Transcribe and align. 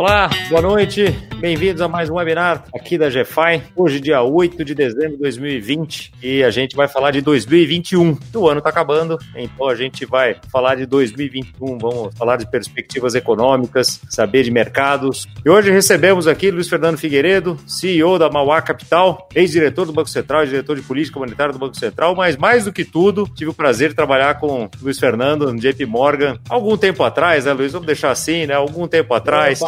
Olá, 0.00 0.30
boa 0.48 0.62
noite. 0.62 1.14
Bem-vindos 1.40 1.82
a 1.82 1.88
mais 1.88 2.08
um 2.08 2.14
webinar 2.14 2.64
aqui 2.74 2.96
da 2.96 3.10
GFI. 3.10 3.62
Hoje, 3.76 4.00
dia 4.00 4.22
8 4.22 4.64
de 4.64 4.74
dezembro 4.74 5.12
de 5.12 5.18
2020, 5.18 6.12
e 6.22 6.42
a 6.42 6.50
gente 6.50 6.74
vai 6.74 6.88
falar 6.88 7.10
de 7.10 7.20
2021. 7.20 8.18
O 8.34 8.48
ano 8.48 8.58
está 8.58 8.70
acabando, 8.70 9.18
então 9.34 9.68
a 9.68 9.74
gente 9.74 10.06
vai 10.06 10.36
falar 10.50 10.74
de 10.74 10.86
2021. 10.86 11.78
Vamos 11.78 12.14
falar 12.14 12.36
de 12.36 12.50
perspectivas 12.50 13.14
econômicas, 13.14 14.00
saber 14.08 14.42
de 14.42 14.50
mercados. 14.50 15.26
E 15.44 15.50
hoje 15.50 15.70
recebemos 15.70 16.26
aqui 16.26 16.50
Luiz 16.50 16.68
Fernando 16.68 16.96
Figueiredo, 16.96 17.58
CEO 17.66 18.18
da 18.18 18.30
Mauá 18.30 18.62
Capital, 18.62 19.28
ex-diretor 19.34 19.84
do 19.84 19.92
Banco 19.92 20.08
Central, 20.08 20.46
diretor 20.46 20.76
de 20.76 20.82
política 20.82 21.18
monetária 21.18 21.52
do 21.52 21.58
Banco 21.58 21.76
Central, 21.76 22.14
mas 22.14 22.38
mais 22.38 22.64
do 22.64 22.72
que 22.72 22.86
tudo, 22.86 23.28
tive 23.34 23.50
o 23.50 23.54
prazer 23.54 23.90
de 23.90 23.94
trabalhar 23.94 24.40
com 24.40 24.68
Luiz 24.80 24.98
Fernando 24.98 25.52
no 25.52 25.58
JP 25.58 25.84
Morgan 25.84 26.38
algum 26.48 26.76
tempo 26.76 27.02
atrás, 27.02 27.44
né, 27.44 27.52
Luiz? 27.52 27.72
Vamos 27.72 27.86
deixar 27.86 28.10
assim, 28.10 28.46
né? 28.46 28.54
Algum 28.54 28.88
tempo 28.88 29.12
atrás. 29.12 29.60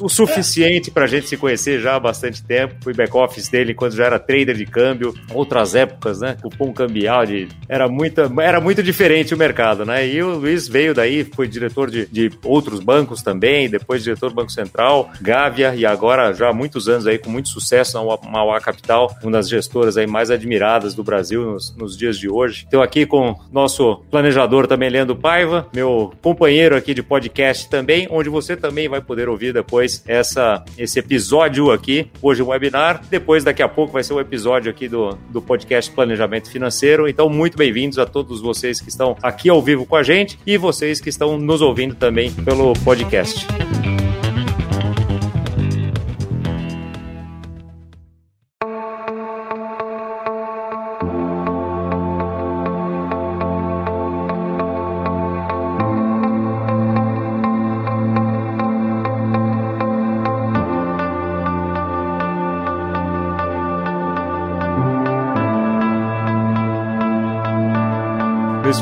O, 0.00 0.08
suficiente 0.08 0.90
para 0.90 1.04
a 1.04 1.06
gente 1.06 1.28
se 1.28 1.36
conhecer 1.36 1.80
já 1.80 1.96
há 1.96 2.00
bastante 2.00 2.42
tempo. 2.42 2.74
Fui 2.82 2.94
back-office 2.94 3.48
dele 3.48 3.74
quando 3.74 3.94
já 3.94 4.06
era 4.06 4.18
trader 4.18 4.56
de 4.56 4.66
câmbio, 4.66 5.14
outras 5.32 5.74
épocas, 5.74 6.20
né? 6.20 6.36
Cupom 6.40 6.72
cambial, 6.72 7.26
de... 7.26 7.48
era, 7.68 7.88
muita, 7.88 8.30
era 8.40 8.60
muito 8.60 8.82
diferente 8.82 9.34
o 9.34 9.38
mercado, 9.38 9.84
né? 9.84 10.06
E 10.06 10.22
o 10.22 10.38
Luiz 10.38 10.68
veio 10.68 10.94
daí, 10.94 11.24
foi 11.24 11.48
diretor 11.48 11.90
de, 11.90 12.06
de 12.06 12.30
outros 12.44 12.80
bancos 12.80 13.22
também, 13.22 13.68
depois 13.68 14.02
diretor 14.02 14.30
do 14.30 14.36
Banco 14.36 14.52
Central, 14.52 15.10
Gávea, 15.20 15.74
e 15.74 15.84
agora 15.84 16.32
já 16.32 16.48
há 16.48 16.52
muitos 16.52 16.88
anos 16.88 17.06
aí 17.06 17.18
com 17.18 17.30
muito 17.30 17.48
sucesso 17.48 17.96
na 17.96 18.30
Mauá 18.30 18.60
Capital, 18.60 19.14
uma 19.22 19.32
das 19.32 19.48
gestoras 19.48 19.96
aí 19.96 20.06
mais 20.06 20.30
admiradas 20.30 20.94
do 20.94 21.02
Brasil 21.02 21.44
nos, 21.44 21.74
nos 21.76 21.96
dias 21.96 22.18
de 22.18 22.28
hoje. 22.28 22.64
Estou 22.64 22.82
aqui 22.82 23.06
com 23.06 23.38
nosso 23.52 24.04
planejador 24.10 24.66
também, 24.66 24.90
Leandro 24.90 25.16
Paiva, 25.16 25.68
meu 25.74 26.12
companheiro 26.22 26.76
aqui 26.76 26.94
de 26.94 27.02
podcast 27.02 27.68
também, 27.68 28.06
onde 28.10 28.28
você 28.28 28.56
também 28.56 28.88
vai 28.88 29.00
poder 29.00 29.25
ouvir 29.28 29.52
depois 29.52 30.02
essa, 30.06 30.64
esse 30.76 30.98
episódio 30.98 31.70
aqui. 31.70 32.10
Hoje 32.20 32.42
um 32.42 32.48
webinar, 32.48 33.02
depois 33.08 33.44
daqui 33.44 33.62
a 33.62 33.68
pouco 33.68 33.92
vai 33.92 34.02
ser 34.02 34.14
um 34.14 34.20
episódio 34.20 34.70
aqui 34.70 34.88
do, 34.88 35.16
do 35.30 35.40
podcast 35.40 35.90
Planejamento 35.90 36.50
Financeiro. 36.50 37.08
Então, 37.08 37.28
muito 37.28 37.56
bem-vindos 37.56 37.98
a 37.98 38.06
todos 38.06 38.40
vocês 38.40 38.80
que 38.80 38.88
estão 38.88 39.16
aqui 39.22 39.48
ao 39.48 39.62
vivo 39.62 39.86
com 39.86 39.96
a 39.96 40.02
gente 40.02 40.38
e 40.46 40.56
vocês 40.56 41.00
que 41.00 41.08
estão 41.08 41.38
nos 41.38 41.60
ouvindo 41.60 41.94
também 41.94 42.32
pelo 42.32 42.72
podcast. 42.84 43.46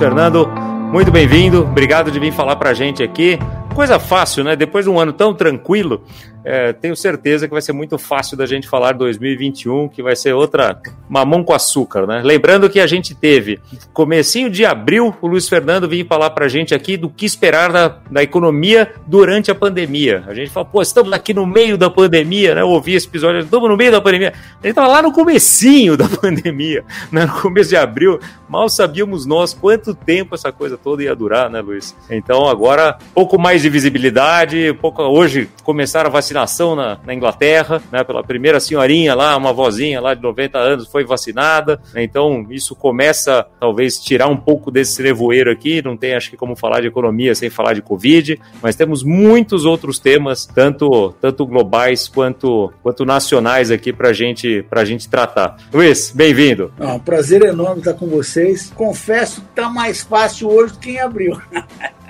Fernando, 0.04 0.46
muito 0.92 1.10
bem-vindo. 1.10 1.62
Obrigado 1.62 2.10
de 2.10 2.20
vir 2.20 2.30
falar 2.30 2.56
para 2.56 2.68
a 2.68 2.74
gente 2.74 3.02
aqui. 3.02 3.38
Coisa 3.74 3.98
fácil, 3.98 4.44
né? 4.44 4.54
Depois 4.54 4.84
de 4.84 4.90
um 4.90 5.00
ano 5.00 5.14
tão 5.14 5.32
tranquilo, 5.32 6.02
é, 6.44 6.72
tenho 6.72 6.94
certeza 6.94 7.46
que 7.46 7.52
vai 7.52 7.62
ser 7.62 7.72
muito 7.72 7.96
fácil 7.96 8.36
da 8.36 8.44
gente 8.44 8.68
falar 8.68 8.92
2021, 8.92 9.88
que 9.88 10.02
vai 10.02 10.14
ser 10.14 10.34
outra 10.34 10.78
mamão 11.08 11.42
com 11.42 11.54
açúcar, 11.54 12.06
né? 12.06 12.20
Lembrando 12.22 12.68
que 12.68 12.78
a 12.78 12.86
gente 12.86 13.14
teve 13.14 13.58
comecinho 13.92 14.50
de 14.50 14.64
abril, 14.64 15.14
o 15.22 15.26
Luiz 15.26 15.48
Fernando 15.48 15.88
vinha 15.88 16.04
falar 16.04 16.30
pra 16.30 16.46
gente 16.48 16.74
aqui 16.74 16.96
do 16.96 17.08
que 17.08 17.24
esperar 17.24 17.72
da, 17.72 17.88
da 18.10 18.22
economia 18.22 18.92
durante 19.06 19.50
a 19.50 19.54
pandemia. 19.54 20.22
A 20.26 20.34
gente 20.34 20.50
fala, 20.50 20.66
pô, 20.66 20.82
estamos 20.82 21.12
aqui 21.12 21.32
no 21.32 21.46
meio 21.46 21.78
da 21.78 21.88
pandemia, 21.88 22.54
né? 22.54 22.60
Eu 22.60 22.68
ouvi 22.68 22.94
esse 22.94 23.06
episódio, 23.06 23.40
estamos 23.40 23.68
no 23.68 23.76
meio 23.76 23.90
da 23.90 24.00
pandemia. 24.00 24.34
A 24.62 24.66
gente 24.66 24.74
tava 24.74 24.88
lá 24.88 25.00
no 25.00 25.12
comecinho 25.12 25.96
da 25.96 26.08
pandemia, 26.20 26.84
né? 27.10 27.24
no 27.24 27.40
começo 27.40 27.70
de 27.70 27.76
abril, 27.76 28.20
mal 28.48 28.68
sabíamos 28.68 29.24
nós 29.24 29.54
quanto 29.54 29.94
tempo 29.94 30.34
essa 30.34 30.52
coisa 30.52 30.76
toda 30.76 31.02
ia 31.02 31.14
durar, 31.14 31.48
né, 31.48 31.60
Luiz? 31.60 31.96
Então 32.10 32.46
agora, 32.48 32.98
pouco 33.14 33.38
mais 33.38 33.62
de 33.62 33.70
visibilidade, 33.70 34.76
pouco, 34.80 35.02
hoje 35.02 35.48
começaram 35.62 36.10
a 36.10 36.12
vacinar 36.12 36.33
vacinação 36.34 36.74
na, 36.74 36.98
na 37.06 37.14
Inglaterra, 37.14 37.80
né, 37.92 38.02
pela 38.02 38.22
primeira 38.24 38.58
senhorinha 38.58 39.14
lá, 39.14 39.36
uma 39.36 39.52
vozinha 39.52 40.00
lá 40.00 40.14
de 40.14 40.22
90 40.22 40.58
anos 40.58 40.88
foi 40.88 41.04
vacinada, 41.04 41.80
né, 41.94 42.02
então 42.02 42.46
isso 42.50 42.74
começa 42.74 43.46
talvez 43.60 44.00
tirar 44.00 44.26
um 44.26 44.36
pouco 44.36 44.70
desse 44.70 45.00
nevoeiro 45.02 45.50
aqui, 45.50 45.80
não 45.82 45.96
tem 45.96 46.14
acho 46.14 46.30
que 46.30 46.36
como 46.36 46.56
falar 46.56 46.80
de 46.80 46.88
economia 46.88 47.34
sem 47.34 47.48
falar 47.48 47.74
de 47.74 47.82
Covid, 47.82 48.40
mas 48.60 48.74
temos 48.74 49.04
muitos 49.04 49.64
outros 49.64 49.98
temas, 49.98 50.44
tanto, 50.44 51.14
tanto 51.20 51.46
globais 51.46 52.08
quanto, 52.08 52.72
quanto 52.82 53.04
nacionais 53.04 53.70
aqui 53.70 53.92
para 53.92 54.12
gente, 54.12 54.64
a 54.70 54.84
gente 54.84 55.08
tratar. 55.08 55.56
Luiz, 55.72 56.10
bem-vindo. 56.14 56.72
Ah, 56.78 56.94
um 56.94 56.98
prazer 56.98 57.44
enorme 57.44 57.78
estar 57.78 57.94
com 57.94 58.06
vocês. 58.08 58.72
Confesso 58.74 59.40
que 59.40 59.48
está 59.50 59.70
mais 59.70 60.02
fácil 60.02 60.50
hoje 60.50 60.72
do 60.72 60.78
que 60.80 60.90
em 60.90 61.00
abril. 61.00 61.40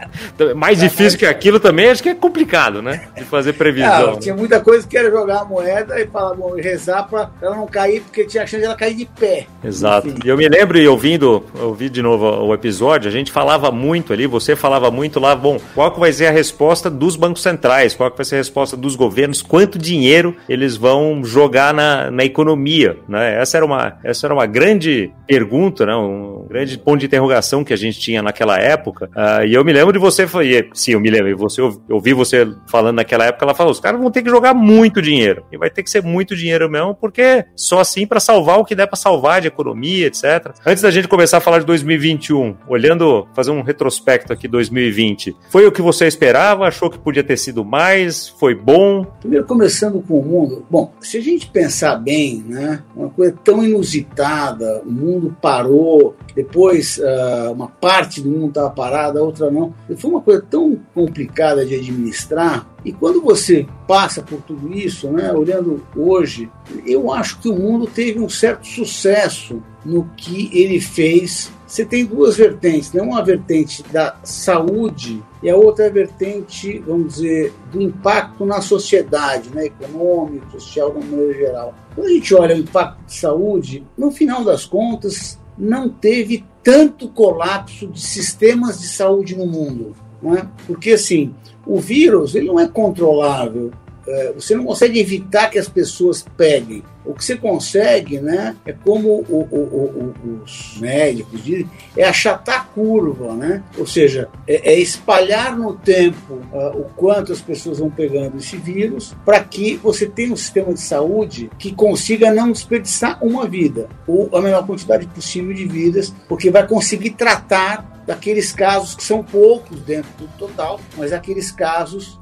Mais 0.57 0.79
difícil 0.79 1.19
que 1.19 1.27
aquilo 1.27 1.61
também, 1.61 1.89
acho 1.89 2.03
que 2.03 2.09
é 2.09 2.15
complicado, 2.15 2.83
né? 2.83 3.09
De 3.17 3.25
fazer 3.25 3.55
previsão. 3.55 4.13
Não, 4.13 4.19
tinha 4.19 4.35
muita 4.35 4.61
coisa 4.61 4.87
que 4.87 4.97
era 4.97 5.11
jogar 5.11 5.41
a 5.41 5.45
moeda 5.45 6.01
e 6.01 6.07
falar, 6.07 6.35
bom, 6.35 6.55
rezar 6.55 7.05
para 7.05 7.31
ela 7.41 7.57
não 7.57 7.67
cair, 7.67 8.01
porque 8.03 8.25
tinha 8.25 8.43
a 8.43 8.47
chance 8.47 8.61
de 8.61 8.67
ela 8.67 8.77
cair 8.77 8.95
de 8.95 9.07
pé. 9.07 9.47
Exato. 9.63 10.09
Enfim. 10.09 10.19
E 10.25 10.29
eu 10.29 10.37
me 10.37 10.49
lembro, 10.49 10.79
e 10.79 10.87
ouvindo, 10.87 11.45
ouvi 11.61 11.89
de 11.89 12.03
novo 12.03 12.45
o 12.45 12.55
episódio, 12.55 13.09
a 13.09 13.13
gente 13.13 13.33
falava 13.33 13.71
muito 13.71 14.13
ali, 14.13 14.27
você 14.27 14.57
falava 14.57 14.91
muito 14.91 15.19
lá, 15.21 15.35
bom, 15.35 15.59
qual 15.75 15.91
que 15.91 16.01
vai 16.01 16.13
ser 16.13 16.27
a 16.27 16.31
resposta 16.31 16.91
dos 16.91 17.17
bancos 17.17 17.43
centrais, 17.43 17.95
qual 17.95 18.11
que 18.11 18.17
vai 18.17 18.25
ser 18.25 18.37
a 18.37 18.39
resposta 18.39 18.77
dos 18.77 18.97
governos, 18.97 19.43
quanto 19.43 19.79
dinheiro 19.79 20.37
eles 20.49 20.77
vão 20.77 21.25
jogar 21.25 21.73
na, 21.73 22.11
na 22.11 22.25
economia, 22.25 22.99
né? 23.09 23.41
Essa 23.41 23.59
era 23.59 23.67
uma, 23.67 23.99
essa 24.03 24.27
era 24.27 24.35
uma 24.35 24.47
grande 24.47 25.13
pergunta, 25.27 25.87
né? 25.87 25.95
Um 25.95 26.47
grande 26.49 26.79
ponto 26.79 26.99
de 26.99 27.07
interrogação 27.07 27.65
que 27.65 27.73
a 27.73 27.77
gente 27.77 27.99
tinha 27.99 28.23
naquela 28.23 28.59
época. 28.59 29.11
Uh, 29.15 29.45
e 29.47 29.55
eu 29.55 29.65
me 29.65 29.73
lembro 29.73 29.94
de 29.95 29.99
você 29.99 30.27
foi, 30.27 30.69
sim, 30.75 30.93
eu 30.93 31.01
me 31.01 31.11
lembro, 31.11 31.37
você, 31.37 31.61
eu 31.61 31.81
ouvi 31.89 32.13
você 32.13 32.47
falando 32.69 32.97
naquela 32.97 33.25
época, 33.25 33.45
ela 33.45 33.55
falou, 33.55 33.73
os 33.73 33.81
caras 33.81 34.01
vão 34.01 34.11
ter 34.11 34.23
que 34.23 34.31
jogar 34.31 34.53
muito 34.53 35.01
dinheiro, 35.01 35.45
e 35.51 35.57
vai 35.57 35.71
ter 35.71 35.83
que 35.83 35.91
ser 35.91 36.03
muito 36.03 36.37
dinheiro 36.37 36.71
mesmo, 36.71 36.95
porque 36.95 37.45
só 37.57 37.81
assim 37.81 38.07
para 38.07 38.21
salvar 38.21 38.59
o 38.59 38.65
que 38.65 38.75
der 38.75 38.87
para 38.87 38.97
salvar 38.97 39.41
de 39.41 39.49
economia, 39.49 40.07
etc. 40.07 40.53
Antes 40.67 40.83
da 40.83 40.91
gente 40.91 41.09
começar 41.09 41.39
a 41.39 41.41
falar 41.41 41.61
de 41.61 41.67
2021, 41.67 42.57
olhando, 42.69 43.27
fazer 43.35 43.51
um 43.51 43.63
retrospecto 43.63 44.33
aqui 44.33 44.47
2020, 44.47 45.37
foi 45.49 45.67
o 45.67 45.73
que 45.73 45.81
você 45.81 46.07
esperava? 46.07 46.67
Achou 46.67 46.91
que 46.91 46.99
podia 46.99 47.25
ter 47.25 47.37
sido 47.37 47.65
mais? 47.65 48.29
Foi 48.29 48.55
bom? 48.55 49.05
Primeiro 49.21 49.47
começando 49.47 50.03
com 50.03 50.19
o 50.19 50.25
mundo, 50.25 50.67
bom, 50.71 50.93
se 51.01 51.17
a 51.19 51.21
gente 51.21 51.47
pensar 51.49 51.97
bem, 51.97 52.45
né, 52.47 52.83
uma 52.95 53.09
coisa 53.09 53.35
tão 53.45 53.63
inusitada, 53.65 54.83
o 54.85 54.91
mundo 54.91 55.37
parou, 55.41 56.17
depois 56.35 56.99
uh, 56.99 57.53
uma 57.53 57.69
parte 57.69 58.21
do 58.21 58.29
mundo 58.29 58.49
estava 58.49 58.71
parada, 58.71 59.21
a 59.21 59.23
outra 59.23 59.51
não. 59.51 59.73
Foi 59.97 60.11
uma 60.11 60.21
coisa 60.21 60.45
tão 60.49 60.81
complicada 60.95 61.65
de 61.65 61.75
administrar. 61.75 62.67
E 62.85 62.93
quando 62.93 63.21
você 63.21 63.67
passa 63.87 64.23
por 64.23 64.41
tudo 64.43 64.73
isso, 64.73 65.09
né, 65.09 65.33
olhando 65.33 65.85
hoje, 65.97 66.51
eu 66.87 67.13
acho 67.13 67.41
que 67.41 67.49
o 67.49 67.55
mundo 67.55 67.87
teve 67.87 68.19
um 68.19 68.29
certo 68.29 68.67
sucesso 68.67 69.63
no 69.85 70.09
que 70.17 70.51
ele 70.53 70.81
fez. 70.81 71.53
Você 71.67 71.85
tem 71.85 72.05
duas 72.05 72.37
vertentes, 72.37 72.93
né? 72.93 73.03
uma 73.03 73.23
vertente 73.23 73.83
da 73.93 74.17
saúde 74.23 75.23
e 75.43 75.51
a 75.51 75.57
outra 75.57 75.91
vertente, 75.91 76.79
vamos 76.79 77.15
dizer, 77.15 77.53
do 77.73 77.83
impacto 77.83 78.47
na 78.47 78.61
sociedade, 78.61 79.51
né? 79.51 79.67
econômico, 79.67 80.53
social, 80.53 80.93
de 80.93 80.99
uma 80.99 81.07
maneira 81.07 81.35
geral. 81.35 81.75
Quando 81.95 82.07
a 82.07 82.11
gente 82.11 82.35
olha 82.35 82.55
o 82.55 82.59
impacto 82.59 83.05
de 83.05 83.15
saúde, 83.15 83.85
no 83.99 84.11
final 84.11 84.45
das 84.45 84.65
contas, 84.65 85.39
não 85.57 85.89
teve 85.89 86.45
tanto 86.63 87.09
colapso 87.09 87.87
de 87.87 88.01
sistemas 88.01 88.81
de 88.81 88.89
saúde 88.89 89.37
no 89.37 89.47
mundo. 89.47 89.95
Não 90.23 90.37
é? 90.37 90.49
Porque, 90.67 90.93
assim, 90.93 91.35
o 91.67 91.79
vírus 91.79 92.35
ele 92.35 92.47
não 92.47 92.59
é 92.59 92.67
controlável. 92.67 93.73
É, 94.07 94.33
você 94.33 94.55
não 94.55 94.65
consegue 94.65 94.99
evitar 95.01 95.51
que 95.51 95.59
as 95.59 95.69
pessoas 95.69 96.25
peguem. 96.37 96.83
O 97.05 97.13
que 97.13 97.23
você 97.23 97.37
consegue, 97.37 98.19
né, 98.19 98.57
é 98.65 98.73
como 98.73 99.25
o, 99.29 99.47
o, 99.51 99.57
o, 99.57 100.43
os 100.43 100.79
médicos 100.81 101.45
dizem, 101.45 101.71
é 101.97 102.05
achatar 102.05 102.61
a 102.61 102.65
curva, 102.65 103.35
né? 103.35 103.63
Ou 103.77 103.87
seja, 103.87 104.29
é, 104.49 104.73
é 104.73 104.79
espalhar 104.79 105.57
no 105.57 105.75
tempo 105.75 106.35
uh, 106.53 106.81
o 106.81 106.85
quanto 106.97 107.31
as 107.31 107.43
pessoas 107.43 107.79
vão 107.79 107.91
pegando 107.91 108.39
esse 108.39 108.57
vírus 108.57 109.15
para 109.25 109.41
que 109.45 109.77
você 109.77 110.07
tenha 110.07 110.33
um 110.33 110.37
sistema 110.37 110.73
de 110.73 110.81
saúde 110.81 111.51
que 111.59 111.75
consiga 111.75 112.33
não 112.33 112.51
desperdiçar 112.51 113.23
uma 113.23 113.47
vida 113.47 113.89
ou 114.07 114.31
a 114.35 114.41
menor 114.41 114.67
quantidade 114.67 115.07
possível 115.09 115.53
de 115.53 115.67
vidas, 115.67 116.15
porque 116.27 116.51
vai 116.51 116.67
conseguir 116.67 117.11
tratar 117.11 117.94
daqueles 118.07 118.53
casos 118.53 118.95
que 118.95 119.05
são 119.05 119.23
poucos 119.23 119.81
dentro 119.81 120.11
do 120.19 120.29
total, 120.39 120.81
mas 120.97 121.13
aqueles 121.13 121.51
casos 121.51 122.19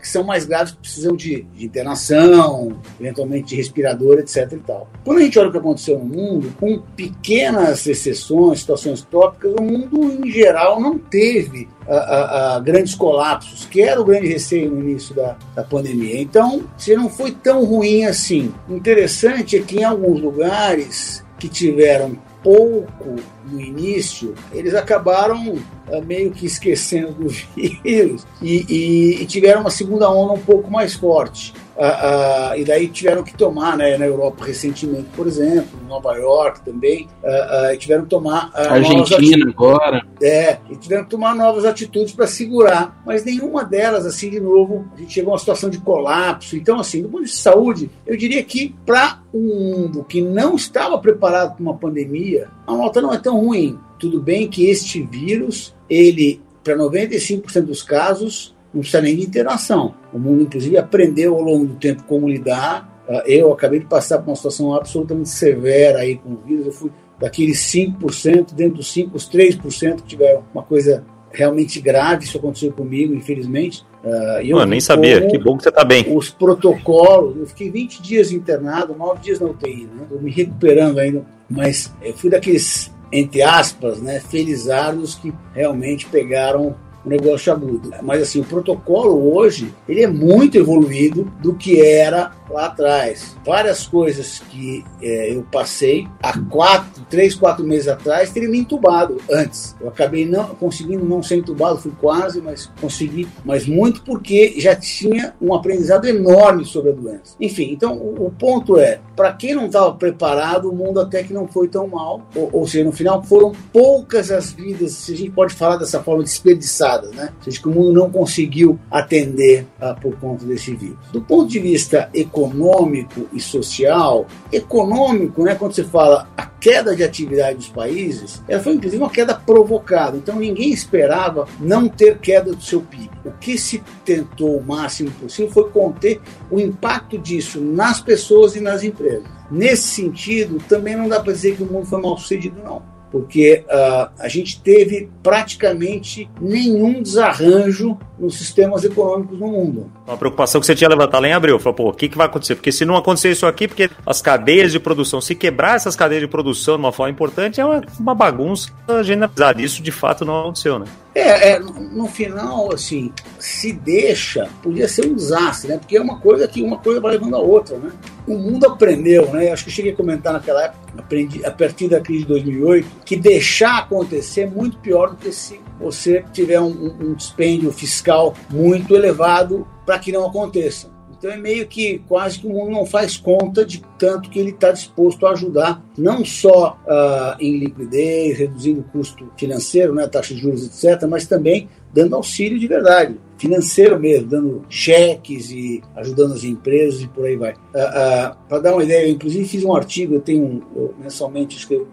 que 0.00 0.08
são 0.08 0.24
mais 0.24 0.44
graves 0.44 0.72
que 0.72 0.78
precisam 0.78 1.16
de, 1.16 1.42
de, 1.54 1.64
internação, 1.64 2.78
eventualmente 3.00 3.48
de 3.48 3.56
respirador, 3.56 4.18
etc. 4.18 4.52
E 4.52 4.56
tal. 4.58 4.88
Quando 5.04 5.18
a 5.18 5.22
gente 5.22 5.38
olha 5.38 5.48
o 5.48 5.52
que 5.52 5.58
aconteceu 5.58 5.98
no 5.98 6.04
mundo, 6.04 6.54
com 6.58 6.80
pequenas 6.96 7.86
exceções, 7.86 8.60
situações 8.60 9.02
tópicas, 9.02 9.52
o 9.58 9.62
mundo 9.62 10.24
em 10.24 10.30
geral 10.30 10.80
não 10.80 10.98
teve 10.98 11.68
a, 11.88 12.56
a, 12.56 12.60
grandes 12.60 12.94
colapsos, 12.94 13.66
que 13.66 13.80
era 13.80 14.00
o 14.00 14.04
grande 14.04 14.28
receio 14.28 14.70
no 14.70 14.80
início 14.80 15.14
da, 15.14 15.36
da 15.54 15.62
pandemia. 15.62 16.20
Então, 16.20 16.64
se 16.76 16.94
não 16.96 17.08
foi 17.08 17.32
tão 17.32 17.64
ruim 17.64 18.04
assim. 18.04 18.52
Interessante 18.68 19.56
é 19.56 19.62
que 19.62 19.78
em 19.78 19.84
alguns 19.84 20.20
lugares 20.20 21.24
que 21.38 21.48
tiveram 21.48 22.16
pouco 22.44 23.16
no 23.50 23.58
início, 23.58 24.34
eles 24.52 24.74
acabaram 24.74 25.58
meio 26.06 26.30
que 26.30 26.46
esquecendo 26.46 27.12
do 27.12 27.28
vírus 27.54 28.26
e, 28.40 28.64
e, 28.68 29.22
e, 29.22 29.26
tiveram 29.26 29.60
uma 29.60 29.70
segunda 29.70 30.10
onda 30.10 30.32
um 30.32 30.40
pouco 30.40 30.70
mais 30.70 30.94
forte. 30.94 31.52
Uh, 31.76 32.52
uh, 32.54 32.56
e 32.56 32.64
daí 32.64 32.86
tiveram 32.86 33.24
que 33.24 33.36
tomar, 33.36 33.76
né, 33.76 33.98
na 33.98 34.06
Europa 34.06 34.44
recentemente, 34.44 35.08
por 35.16 35.26
exemplo, 35.26 35.70
em 35.82 35.88
Nova 35.88 36.16
York 36.16 36.60
também, 36.60 37.08
uh, 37.20 37.76
tiveram 37.76 38.04
que 38.04 38.10
tomar. 38.10 38.50
Argentina 38.54 39.50
agora. 39.50 40.06
É, 40.22 40.58
e 40.70 40.76
tiveram 40.76 41.02
que 41.02 41.10
tomar 41.10 41.34
novas 41.34 41.64
atitudes 41.64 42.14
para 42.14 42.28
segurar, 42.28 43.02
mas 43.04 43.24
nenhuma 43.24 43.64
delas, 43.64 44.06
assim, 44.06 44.30
de 44.30 44.38
novo, 44.38 44.86
a 44.94 45.00
gente 45.00 45.12
chegou 45.12 45.32
a 45.32 45.34
uma 45.34 45.38
situação 45.38 45.68
de 45.68 45.78
colapso. 45.78 46.56
Então, 46.56 46.78
assim, 46.78 47.02
do 47.02 47.08
ponto 47.08 47.24
de 47.24 47.30
saúde, 47.30 47.90
eu 48.06 48.16
diria 48.16 48.42
que 48.44 48.74
para 48.86 49.18
um 49.34 49.40
mundo 49.40 50.04
que 50.04 50.20
não 50.20 50.54
estava 50.54 50.96
preparado 50.98 51.56
para 51.56 51.62
uma 51.62 51.76
pandemia, 51.76 52.48
a 52.66 52.72
nota 52.72 53.02
não 53.02 53.12
é 53.12 53.18
tão 53.18 53.40
ruim. 53.40 53.78
Tudo 54.04 54.20
bem 54.20 54.46
que 54.46 54.68
este 54.68 55.00
vírus, 55.00 55.74
ele, 55.88 56.38
para 56.62 56.76
95% 56.76 57.62
dos 57.62 57.82
casos, 57.82 58.54
não 58.70 58.82
precisa 58.82 59.00
nem 59.00 59.16
de 59.16 59.22
interação. 59.22 59.94
O 60.12 60.18
mundo, 60.18 60.42
inclusive, 60.42 60.76
aprendeu 60.76 61.34
ao 61.34 61.40
longo 61.40 61.64
do 61.64 61.76
tempo 61.76 62.02
como 62.02 62.28
lidar. 62.28 63.02
Ah, 63.08 63.22
eu 63.26 63.50
acabei 63.50 63.78
de 63.78 63.86
passar 63.86 64.18
por 64.18 64.28
uma 64.28 64.36
situação 64.36 64.74
absolutamente 64.74 65.30
severa 65.30 66.00
aí 66.00 66.16
com 66.16 66.34
o 66.34 66.36
vírus. 66.46 66.66
Eu 66.66 66.72
fui 66.72 66.90
daqueles 67.18 67.60
5%, 67.60 68.52
dentro 68.52 68.76
dos 68.76 68.94
5%, 68.94 69.14
os 69.14 69.26
3% 69.26 69.96
que 69.96 70.02
tiveram 70.02 70.44
uma 70.52 70.62
coisa 70.62 71.02
realmente 71.32 71.80
grave. 71.80 72.24
Isso 72.24 72.36
aconteceu 72.36 72.72
comigo, 72.72 73.14
infelizmente. 73.14 73.86
Uh, 74.04 74.42
eu 74.42 74.56
Mano, 74.56 74.72
nem 74.72 74.80
sabia. 74.82 75.26
Que 75.28 75.38
bom 75.38 75.56
que 75.56 75.62
você 75.62 75.70
está 75.70 75.82
bem. 75.82 76.14
Os 76.14 76.28
protocolos. 76.28 77.38
Eu 77.38 77.46
fiquei 77.46 77.70
20 77.70 78.02
dias 78.02 78.30
internado, 78.30 78.94
9 78.94 79.20
dias 79.20 79.40
na 79.40 79.46
UTI, 79.46 79.84
né? 79.86 80.02
Estou 80.02 80.20
me 80.20 80.30
recuperando 80.30 80.98
ainda. 80.98 81.24
Mas 81.48 81.92
eu 82.02 82.14
fui 82.14 82.30
daqueles, 82.30 82.93
entre 83.12 83.42
aspas, 83.42 84.00
né, 84.00 84.20
felizardos 84.20 85.14
que 85.14 85.32
realmente 85.54 86.06
pegaram 86.06 86.76
negócio 87.08 87.52
agudo. 87.52 87.90
Mas 88.02 88.22
assim, 88.22 88.40
o 88.40 88.44
protocolo 88.44 89.34
hoje, 89.34 89.74
ele 89.88 90.02
é 90.02 90.08
muito 90.08 90.56
evoluído 90.56 91.24
do 91.40 91.54
que 91.54 91.80
era 91.80 92.32
lá 92.50 92.66
atrás. 92.66 93.36
Várias 93.44 93.86
coisas 93.86 94.40
que 94.50 94.84
é, 95.02 95.34
eu 95.34 95.42
passei 95.50 96.06
há 96.22 96.38
quatro, 96.38 97.02
três, 97.08 97.34
quatro 97.34 97.64
meses 97.64 97.88
atrás, 97.88 98.30
teria 98.30 98.48
me 98.48 98.58
entubado 98.58 99.16
antes. 99.30 99.76
Eu 99.80 99.88
acabei 99.88 100.26
não 100.26 100.46
conseguindo 100.54 101.04
não 101.04 101.22
ser 101.22 101.36
entubado, 101.36 101.78
fui 101.78 101.92
quase, 102.00 102.40
mas 102.40 102.70
consegui, 102.80 103.26
mas 103.44 103.66
muito 103.66 104.02
porque 104.02 104.54
já 104.58 104.74
tinha 104.74 105.34
um 105.40 105.54
aprendizado 105.54 106.06
enorme 106.06 106.64
sobre 106.64 106.90
a 106.90 106.94
doença. 106.94 107.36
Enfim, 107.40 107.70
então 107.72 107.96
o, 107.96 108.26
o 108.26 108.30
ponto 108.30 108.78
é, 108.78 109.00
para 109.16 109.32
quem 109.32 109.54
não 109.54 109.66
estava 109.66 109.92
preparado, 109.94 110.70
o 110.70 110.74
mundo 110.74 111.00
até 111.00 111.22
que 111.22 111.32
não 111.32 111.46
foi 111.48 111.68
tão 111.68 111.86
mal, 111.86 112.22
ou, 112.34 112.50
ou, 112.52 112.66
seja, 112.66 112.84
no 112.84 112.92
final 112.92 113.22
foram 113.22 113.52
poucas 113.72 114.30
as 114.30 114.52
vidas, 114.52 114.92
se 114.92 115.12
a 115.12 115.16
gente 115.16 115.30
pode 115.30 115.54
falar 115.54 115.76
dessa 115.76 116.02
forma 116.02 116.22
desperdiçadas, 116.22 116.93
né? 117.02 117.32
Ou 117.36 117.44
seja, 117.44 117.60
que 117.60 117.68
o 117.68 117.72
mundo 117.72 117.92
não 117.92 118.10
conseguiu 118.10 118.78
atender 118.90 119.66
uh, 119.80 119.98
por 120.00 120.16
conta 120.16 120.44
desse 120.44 120.74
vírus. 120.74 120.98
Do 121.12 121.20
ponto 121.20 121.48
de 121.48 121.58
vista 121.58 122.08
econômico 122.14 123.28
e 123.32 123.40
social. 123.40 124.26
Econômico, 124.52 125.42
né, 125.44 125.54
quando 125.54 125.74
você 125.74 125.84
fala 125.84 126.28
a 126.36 126.46
queda 126.46 126.96
de 126.96 127.02
atividade 127.02 127.56
dos 127.56 127.68
países, 127.68 128.42
ela 128.48 128.62
foi 128.62 128.74
inclusive 128.74 129.02
uma 129.02 129.10
queda 129.10 129.34
provocada. 129.34 130.16
Então 130.16 130.36
ninguém 130.36 130.70
esperava 130.70 131.46
não 131.60 131.88
ter 131.88 132.18
queda 132.18 132.52
do 132.52 132.62
seu 132.62 132.80
PIB. 132.80 133.10
O 133.24 133.32
que 133.32 133.58
se 133.58 133.82
tentou 134.04 134.56
o 134.56 134.64
máximo 134.64 135.10
possível 135.10 135.50
foi 135.52 135.70
conter 135.70 136.20
o 136.50 136.58
impacto 136.58 137.18
disso 137.18 137.60
nas 137.60 138.00
pessoas 138.00 138.56
e 138.56 138.60
nas 138.60 138.82
empresas. 138.82 139.24
Nesse 139.50 139.88
sentido, 139.88 140.58
também 140.68 140.96
não 140.96 141.08
dá 141.08 141.20
para 141.20 141.32
dizer 141.32 141.56
que 141.56 141.62
o 141.62 141.66
mundo 141.66 141.86
foi 141.86 142.00
mal 142.00 142.16
sucedido, 142.16 142.62
não 142.62 142.93
porque 143.14 143.64
uh, 143.68 144.10
a 144.18 144.26
gente 144.26 144.60
teve 144.60 145.08
praticamente 145.22 146.28
nenhum 146.40 147.00
desarranjo 147.00 147.96
nos 148.18 148.36
sistemas 148.36 148.82
econômicos 148.82 149.38
no 149.38 149.46
mundo. 149.46 149.92
Uma 150.04 150.16
preocupação 150.16 150.60
que 150.60 150.66
você 150.66 150.74
tinha 150.74 150.90
levantado 150.90 151.22
lá 151.22 151.28
em 151.28 151.32
abril, 151.32 151.60
falou, 151.60 151.74
pô, 151.74 151.88
o 151.90 151.92
que, 151.92 152.08
que 152.08 152.16
vai 152.16 152.26
acontecer? 152.26 152.56
Porque 152.56 152.72
se 152.72 152.84
não 152.84 152.96
acontecer 152.96 153.30
isso 153.30 153.46
aqui, 153.46 153.68
porque 153.68 153.88
as 154.04 154.20
cadeias 154.20 154.72
de 154.72 154.80
produção, 154.80 155.20
se 155.20 155.36
quebrar 155.36 155.76
essas 155.76 155.94
cadeias 155.94 156.22
de 156.22 156.28
produção 156.28 156.74
de 156.74 156.80
uma 156.80 156.90
forma 156.90 157.12
importante, 157.12 157.60
é 157.60 157.64
uma, 157.64 157.82
uma 158.00 158.16
bagunça 158.16 158.72
generalizada. 159.04 159.62
Isso 159.62 159.80
de 159.80 159.92
fato 159.92 160.24
não 160.24 160.40
aconteceu, 160.40 160.80
né? 160.80 160.86
É, 161.14 161.52
é, 161.52 161.58
no 161.60 162.08
final, 162.08 162.74
assim, 162.74 163.12
se 163.38 163.72
deixa, 163.72 164.48
podia 164.60 164.88
ser 164.88 165.06
um 165.06 165.14
desastre, 165.14 165.70
né? 165.70 165.78
Porque 165.78 165.96
é 165.96 166.00
uma 166.00 166.18
coisa 166.18 166.48
que 166.48 166.60
uma 166.60 166.78
coisa 166.78 167.00
vai 167.00 167.12
levando 167.12 167.36
a 167.36 167.38
outra, 167.38 167.78
né? 167.78 167.92
O 168.26 168.38
mundo 168.38 168.66
aprendeu, 168.66 169.30
né? 169.32 169.50
Acho 169.50 169.64
que 169.64 169.70
cheguei 169.70 169.92
a 169.92 169.96
comentar 169.96 170.32
naquela 170.32 170.64
época, 170.64 170.80
aprendi, 170.98 171.44
a 171.44 171.50
partir 171.50 171.88
da 171.88 172.00
crise 172.00 172.22
de 172.22 172.28
2008, 172.28 172.88
que 173.04 173.16
deixar 173.16 173.78
acontecer 173.78 174.42
é 174.42 174.46
muito 174.46 174.78
pior 174.78 175.10
do 175.10 175.16
que 175.16 175.30
se 175.30 175.60
você 175.78 176.24
tiver 176.32 176.60
um, 176.60 176.96
um 177.00 177.14
dispêndio 177.14 177.70
fiscal 177.72 178.34
muito 178.50 178.94
elevado 178.94 179.66
para 179.84 179.98
que 179.98 180.10
não 180.10 180.26
aconteça. 180.26 180.94
Então 181.24 181.32
é 181.32 181.38
meio 181.38 181.66
que 181.66 182.02
quase 182.06 182.38
que 182.38 182.46
o 182.46 182.50
mundo 182.50 182.70
não 182.70 182.84
faz 182.84 183.16
conta 183.16 183.64
de 183.64 183.82
tanto 183.98 184.28
que 184.28 184.38
ele 184.38 184.50
está 184.50 184.70
disposto 184.70 185.26
a 185.26 185.30
ajudar, 185.30 185.82
não 185.96 186.22
só 186.22 186.78
uh, 186.84 187.40
em 187.40 187.58
liquidez, 187.60 188.38
reduzindo 188.38 188.80
o 188.80 188.84
custo 188.84 189.32
financeiro, 189.34 189.94
né, 189.94 190.06
taxa 190.06 190.34
de 190.34 190.40
juros, 190.40 190.66
etc., 190.84 191.08
mas 191.08 191.26
também 191.26 191.68
dando 191.94 192.14
auxílio 192.14 192.58
de 192.58 192.66
verdade, 192.66 193.18
financeiro 193.38 193.98
mesmo, 193.98 194.28
dando 194.28 194.64
cheques 194.68 195.50
e 195.50 195.82
ajudando 195.96 196.34
as 196.34 196.44
empresas 196.44 197.02
e 197.02 197.08
por 197.08 197.24
aí 197.26 197.36
vai. 197.36 197.52
Uh, 197.52 198.32
uh, 198.32 198.36
para 198.48 198.58
dar 198.60 198.72
uma 198.72 198.84
ideia, 198.84 199.06
eu 199.06 199.12
inclusive 199.12 199.46
fiz 199.46 199.64
um 199.64 199.74
artigo, 199.74 200.14
eu 200.14 200.20
tenho 200.20 200.62
eu 200.74 200.94
mensalmente 200.98 201.56
escrevo 201.56 201.86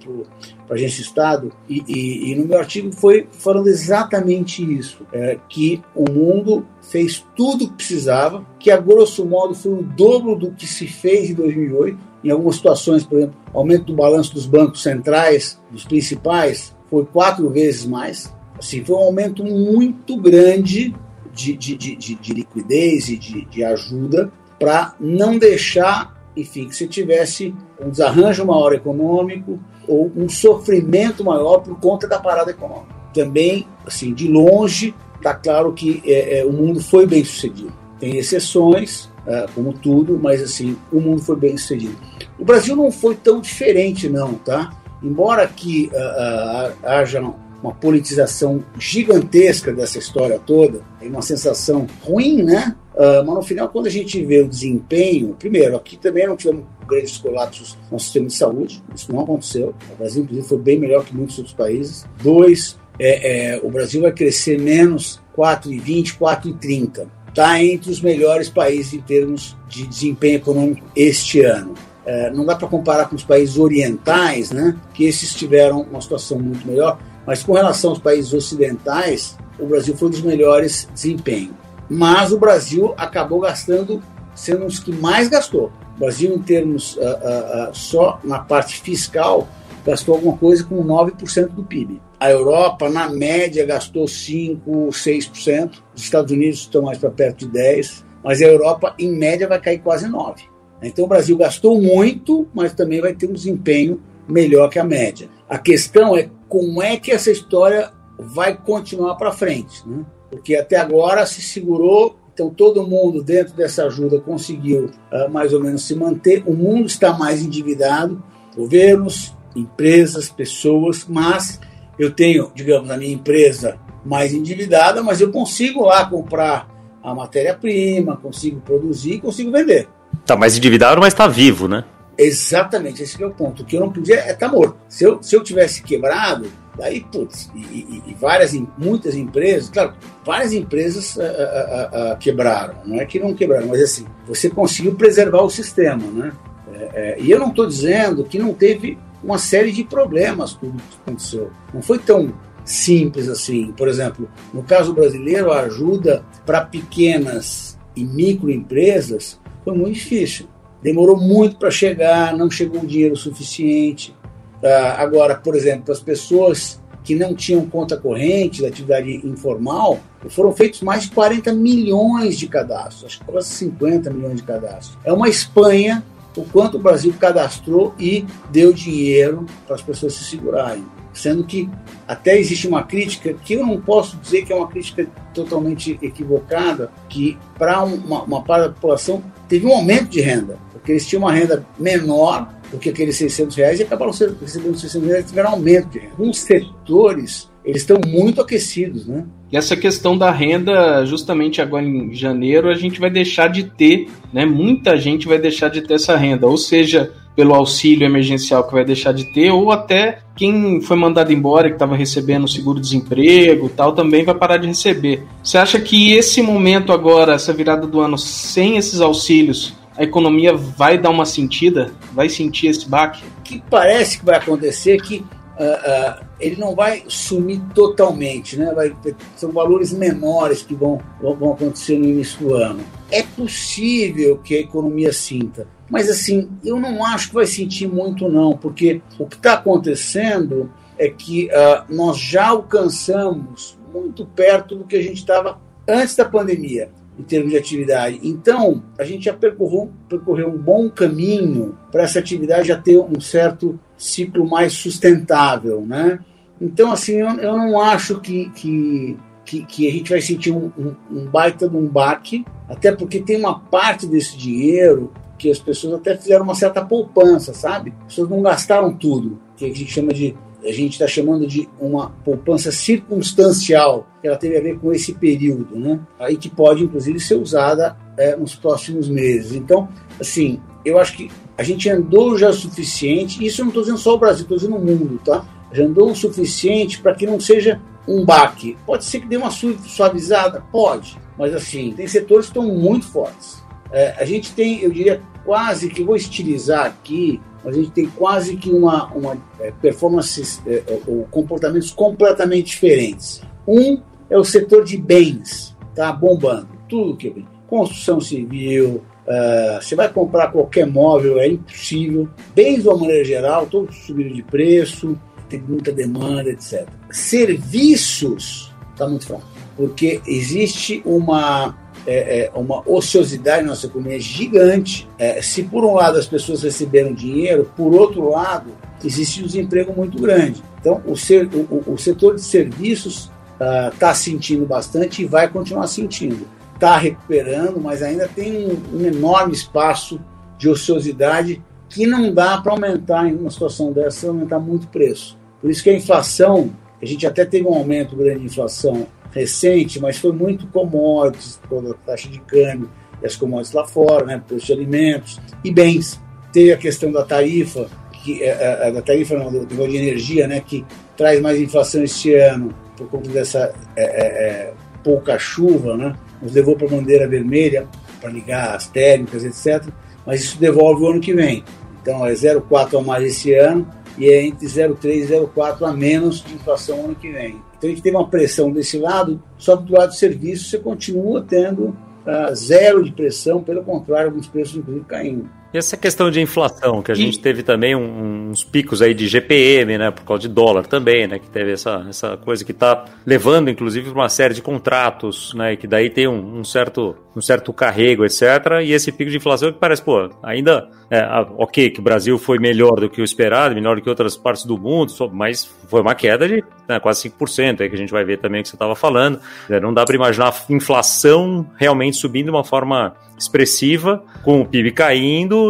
para 0.68 0.76
a 0.76 0.80
Agência 0.80 1.02
Estado, 1.02 1.52
e, 1.68 1.84
e, 1.88 2.32
e, 2.32 2.36
no 2.36 2.46
meu 2.46 2.58
artigo 2.58 2.92
foi 2.94 3.28
falando 3.32 3.68
exatamente 3.68 4.64
isso, 4.64 5.06
é, 5.12 5.38
que 5.50 5.82
o 5.96 6.10
mundo 6.10 6.66
fez 6.82 7.26
tudo 7.36 7.66
o 7.66 7.70
que 7.70 7.76
precisava, 7.76 8.46
que 8.60 8.72
a 8.72 8.78
grosso 8.78 9.26
modo 9.26 9.54
foi 9.54 9.74
o 9.74 9.84
dobro 9.84 10.36
do 10.36 10.52
que 10.52 10.66
se 10.66 10.88
fez 10.88 11.30
em 11.30 11.34
2008, 11.34 11.98
em 12.24 12.30
algumas 12.30 12.56
situações, 12.56 13.04
por 13.04 13.18
exemplo, 13.18 13.36
aumento 13.54 13.86
do 13.86 13.96
balanço 13.96 14.34
dos 14.34 14.46
bancos 14.46 14.84
centrais, 14.84 15.60
dos 15.72 15.84
principais, 15.84 16.76
foi 16.90 17.06
quatro 17.06 17.50
vezes 17.50 17.86
mais, 17.86 18.32
Assim, 18.62 18.86
foi 18.86 18.96
um 18.96 19.00
aumento 19.00 19.44
muito 19.44 20.16
grande 20.16 20.94
de, 21.34 21.56
de, 21.56 21.76
de, 21.76 22.16
de 22.16 22.34
liquidez 22.34 23.10
e 23.10 23.18
de, 23.18 23.64
ajuda 23.64 24.32
para 24.60 24.94
não 25.00 25.38
deixar, 25.38 26.16
enfim, 26.36 26.68
que 26.68 26.76
você 26.76 26.88
tivesse 26.88 27.54
um 27.80 27.90
desarranjo 27.90 28.46
maior 28.46 28.74
econômico 28.74 29.60
ou 29.88 30.12
um 30.16 30.30
sofrimento 30.30 31.24
maior 31.24 31.60
por 31.60 31.80
conta 31.80 32.08
da 32.08 32.20
parada 32.20 32.52
econômica. 32.52 32.96
Também, 33.14 33.68
assim, 33.86 34.14
de 34.14 34.28
longe, 34.28 34.94
está 35.18 35.34
claro 35.34 35.74
que 35.74 36.02
é, 36.06 36.40
é, 36.40 36.46
o 36.46 36.52
mundo 36.52 36.82
foi 36.82 37.06
bem 37.06 37.24
sucedido. 37.24 37.74
Tem 38.00 38.18
exceções, 38.18 39.10
é, 39.26 39.46
como 39.54 39.74
tudo, 39.74 40.20
mas 40.22 40.42
assim, 40.42 40.78
o 40.92 41.00
mundo 41.00 41.22
foi 41.22 41.36
bem 41.36 41.58
sucedido. 41.58 41.96
O 42.40 42.46
Brasil 42.46 42.76
não 42.76 42.92
foi 42.92 43.16
tão 43.16 43.40
diferente, 43.40 44.10
não, 44.10 44.34
tá? 44.34 44.72
Embora 45.04 45.44
aqui 45.44 45.92
uh, 45.94 45.98
uh, 45.98 46.88
haja 46.88 47.20
uma 47.62 47.74
politização 47.74 48.64
gigantesca 48.78 49.72
dessa 49.72 50.00
história 50.00 50.40
toda, 50.40 50.82
e 51.02 51.08
uma 51.08 51.22
sensação 51.22 51.88
ruim, 52.02 52.42
né? 52.42 52.76
Uh, 52.94 53.26
mas 53.26 53.36
no 53.36 53.42
final, 53.42 53.70
quando 53.70 53.88
a 53.88 53.92
gente 53.92 54.24
vê 54.26 54.42
o 54.42 54.48
desempenho, 54.48 55.36
primeiro, 55.40 55.76
aqui 55.76 55.98
também 55.98 56.28
não 56.28 56.36
tivemos 56.36 56.66
grandes 56.88 57.18
colapsos 57.18 57.78
no 57.90 58.00
sistema 58.00 58.28
de 58.28 58.34
saúde, 58.34 58.84
isso 58.94 59.12
não 59.14 59.22
aconteceu. 59.22 59.74
O 59.94 59.96
Brasil, 59.96 60.24
inclusive, 60.24 60.48
foi 60.48 60.58
bem 60.58 60.80
melhor 60.80 61.06
que 61.06 61.16
muitos 61.16 61.38
outros 61.38 61.56
países. 61.56 62.06
Dois, 62.22 62.78
é, 63.00 63.54
é, 63.56 63.62
o 63.64 63.70
Brasil 63.70 64.02
vai 64.02 64.12
crescer 64.12 64.60
menos 64.60 65.22
4,20, 65.38 66.18
4,30. 66.18 67.08
Está 67.30 67.64
entre 67.64 67.90
os 67.90 68.02
melhores 68.02 68.50
países 68.50 68.94
em 68.94 69.02
termos 69.02 69.56
de 69.70 69.88
desempenho 69.88 70.36
econômico 70.36 70.86
este 70.96 71.42
ano. 71.42 71.74
É, 72.06 72.30
não 72.32 72.46
dá 72.46 72.56
para 72.56 72.68
comparar 72.68 73.08
com 73.08 73.16
os 73.16 73.24
países 73.24 73.58
orientais, 73.58 74.52
né, 74.52 74.76
que 74.94 75.06
esses 75.06 75.34
tiveram 75.34 75.82
uma 75.82 76.02
situação 76.02 76.38
muito 76.40 76.68
melhor. 76.68 77.00
Mas 77.26 77.44
com 77.44 77.54
relação 77.54 77.92
aos 77.92 78.00
países 78.00 78.34
ocidentais, 78.34 79.38
o 79.60 79.66
Brasil 79.66 79.96
foi 79.96 80.08
um 80.08 80.12
dos 80.12 80.22
melhores 80.22 80.88
desempenho. 80.94 81.56
Mas 81.90 82.32
o 82.32 82.40
Brasil 82.40 82.94
acabou 82.98 83.40
gastando, 83.40 84.02
sendo 84.34 84.64
um 84.64 84.68
dos 84.68 84.80
que 84.80 84.92
mais 84.92 85.28
gastou. 85.28 85.72
O 85.96 86.00
Brasil, 86.00 86.34
em 86.34 86.40
termos 86.40 86.96
uh, 86.96 87.00
uh, 87.00 87.70
uh, 87.70 87.74
só 87.74 88.20
na 88.24 88.40
parte 88.40 88.82
fiscal, 88.82 89.48
gastou 89.86 90.16
alguma 90.16 90.38
coisa 90.38 90.64
com 90.64 90.84
9% 90.84 91.50
do 91.50 91.64
PIB. 91.64 92.02
A 92.20 92.32
Europa, 92.32 92.90
na 92.90 93.10
média, 93.10 93.66
gastou 93.66 94.06
5%, 94.06 94.60
6%. 94.90 95.72
Os 95.96 96.04
Estados 96.04 96.32
Unidos 96.32 96.60
estão 96.60 96.84
mais 96.84 96.98
para 96.98 97.10
perto 97.10 97.48
de 97.48 97.60
10%, 97.60 98.04
mas 98.24 98.42
a 98.42 98.46
Europa, 98.46 98.96
em 98.98 99.12
média, 99.12 99.48
vai 99.48 99.60
cair 99.60 99.80
quase 99.80 100.08
9%. 100.08 100.52
Então 100.84 101.06
o 101.06 101.08
Brasil 101.08 101.38
gastou 101.38 101.80
muito, 101.80 102.48
mas 102.54 102.74
também 102.74 103.02
vai 103.02 103.14
ter 103.14 103.30
um 103.30 103.34
desempenho 103.34 104.02
melhor 104.28 104.70
que 104.70 104.80
a 104.80 104.84
média. 104.84 105.30
A 105.48 105.58
questão 105.58 106.16
é 106.18 106.30
como 106.52 106.84
é 106.84 106.98
que 106.98 107.14
essa 107.14 107.32
história 107.32 107.94
vai 108.20 108.58
continuar 108.58 109.16
para 109.16 109.32
frente, 109.32 109.88
né? 109.88 110.04
porque 110.30 110.54
até 110.54 110.76
agora 110.76 111.26
se 111.26 111.42
segurou, 111.42 112.18
então 112.34 112.50
todo 112.50 112.86
mundo 112.86 113.24
dentro 113.24 113.54
dessa 113.54 113.86
ajuda 113.86 114.20
conseguiu 114.20 114.92
uh, 115.14 115.32
mais 115.32 115.54
ou 115.54 115.62
menos 115.62 115.84
se 115.88 115.96
manter. 115.96 116.44
O 116.46 116.54
mundo 116.54 116.88
está 116.88 117.14
mais 117.14 117.42
endividado, 117.42 118.22
governos, 118.54 119.34
empresas, 119.56 120.28
pessoas, 120.28 121.06
mas 121.08 121.58
eu 121.98 122.12
tenho, 122.12 122.52
digamos, 122.54 122.92
a 122.92 122.98
minha 122.98 123.14
empresa 123.14 123.80
mais 124.06 124.34
endividada, 124.34 125.02
mas 125.02 125.22
eu 125.22 125.32
consigo 125.32 125.86
lá 125.86 126.06
comprar 126.06 126.70
a 127.02 127.16
matéria-prima, 127.16 128.18
consigo 128.18 128.60
produzir, 128.60 129.22
consigo 129.22 129.52
vender. 129.52 129.88
Tá 130.26 130.36
mais 130.36 130.58
endividado, 130.58 131.00
mas 131.00 131.14
está 131.14 131.30
vivo, 131.30 131.70
né? 131.70 131.86
Exatamente, 132.18 133.02
esse 133.04 133.22
é 133.22 133.26
o 133.26 133.32
ponto. 133.32 133.64
O 133.64 133.66
que 133.66 133.76
eu 133.76 133.80
não 133.80 133.92
podia 133.92 134.16
é 134.16 134.32
estar 134.32 134.48
tá 134.48 134.52
morto. 134.52 134.78
Se 134.88 135.04
eu, 135.04 135.22
se 135.24 135.36
eu 135.36 135.44
tivesse 135.44 135.82
quebrado, 135.82 136.52
daí, 136.78 137.02
putz, 137.02 137.50
e, 137.56 137.60
e, 137.60 138.04
e 138.08 138.14
várias, 138.14 138.54
muitas 138.78 139.16
empresas, 139.16 139.70
claro, 139.70 139.94
várias 140.26 140.54
empresas 140.54 141.16
uh, 141.16 141.22
uh, 141.22 142.14
uh, 142.14 142.18
quebraram, 142.18 142.76
não 142.86 143.00
é 143.00 143.06
que 143.06 143.20
não 143.20 143.34
quebraram, 143.34 143.68
mas 143.68 143.82
assim, 143.82 144.06
você 144.28 144.50
conseguiu 144.50 144.96
preservar 144.96 145.42
o 145.42 145.50
sistema, 145.50 146.04
né? 146.12 146.32
É, 146.74 146.90
é, 146.94 147.18
e 147.20 147.30
eu 147.30 147.40
não 147.40 147.50
estou 147.50 147.68
dizendo 147.68 148.24
que 148.24 148.40
não 148.40 148.54
teve 148.54 148.98
uma 149.24 149.38
série 149.38 149.72
de 149.72 149.84
problemas 149.84 150.54
tudo 150.54 150.78
que 150.78 150.98
aconteceu. 151.06 151.52
Não 151.74 151.82
foi 151.82 152.00
tão 152.00 152.34
simples 152.64 153.28
assim. 153.28 153.72
Por 153.74 153.88
exemplo, 153.88 154.30
no 154.54 154.64
caso 154.64 154.94
brasileiro, 154.94 155.52
a 155.52 155.62
ajuda 155.62 156.26
para 156.46 156.62
pequenas 156.62 157.78
e 157.96 158.04
microempresas 158.04 159.40
foi 159.64 159.76
muito 159.76 159.96
difícil. 159.96 160.48
Demorou 160.82 161.18
muito 161.18 161.58
para 161.58 161.70
chegar, 161.70 162.36
não 162.36 162.50
chegou 162.50 162.82
o 162.82 162.86
dinheiro 162.86 163.16
suficiente. 163.16 164.16
Ah, 164.64 164.96
agora, 165.00 165.36
por 165.36 165.56
exemplo, 165.56 165.92
as 165.92 166.00
pessoas 166.00 166.82
que 167.04 167.16
não 167.16 167.34
tinham 167.34 167.66
conta 167.66 167.98
corrente 167.98 168.62
da 168.62 168.68
atividade 168.68 169.26
informal, 169.26 170.00
foram 170.30 170.52
feitos 170.52 170.82
mais 170.82 171.04
de 171.04 171.12
40 171.12 171.52
milhões 171.54 172.38
de 172.38 172.48
cadastros, 172.48 173.06
acho 173.06 173.20
que 173.20 173.26
quase 173.26 173.50
50 173.50 174.12
milhões 174.12 174.38
de 174.38 174.44
cadastros. 174.44 174.98
É 175.04 175.12
uma 175.12 175.28
Espanha 175.28 176.04
o 176.38 176.46
quanto 176.46 176.78
o 176.78 176.80
Brasil 176.80 177.14
cadastrou 177.20 177.94
e 178.00 178.26
deu 178.52 178.72
dinheiro 178.72 179.46
para 179.66 179.76
as 179.76 179.82
pessoas 179.82 180.14
se 180.14 180.24
segurarem. 180.24 180.86
Sendo 181.14 181.44
que 181.44 181.70
até 182.08 182.40
existe 182.40 182.68
uma 182.68 182.84
crítica, 182.84 183.34
que 183.34 183.54
eu 183.54 183.66
não 183.66 183.80
posso 183.80 184.18
dizer 184.18 184.46
que 184.46 184.54
é 184.54 184.56
uma 184.56 184.68
crítica 184.68 185.08
totalmente 185.34 186.00
equivocada, 186.02 186.92
que 187.10 187.38
para 187.58 187.84
uma, 187.84 188.24
uma 188.24 188.42
parte 188.44 188.68
da 188.68 188.74
população 188.74 189.24
teve 189.48 189.66
um 189.66 189.74
aumento 189.74 190.10
de 190.10 190.22
renda, 190.22 190.58
porque 190.72 190.94
eles 190.94 191.06
tinham 191.06 191.24
uma 191.24 191.34
renda 191.34 191.66
menor 191.78 192.50
do 192.72 192.78
que 192.78 192.90
aqueles 192.90 193.18
600 193.18 193.56
reais 193.58 193.80
e 193.80 193.84
acabaram 193.84 194.12
recebendo 194.12 194.80
600 194.80 195.08
reais 195.08 195.26
e 195.26 195.28
tiveram 195.28 195.52
aumento 195.52 195.90
de 195.90 196.00
renda. 196.00 196.14
Alguns 196.14 196.40
setores, 196.40 197.51
eles 197.64 197.82
estão 197.82 198.00
muito 198.06 198.42
aquecidos, 198.42 199.08
né? 199.08 199.26
E 199.52 199.58
essa 199.58 199.76
questão 199.76 200.18
da 200.18 200.32
renda, 200.32 201.06
justamente 201.06 201.62
agora 201.62 201.86
em 201.86 202.14
janeiro, 202.14 202.70
a 202.70 202.74
gente 202.74 203.00
vai 203.00 203.10
deixar 203.10 203.48
de 203.50 203.64
ter, 203.64 204.08
né? 204.34 204.46
Muita 204.46 204.98
gente 204.98 205.28
vai 205.28 205.38
deixar 205.38 205.70
de 205.70 205.82
ter 205.82 205.96
essa 205.96 206.16
renda, 206.18 206.48
ou 206.48 206.58
seja, 206.58 207.12
pelo 207.36 207.54
auxílio 207.54 208.06
emergencial 208.06 208.66
que 208.66 208.74
vai 208.74 208.84
deixar 208.84 209.14
de 209.14 209.32
ter, 209.34 209.52
ou 209.52 209.72
até 209.72 210.20
quem 210.36 210.82
foi 210.82 210.98
mandado 210.98 211.32
embora, 211.32 211.70
que 211.70 211.76
estava 211.76 211.96
recebendo 211.96 212.48
seguro-desemprego 212.48 213.70
tal, 213.70 213.94
também 213.94 214.24
vai 214.24 214.36
parar 214.36 214.58
de 214.58 214.68
receber. 214.68 215.24
Você 215.44 215.58
acha 215.58 215.80
que 215.80 216.14
esse 216.14 216.42
momento 216.42 216.92
agora, 216.92 217.34
essa 217.34 217.54
virada 217.54 217.86
do 217.86 218.00
ano, 218.00 218.18
sem 218.18 218.78
esses 218.78 219.02
auxílios, 219.02 219.74
a 219.98 220.04
economia 220.04 220.54
vai 220.54 220.98
dar 220.98 221.10
uma 221.10 221.26
sentida? 221.26 221.92
Vai 222.14 222.28
sentir 222.28 222.68
esse 222.68 222.90
baque? 222.90 223.24
O 223.40 223.42
que 223.44 223.62
parece 223.70 224.20
que 224.20 224.26
vai 224.26 224.38
acontecer 224.38 224.94
é 224.94 224.98
que 224.98 225.24
uh, 225.62 226.22
uh, 226.22 226.26
ele 226.40 226.56
não 226.56 226.74
vai 226.74 227.04
sumir 227.08 227.62
totalmente, 227.76 228.58
né? 228.58 228.74
Vai, 228.74 228.96
são 229.36 229.52
valores 229.52 229.94
menores 229.94 230.64
que 230.64 230.74
vão, 230.74 231.00
vão 231.22 231.54
acontecer 231.54 231.98
no 231.98 232.06
início 232.06 232.40
do 232.40 232.56
ano. 232.56 232.84
É 233.12 233.22
possível 233.22 234.38
que 234.40 234.56
a 234.56 234.60
economia 234.60 235.14
sinta, 235.14 235.68
mas 235.90 236.10
assim, 236.10 236.50
eu 236.64 236.80
não 236.80 237.06
acho 237.06 237.30
que 237.30 237.36
vai 237.36 237.46
sentir 237.46 237.88
muito 237.88 238.28
não, 238.28 238.58
porque 238.58 239.02
o 239.20 239.28
que 239.28 239.36
está 239.36 239.54
acontecendo 239.54 240.72
é 240.98 241.10
que 241.10 241.48
uh, 241.48 241.94
nós 241.94 242.18
já 242.18 242.48
alcançamos 242.48 243.78
muito 243.94 244.26
perto 244.26 244.76
do 244.76 244.86
que 244.86 244.96
a 244.96 245.02
gente 245.02 245.18
estava 245.18 245.60
antes 245.88 246.16
da 246.16 246.26
pandemia 246.26 246.90
em 247.20 247.24
termos 247.24 247.52
de 247.52 247.58
atividade. 247.58 248.20
Então, 248.24 248.84
a 248.98 249.04
gente 249.04 249.26
já 249.26 249.34
percorreu, 249.34 249.92
percorreu 250.08 250.48
um 250.48 250.58
bom 250.58 250.90
caminho 250.90 251.78
para 251.92 252.04
essa 252.04 252.20
atividade 252.20 252.70
já 252.70 252.78
ter 252.78 252.98
um 252.98 253.20
certo 253.20 253.80
ciclo 254.02 254.48
mais 254.50 254.74
sustentável, 254.74 255.86
né? 255.86 256.20
Então, 256.60 256.92
assim, 256.92 257.14
eu, 257.14 257.30
eu 257.40 257.58
não 257.58 257.80
acho 257.80 258.20
que, 258.20 258.50
que, 258.52 259.18
que, 259.46 259.66
que, 259.66 259.88
a 259.88 259.92
gente 259.92 260.10
vai 260.10 260.22
sentir 260.22 260.52
um, 260.52 260.72
um, 260.78 260.96
um 261.10 261.26
baita 261.26 261.68
de 261.68 261.76
um 261.76 261.88
baque, 261.88 262.46
até 262.68 262.92
porque 262.92 263.20
tem 263.20 263.38
uma 263.38 263.60
parte 263.60 264.06
desse 264.06 264.38
dinheiro 264.38 265.12
que 265.38 265.50
as 265.50 265.60
pessoas 265.60 265.96
até 265.96 266.16
fizeram 266.16 266.44
uma 266.44 266.56
certa 266.56 266.84
poupança, 266.84 267.54
sabe? 267.54 267.94
As 268.02 268.08
pessoas 268.08 268.30
não 268.30 268.42
gastaram 268.42 268.94
tudo, 268.94 269.40
que 269.56 269.66
a 269.66 269.68
gente 269.70 269.88
chama 269.88 270.14
de 270.14 270.36
a 270.64 270.72
gente 270.72 270.92
está 270.92 271.08
chamando 271.08 271.48
de 271.48 271.68
uma 271.80 272.12
poupança 272.24 272.72
circunstancial, 272.72 274.08
que 274.22 274.28
ela 274.28 274.38
teve 274.38 274.58
a 274.58 274.62
ver 274.62 274.78
com 274.78 274.92
esse 274.92 275.12
período, 275.14 275.76
né? 275.76 276.00
Aí 276.20 276.38
que 276.38 276.50
pode, 276.50 276.84
inclusive, 276.84 277.20
ser 277.20 277.36
usada 277.36 277.98
é, 278.16 278.36
nos 278.36 278.54
próximos 278.54 279.10
meses. 279.10 279.54
Então, 279.54 279.90
assim, 280.20 280.62
eu 280.86 281.00
acho 281.00 281.18
que 281.18 281.32
a 281.62 281.64
gente 281.64 281.88
andou 281.88 282.40
já 282.40 282.50
o 282.50 282.54
suficiente, 282.54 283.46
isso 283.46 283.62
eu 283.62 283.66
não 283.66 283.70
estou 283.70 283.84
dizendo 283.84 284.00
só 284.00 284.16
o 284.16 284.18
Brasil, 284.18 284.42
estou 284.42 284.58
dizendo 284.58 284.78
o 284.78 284.80
mundo, 284.80 285.22
tá? 285.24 285.46
Já 285.72 285.84
andou 285.84 286.10
o 286.10 286.16
suficiente 286.16 287.00
para 287.00 287.14
que 287.14 287.28
não 287.28 287.40
seja 287.40 287.80
um 288.08 288.26
baque. 288.26 288.76
Pode 288.84 289.06
ser 289.06 289.20
que 289.20 289.28
dê 289.28 289.38
uma 289.38 289.52
suavizada? 289.52 290.64
Pode, 290.72 291.20
mas 291.38 291.54
assim, 291.54 291.94
tem 291.96 292.08
setores 292.08 292.48
que 292.48 292.58
estão 292.58 292.66
muito 292.66 293.06
fortes. 293.06 293.64
É, 293.92 294.16
a 294.18 294.26
gente 294.26 294.54
tem, 294.54 294.82
eu 294.82 294.90
diria, 294.90 295.22
quase 295.46 295.88
que, 295.88 296.04
vou 296.04 296.16
estilizar 296.16 296.88
aqui, 296.88 297.40
a 297.64 297.72
gente 297.72 297.92
tem 297.92 298.08
quase 298.08 298.58
que 298.58 298.72
uma, 298.72 299.06
uma 299.14 299.38
é, 299.60 299.70
performances 299.70 300.64
é, 300.66 300.78
é, 300.88 301.00
ou 301.06 301.26
comportamentos 301.26 301.92
completamente 301.92 302.72
diferentes. 302.72 303.44
Um 303.68 304.02
é 304.32 304.38
o 304.38 304.44
setor 304.44 304.84
de 304.84 304.98
bens, 304.98 305.78
tá 305.94 306.12
bombando, 306.12 306.70
tudo 306.90 307.16
que 307.16 307.30
bem. 307.30 307.48
Construção 307.68 308.20
civil, 308.20 309.04
uh, 309.28 309.82
você 309.82 309.96
vai 309.96 310.10
comprar 310.10 310.52
qualquer 310.52 310.86
móvel, 310.86 311.40
é 311.40 311.48
impossível. 311.48 312.28
Bens, 312.56 312.84
de 312.84 312.88
uma 312.88 312.98
maneira 312.98 313.24
geral, 313.24 313.66
todos 313.66 313.96
subiram 314.06 314.34
de 314.34 314.44
preço, 314.44 315.18
tem 315.50 315.60
muita 315.60 315.92
demanda, 315.92 316.50
etc. 316.50 316.88
Serviços 317.12 318.74
está 318.92 319.08
muito 319.08 319.26
fraco, 319.26 319.44
porque 319.76 320.22
existe 320.26 321.02
uma 321.06 321.76
é, 322.06 322.46
é, 322.46 322.52
uma 322.56 322.82
ociosidade 322.90 323.64
na 323.64 323.70
nossa 323.70 323.88
economia 323.88 324.20
gigante. 324.20 325.08
É, 325.20 325.42
se 325.42 325.64
por 325.64 325.84
um 325.84 325.94
lado 325.94 326.18
as 326.18 326.28
pessoas 326.28 326.64
receberam 326.64 327.14
dinheiro, 327.14 327.72
por 327.76 327.94
outro 327.94 328.30
lado 328.30 328.72
existe 329.04 329.42
um 329.42 329.46
desemprego 329.46 329.94
muito 329.94 330.20
grande. 330.20 330.64
Então 330.80 331.02
o, 331.06 331.16
ser, 331.16 331.48
o, 331.54 331.84
o 331.86 331.98
setor 331.98 332.36
de 332.36 332.42
serviços 332.42 333.32
está 333.54 334.10
ah, 334.10 334.12
uh, 334.12 334.16
sentindo 334.16 334.66
bastante 334.66 335.22
e 335.22 335.26
vai 335.26 335.48
continuar 335.48 335.86
sentindo. 335.88 336.48
Está 336.82 336.98
recuperando, 336.98 337.80
mas 337.80 338.02
ainda 338.02 338.28
tem 338.28 338.72
um, 338.92 339.06
enorme 339.06 339.54
espaço 339.54 340.20
de 340.58 340.68
ociosidade 340.68 341.62
que 341.88 342.08
não 342.08 342.34
dá 342.34 342.60
para 342.60 342.72
aumentar 342.72 343.28
em 343.28 343.36
uma 343.36 343.52
situação 343.52 343.94
dessa, 343.94 344.30
aumentar 344.30 344.58
muito 344.58 344.86
o 344.86 344.88
preço. 344.88 345.38
Por 345.62 345.70
isso 345.70 345.84
que 345.84 345.92
a 345.92 345.94
inflação, 345.96 346.72
a 347.00 347.06
gente 347.06 347.28
até 347.28 347.46
teve 347.46 347.68
um 347.68 347.76
aumento 347.76 348.16
grande 348.16 348.40
de 348.40 348.46
inflação 348.48 349.06
recente, 349.32 350.00
mas 350.00 350.18
foi 350.18 350.32
muito 350.32 350.66
commodities, 350.70 351.60
toda 351.70 351.92
a 351.92 351.94
taxa 351.94 352.28
de 352.28 352.40
câmbio 352.40 352.90
e 353.22 353.28
as 353.28 353.36
commodities 353.36 353.74
lá 353.74 353.86
fora, 353.86 354.26
né, 354.26 354.42
preço 354.48 354.66
de 354.66 354.74
alimentos 354.74 355.40
e 355.64 355.72
bens. 355.72 356.20
Teve 356.52 356.74
a 356.74 356.78
questão 356.78 357.12
da 357.12 357.24
tarifa, 357.24 357.88
que, 358.12 358.42
é, 358.42 358.48
é, 358.48 358.88
é 358.88 358.92
da 358.92 359.04
tarifa 359.04 359.38
não, 359.38 359.52
do, 359.52 359.68
do 359.68 359.88
de 359.88 359.98
energia, 359.98 360.48
né, 360.48 360.64
que 360.66 360.84
traz 361.16 361.40
mais 361.40 361.62
inflação 361.62 362.04
este 362.04 362.34
ano 362.34 362.74
por 362.98 363.08
conta 363.08 363.30
dessa 363.30 363.72
é, 363.96 364.04
é 364.04 364.74
pouca 365.04 365.38
chuva, 365.38 365.96
né, 365.96 366.16
nos 366.42 366.54
levou 366.54 366.76
para 366.76 366.88
a 366.88 366.90
bandeira 366.90 367.28
vermelha 367.28 367.88
para 368.20 368.30
ligar 368.30 368.76
as 368.76 368.88
térmicas, 368.88 369.44
etc. 369.44 369.92
Mas 370.26 370.42
isso 370.42 370.60
devolve 370.60 371.04
o 371.04 371.08
ano 371.08 371.20
que 371.20 371.34
vem. 371.34 371.64
Então 372.02 372.26
é 372.26 372.34
0,4 372.34 373.00
a 373.00 373.02
mais 373.02 373.24
esse 373.24 373.54
ano 373.54 373.88
e 374.18 374.28
é 374.30 374.46
entre 374.46 374.68
0,3 374.68 375.06
e 375.06 375.28
0,4 375.28 375.88
a 375.88 375.94
menos 375.94 376.44
de 376.44 376.54
inflação 376.54 377.06
ano 377.06 377.16
que 377.16 377.32
vem. 377.32 377.62
Então 377.78 377.90
a 377.90 377.94
gente 377.94 378.02
tem 378.02 378.14
uma 378.14 378.28
pressão 378.28 378.72
desse 378.72 378.98
lado, 378.98 379.42
só 379.58 379.78
que 379.78 379.84
do 379.84 379.94
lado 379.94 380.10
do 380.10 380.16
serviço 380.16 380.70
você 380.70 380.78
continua 380.78 381.44
tendo 381.48 381.90
uh, 381.90 382.56
zero 382.56 383.04
de 383.04 383.12
pressão, 383.12 383.64
pelo 383.64 383.84
contrário, 383.84 384.30
alguns 384.30 384.48
preços 384.48 384.78
inclusive 384.78 385.06
caindo. 385.06 385.50
E 385.74 385.78
essa 385.78 385.96
questão 385.96 386.30
de 386.30 386.42
inflação, 386.42 387.02
que 387.02 387.12
a 387.12 387.16
e... 387.16 387.18
gente 387.18 387.40
teve 387.40 387.64
também 387.64 387.96
uns 387.96 388.64
picos 388.64 389.02
aí 389.02 389.14
de 389.14 389.28
GPM, 389.28 389.98
né, 389.98 390.12
por 390.12 390.26
causa 390.26 390.42
de 390.42 390.50
dólar 390.50 390.86
também, 390.86 391.28
né, 391.28 391.40
que 391.40 391.50
teve 391.50 391.72
essa, 391.72 392.06
essa 392.10 392.36
coisa 392.36 392.66
que 392.66 392.72
está 392.72 393.06
levando, 393.26 393.70
inclusive, 393.70 394.10
para 394.10 394.20
uma 394.20 394.30
série 394.30 394.54
de 394.54 394.62
contratos, 394.62 395.54
né, 395.54 395.78
que 395.78 395.88
daí 395.88 396.10
tem 396.10 396.28
um, 396.28 396.60
um, 396.60 396.64
certo, 396.64 397.16
um 397.36 397.42
certo 397.42 397.72
carrego, 397.72 398.26
etc. 398.26 398.42
E 398.84 398.92
esse 398.92 399.12
pico 399.12 399.32
de 399.32 399.38
inflação 399.38 399.72
que 399.72 399.80
parece, 399.80 400.02
pô, 400.02 400.30
ainda, 400.44 400.90
é, 401.10 401.26
ok, 401.58 401.90
que 401.90 402.00
o 402.00 402.04
Brasil 402.04 402.38
foi 402.38 402.60
melhor 402.60 403.00
do 403.00 403.10
que 403.10 403.22
o 403.22 403.24
esperado, 403.24 403.74
melhor 403.74 403.96
do 403.96 404.02
que 404.02 404.10
outras 404.10 404.36
partes 404.36 404.66
do 404.66 404.78
mundo, 404.78 405.14
mas 405.32 405.64
foi 405.88 406.02
uma 406.02 406.16
queda 406.16 406.50
de 406.50 406.62
né, 406.88 407.00
quase 407.00 407.30
5%, 407.30 407.80
aí 407.80 407.90
que 407.90 407.96
a 407.96 407.98
gente 407.98 408.12
vai 408.12 408.26
ver 408.26 408.40
também 408.40 408.60
o 408.60 408.64
que 408.64 408.70
você 408.70 408.76
estava 408.76 408.96
falando. 408.96 409.40
É, 409.70 409.80
não 409.80 409.94
dá 409.94 410.04
para 410.04 410.16
imaginar 410.16 410.50
a 410.50 410.74
inflação 410.74 411.66
realmente 411.78 412.18
subindo 412.18 412.46
de 412.46 412.52
uma 412.52 412.64
forma 412.64 413.16
expressiva, 413.38 414.24
com 414.44 414.62
o 414.62 414.66
PIB 414.66 414.92
caindo, 414.92 415.61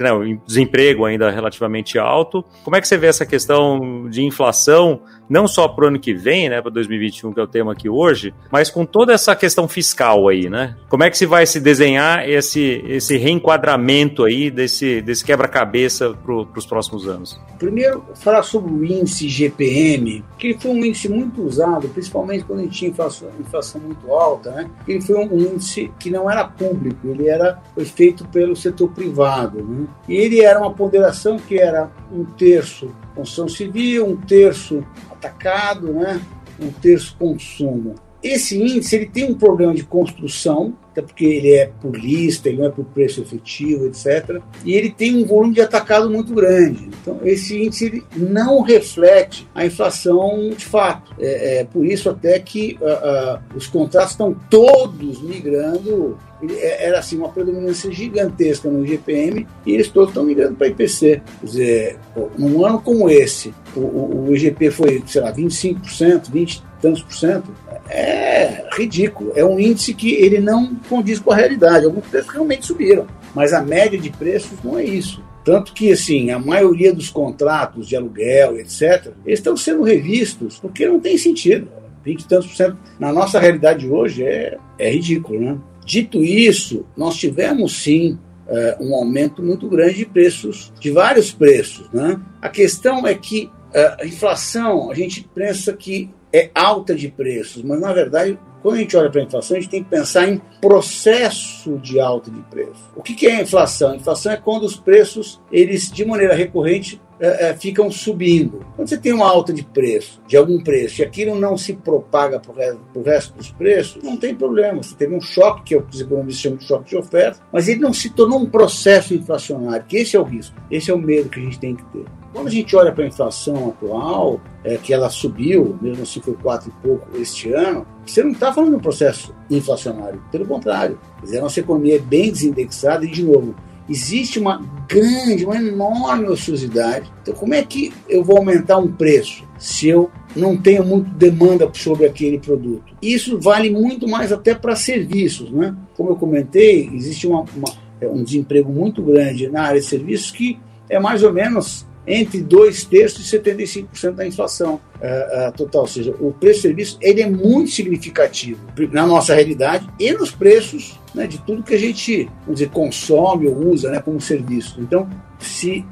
não, 0.00 0.40
desemprego 0.46 1.04
ainda 1.04 1.30
relativamente 1.30 1.98
alto. 1.98 2.44
Como 2.64 2.76
é 2.76 2.80
que 2.80 2.88
você 2.88 2.96
vê 2.96 3.06
essa 3.06 3.24
questão 3.24 4.08
de 4.08 4.24
inflação, 4.24 5.00
não 5.28 5.46
só 5.46 5.68
para 5.68 5.84
o 5.84 5.88
ano 5.88 5.98
que 5.98 6.14
vem, 6.14 6.48
né, 6.48 6.60
para 6.60 6.70
2021, 6.70 7.32
que 7.32 7.40
é 7.40 7.42
o 7.42 7.46
tema 7.46 7.72
aqui 7.72 7.88
hoje, 7.88 8.32
mas 8.50 8.70
com 8.70 8.84
toda 8.84 9.12
essa 9.12 9.34
questão 9.34 9.68
fiscal 9.68 10.28
aí, 10.28 10.48
né? 10.48 10.76
Como 10.88 11.02
é 11.02 11.10
que 11.10 11.18
se 11.18 11.26
vai 11.26 11.46
se 11.46 11.60
desenhar 11.60 12.28
esse, 12.28 12.82
esse 12.86 13.16
reenquadramento 13.16 14.24
aí 14.24 14.50
desse, 14.50 15.00
desse 15.02 15.24
quebra-cabeça 15.24 16.14
para 16.14 16.34
os 16.34 16.66
próximos 16.66 17.08
anos? 17.08 17.40
Primeiro, 17.58 18.04
falar 18.14 18.42
sobre 18.42 18.72
o 18.72 18.84
índice 18.84 19.28
GPM, 19.28 20.24
que 20.38 20.54
foi 20.54 20.70
um 20.70 20.84
índice 20.84 21.08
muito 21.08 21.42
usado, 21.42 21.88
principalmente 21.88 22.44
quando 22.44 22.60
a 22.60 22.62
gente 22.62 22.78
tinha 22.78 22.90
inflação, 22.90 23.28
inflação 23.40 23.80
muito 23.80 24.12
alta, 24.12 24.50
né? 24.50 24.70
Ele 24.86 25.00
foi 25.00 25.16
um 25.16 25.38
índice 25.38 25.90
que 25.98 26.10
não 26.10 26.30
era 26.30 26.44
público, 26.44 27.08
ele 27.08 27.28
era 27.28 27.60
foi 27.74 27.84
feito 27.84 28.26
pelo 28.28 28.54
setor 28.54 28.88
privado. 28.90 29.35
Né? 29.44 29.86
E 30.08 30.14
ele 30.14 30.40
era 30.40 30.58
uma 30.58 30.72
ponderação 30.72 31.38
que 31.38 31.58
era 31.58 31.90
um 32.12 32.24
terço 32.24 32.90
construção 33.14 33.48
civil, 33.48 34.06
um 34.06 34.16
terço 34.16 34.84
atacado, 35.10 35.92
né? 35.92 36.20
um 36.60 36.70
terço 36.70 37.16
consumo. 37.18 37.94
Esse 38.26 38.60
índice 38.60 38.96
ele 38.96 39.06
tem 39.06 39.30
um 39.30 39.34
problema 39.34 39.72
de 39.72 39.84
construção, 39.84 40.74
até 40.90 41.00
porque 41.00 41.24
ele 41.24 41.52
é 41.52 41.70
por 41.80 41.96
lista, 41.96 42.48
ele 42.48 42.58
não 42.58 42.66
é 42.66 42.70
por 42.70 42.84
preço 42.86 43.20
efetivo, 43.20 43.86
etc. 43.86 44.40
E 44.64 44.74
ele 44.74 44.90
tem 44.90 45.16
um 45.16 45.24
volume 45.24 45.54
de 45.54 45.60
atacado 45.60 46.10
muito 46.10 46.34
grande. 46.34 46.88
Então, 47.00 47.20
esse 47.22 47.62
índice 47.62 47.86
ele 47.86 48.04
não 48.16 48.62
reflete 48.62 49.46
a 49.54 49.64
inflação 49.64 50.50
de 50.50 50.64
fato. 50.64 51.14
É, 51.20 51.60
é 51.60 51.64
por 51.64 51.86
isso 51.86 52.10
até 52.10 52.38
que 52.40 52.76
uh, 52.80 53.36
uh, 53.36 53.56
os 53.56 53.68
contratos 53.68 54.10
estão 54.10 54.34
todos 54.50 55.22
migrando 55.22 56.18
é, 56.50 56.88
era 56.88 56.98
assim 56.98 57.16
uma 57.16 57.30
predominância 57.30 57.90
gigantesca 57.90 58.68
no 58.68 58.86
GPM 58.86 59.46
e 59.64 59.72
eles 59.72 59.88
todos 59.88 60.10
estão 60.10 60.24
migrando 60.24 60.54
para 60.54 60.68
IPC. 60.68 61.22
Quer 61.40 61.46
dizer, 61.46 61.98
num 62.36 62.64
ano 62.64 62.80
como 62.80 63.08
esse, 63.08 63.54
o, 63.74 63.80
o, 63.80 64.26
o 64.28 64.36
IGP 64.36 64.70
foi, 64.70 65.02
sei 65.06 65.22
lá, 65.22 65.32
25%, 65.32 66.30
20 66.30 66.56
e 66.56 66.62
tantos 66.80 67.02
por 67.02 67.14
cento, 67.14 67.50
é 67.88 68.64
ridículo. 68.76 69.32
É 69.34 69.44
um 69.44 69.58
índice 69.58 69.94
que 69.94 70.14
ele 70.14 70.40
não 70.40 70.74
condiz 70.88 71.18
com 71.18 71.30
a 71.30 71.36
realidade. 71.36 71.84
Alguns 71.84 72.06
preços 72.06 72.32
realmente 72.32 72.66
subiram, 72.66 73.06
mas 73.34 73.52
a 73.52 73.62
média 73.62 73.98
de 73.98 74.10
preços 74.10 74.58
não 74.62 74.78
é 74.78 74.84
isso. 74.84 75.22
Tanto 75.44 75.72
que, 75.72 75.92
assim, 75.92 76.30
a 76.30 76.38
maioria 76.38 76.92
dos 76.92 77.08
contratos 77.08 77.86
de 77.86 77.94
aluguel, 77.94 78.58
etc., 78.58 79.12
eles 79.24 79.38
estão 79.38 79.56
sendo 79.56 79.82
revistos 79.84 80.58
porque 80.58 80.88
não 80.88 80.98
tem 80.98 81.16
sentido. 81.16 81.68
20 82.04 82.20
e 82.20 82.28
tantos 82.28 82.46
por 82.46 82.56
cento. 82.56 82.78
Na 83.00 83.12
nossa 83.12 83.40
realidade 83.40 83.88
hoje 83.88 84.24
é, 84.24 84.56
é 84.78 84.90
ridículo, 84.90 85.40
né? 85.40 85.58
Dito 85.84 86.22
isso, 86.22 86.86
nós 86.96 87.16
tivemos 87.16 87.82
sim 87.82 88.18
é, 88.48 88.76
um 88.80 88.94
aumento 88.94 89.42
muito 89.42 89.68
grande 89.68 89.98
de 89.98 90.06
preços, 90.06 90.72
de 90.80 90.90
vários 90.90 91.32
preços. 91.32 91.90
Né? 91.92 92.20
A 92.40 92.48
questão 92.48 93.06
é 93.06 93.14
que 93.14 93.50
é, 93.72 93.96
a 94.00 94.06
inflação, 94.06 94.90
a 94.90 94.94
gente 94.94 95.28
pensa 95.34 95.72
que 95.72 96.10
é 96.32 96.50
alta 96.54 96.94
de 96.94 97.08
preços, 97.08 97.62
mas 97.62 97.80
na 97.80 97.92
verdade, 97.92 98.38
quando 98.62 98.76
a 98.76 98.78
gente 98.78 98.96
olha 98.96 99.10
para 99.10 99.20
a 99.20 99.24
inflação, 99.24 99.56
a 99.56 99.60
gente 99.60 99.70
tem 99.70 99.84
que 99.84 99.90
pensar 99.90 100.28
em 100.28 100.40
processo 100.60 101.78
de 101.78 102.00
alta 102.00 102.30
de 102.30 102.40
preço. 102.42 102.90
O 102.96 103.02
que 103.02 103.26
é 103.26 103.36
a 103.36 103.42
inflação? 103.42 103.92
A 103.92 103.96
inflação 103.96 104.32
é 104.32 104.36
quando 104.36 104.64
os 104.64 104.76
preços, 104.76 105.40
eles 105.52 105.90
de 105.90 106.04
maneira 106.04 106.34
recorrente, 106.34 107.00
é, 107.18 107.48
é, 107.48 107.54
ficam 107.54 107.90
subindo. 107.90 108.64
Quando 108.74 108.88
você 108.88 108.98
tem 108.98 109.12
uma 109.12 109.26
alta 109.26 109.52
de 109.52 109.64
preço, 109.64 110.20
de 110.26 110.36
algum 110.36 110.62
preço, 110.62 111.00
e 111.00 111.04
aquilo 111.04 111.34
não 111.34 111.56
se 111.56 111.74
propaga 111.74 112.38
para 112.38 112.52
o 112.52 112.54
resto, 112.54 112.80
resto, 113.04 113.36
dos 113.36 113.50
preços, 113.50 114.02
não 114.02 114.16
tem 114.16 114.34
problema. 114.34 114.82
Você 114.82 114.94
teve 114.94 115.14
um 115.14 115.20
choque, 115.20 115.62
que 115.62 115.74
é 115.74 115.78
os 115.78 116.00
economistas 116.00 116.42
chamam 116.42 116.58
de 116.58 116.64
choque 116.64 116.90
de 116.90 116.96
oferta, 116.96 117.40
mas 117.52 117.68
ele 117.68 117.80
não 117.80 117.92
se 117.92 118.10
tornou 118.10 118.38
um 118.38 118.50
processo 118.50 119.14
inflacionário, 119.14 119.84
que 119.86 119.96
esse 119.96 120.16
é 120.16 120.20
o 120.20 120.24
risco, 120.24 120.56
esse 120.70 120.90
é 120.90 120.94
o 120.94 120.98
medo 120.98 121.28
que 121.28 121.40
a 121.40 121.42
gente 121.42 121.58
tem 121.58 121.74
que 121.74 121.84
ter. 121.86 122.04
Quando 122.32 122.48
a 122.48 122.50
gente 122.50 122.76
olha 122.76 122.92
para 122.92 123.04
a 123.04 123.06
inflação 123.06 123.70
atual, 123.70 124.38
é, 124.62 124.76
que 124.76 124.92
ela 124.92 125.08
subiu, 125.08 125.78
mesmo 125.80 126.02
assim 126.02 126.20
foi 126.20 126.34
4 126.34 126.68
e 126.68 126.86
pouco 126.86 127.08
este 127.16 127.50
ano, 127.50 127.86
você 128.04 128.22
não 128.22 128.32
está 128.32 128.52
falando 128.52 128.72
de 128.72 128.76
um 128.76 128.80
processo 128.80 129.34
inflacionário, 129.50 130.22
pelo 130.30 130.46
contrário. 130.46 130.98
A 131.26 131.40
nossa 131.40 131.60
economia 131.60 131.96
é 131.96 131.98
bem 131.98 132.30
desindexada 132.30 133.06
e, 133.06 133.10
de 133.10 133.22
novo, 133.22 133.54
existe 133.88 134.38
uma 134.38 134.62
grande, 134.88 135.44
uma 135.44 135.56
enorme 135.56 136.26
ociosidade. 136.26 137.10
Então, 137.22 137.34
como 137.34 137.54
é 137.54 137.62
que 137.62 137.92
eu 138.08 138.22
vou 138.24 138.38
aumentar 138.38 138.78
um 138.78 138.90
preço 138.90 139.44
se 139.58 139.88
eu 139.88 140.10
não 140.34 140.56
tenho 140.56 140.84
muito 140.84 141.10
demanda 141.10 141.70
sobre 141.72 142.06
aquele 142.06 142.38
produto? 142.38 142.94
Isso 143.00 143.38
vale 143.38 143.70
muito 143.70 144.08
mais 144.08 144.32
até 144.32 144.54
para 144.54 144.76
serviços, 144.76 145.50
né? 145.50 145.74
Como 145.96 146.10
eu 146.10 146.16
comentei, 146.16 146.90
existe 146.92 147.26
uma, 147.26 147.44
uma, 147.56 147.72
é, 148.00 148.08
um 148.08 148.22
desemprego 148.22 148.72
muito 148.72 149.02
grande 149.02 149.48
na 149.48 149.62
área 149.62 149.80
de 149.80 149.86
serviços 149.86 150.30
que 150.30 150.58
é 150.88 150.98
mais 150.98 151.22
ou 151.22 151.32
menos 151.32 151.85
entre 152.06 152.40
dois 152.40 152.84
terços 152.84 153.32
e 153.32 153.38
75% 153.38 154.12
da 154.12 154.26
inflação 154.26 154.74
uh, 154.74 155.48
uh, 155.48 155.52
total. 155.56 155.82
Ou 155.82 155.88
seja, 155.88 156.14
o 156.20 156.32
preço 156.32 156.60
de 156.60 156.62
serviço 156.62 156.98
ele 157.00 157.20
é 157.20 157.28
muito 157.28 157.70
significativo 157.70 158.60
na 158.92 159.06
nossa 159.06 159.34
realidade 159.34 159.88
e 159.98 160.12
nos 160.12 160.30
preços 160.30 160.98
né, 161.14 161.26
de 161.26 161.38
tudo 161.38 161.62
que 161.62 161.74
a 161.74 161.78
gente 161.78 162.30
dizer, 162.48 162.70
consome 162.70 163.48
ou 163.48 163.70
usa 163.70 163.90
né, 163.90 164.00
como 164.00 164.20
serviço. 164.20 164.80
Então, 164.80 165.08
se 165.38 165.84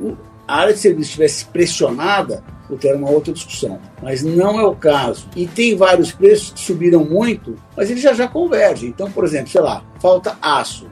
a 0.47 0.61
área 0.61 0.73
de 0.73 0.79
serviço 0.79 1.09
estivesse 1.09 1.47
pressionada, 1.47 2.45
eu 2.71 2.79
quero 2.79 2.99
uma 2.99 3.11
outra 3.11 3.33
discussão. 3.33 3.81
Mas 4.03 4.23
não 4.23 4.61
é 4.61 4.65
o 4.65 4.75
caso. 4.75 5.29
E 5.35 5.47
tem 5.47 5.77
vários 5.77 6.13
preços 6.13 6.51
que 6.51 6.61
subiram 6.61 7.05
muito, 7.05 7.57
mas 7.77 7.91
eles 7.91 8.03
já 8.03 8.13
já 8.13 8.29
convergem. 8.29 8.89
Então, 8.89 9.11
por 9.11 9.25
exemplo, 9.25 9.51
sei 9.51 9.61
lá, 9.61 9.83
falta 10.01 10.37
aço. 10.41 10.87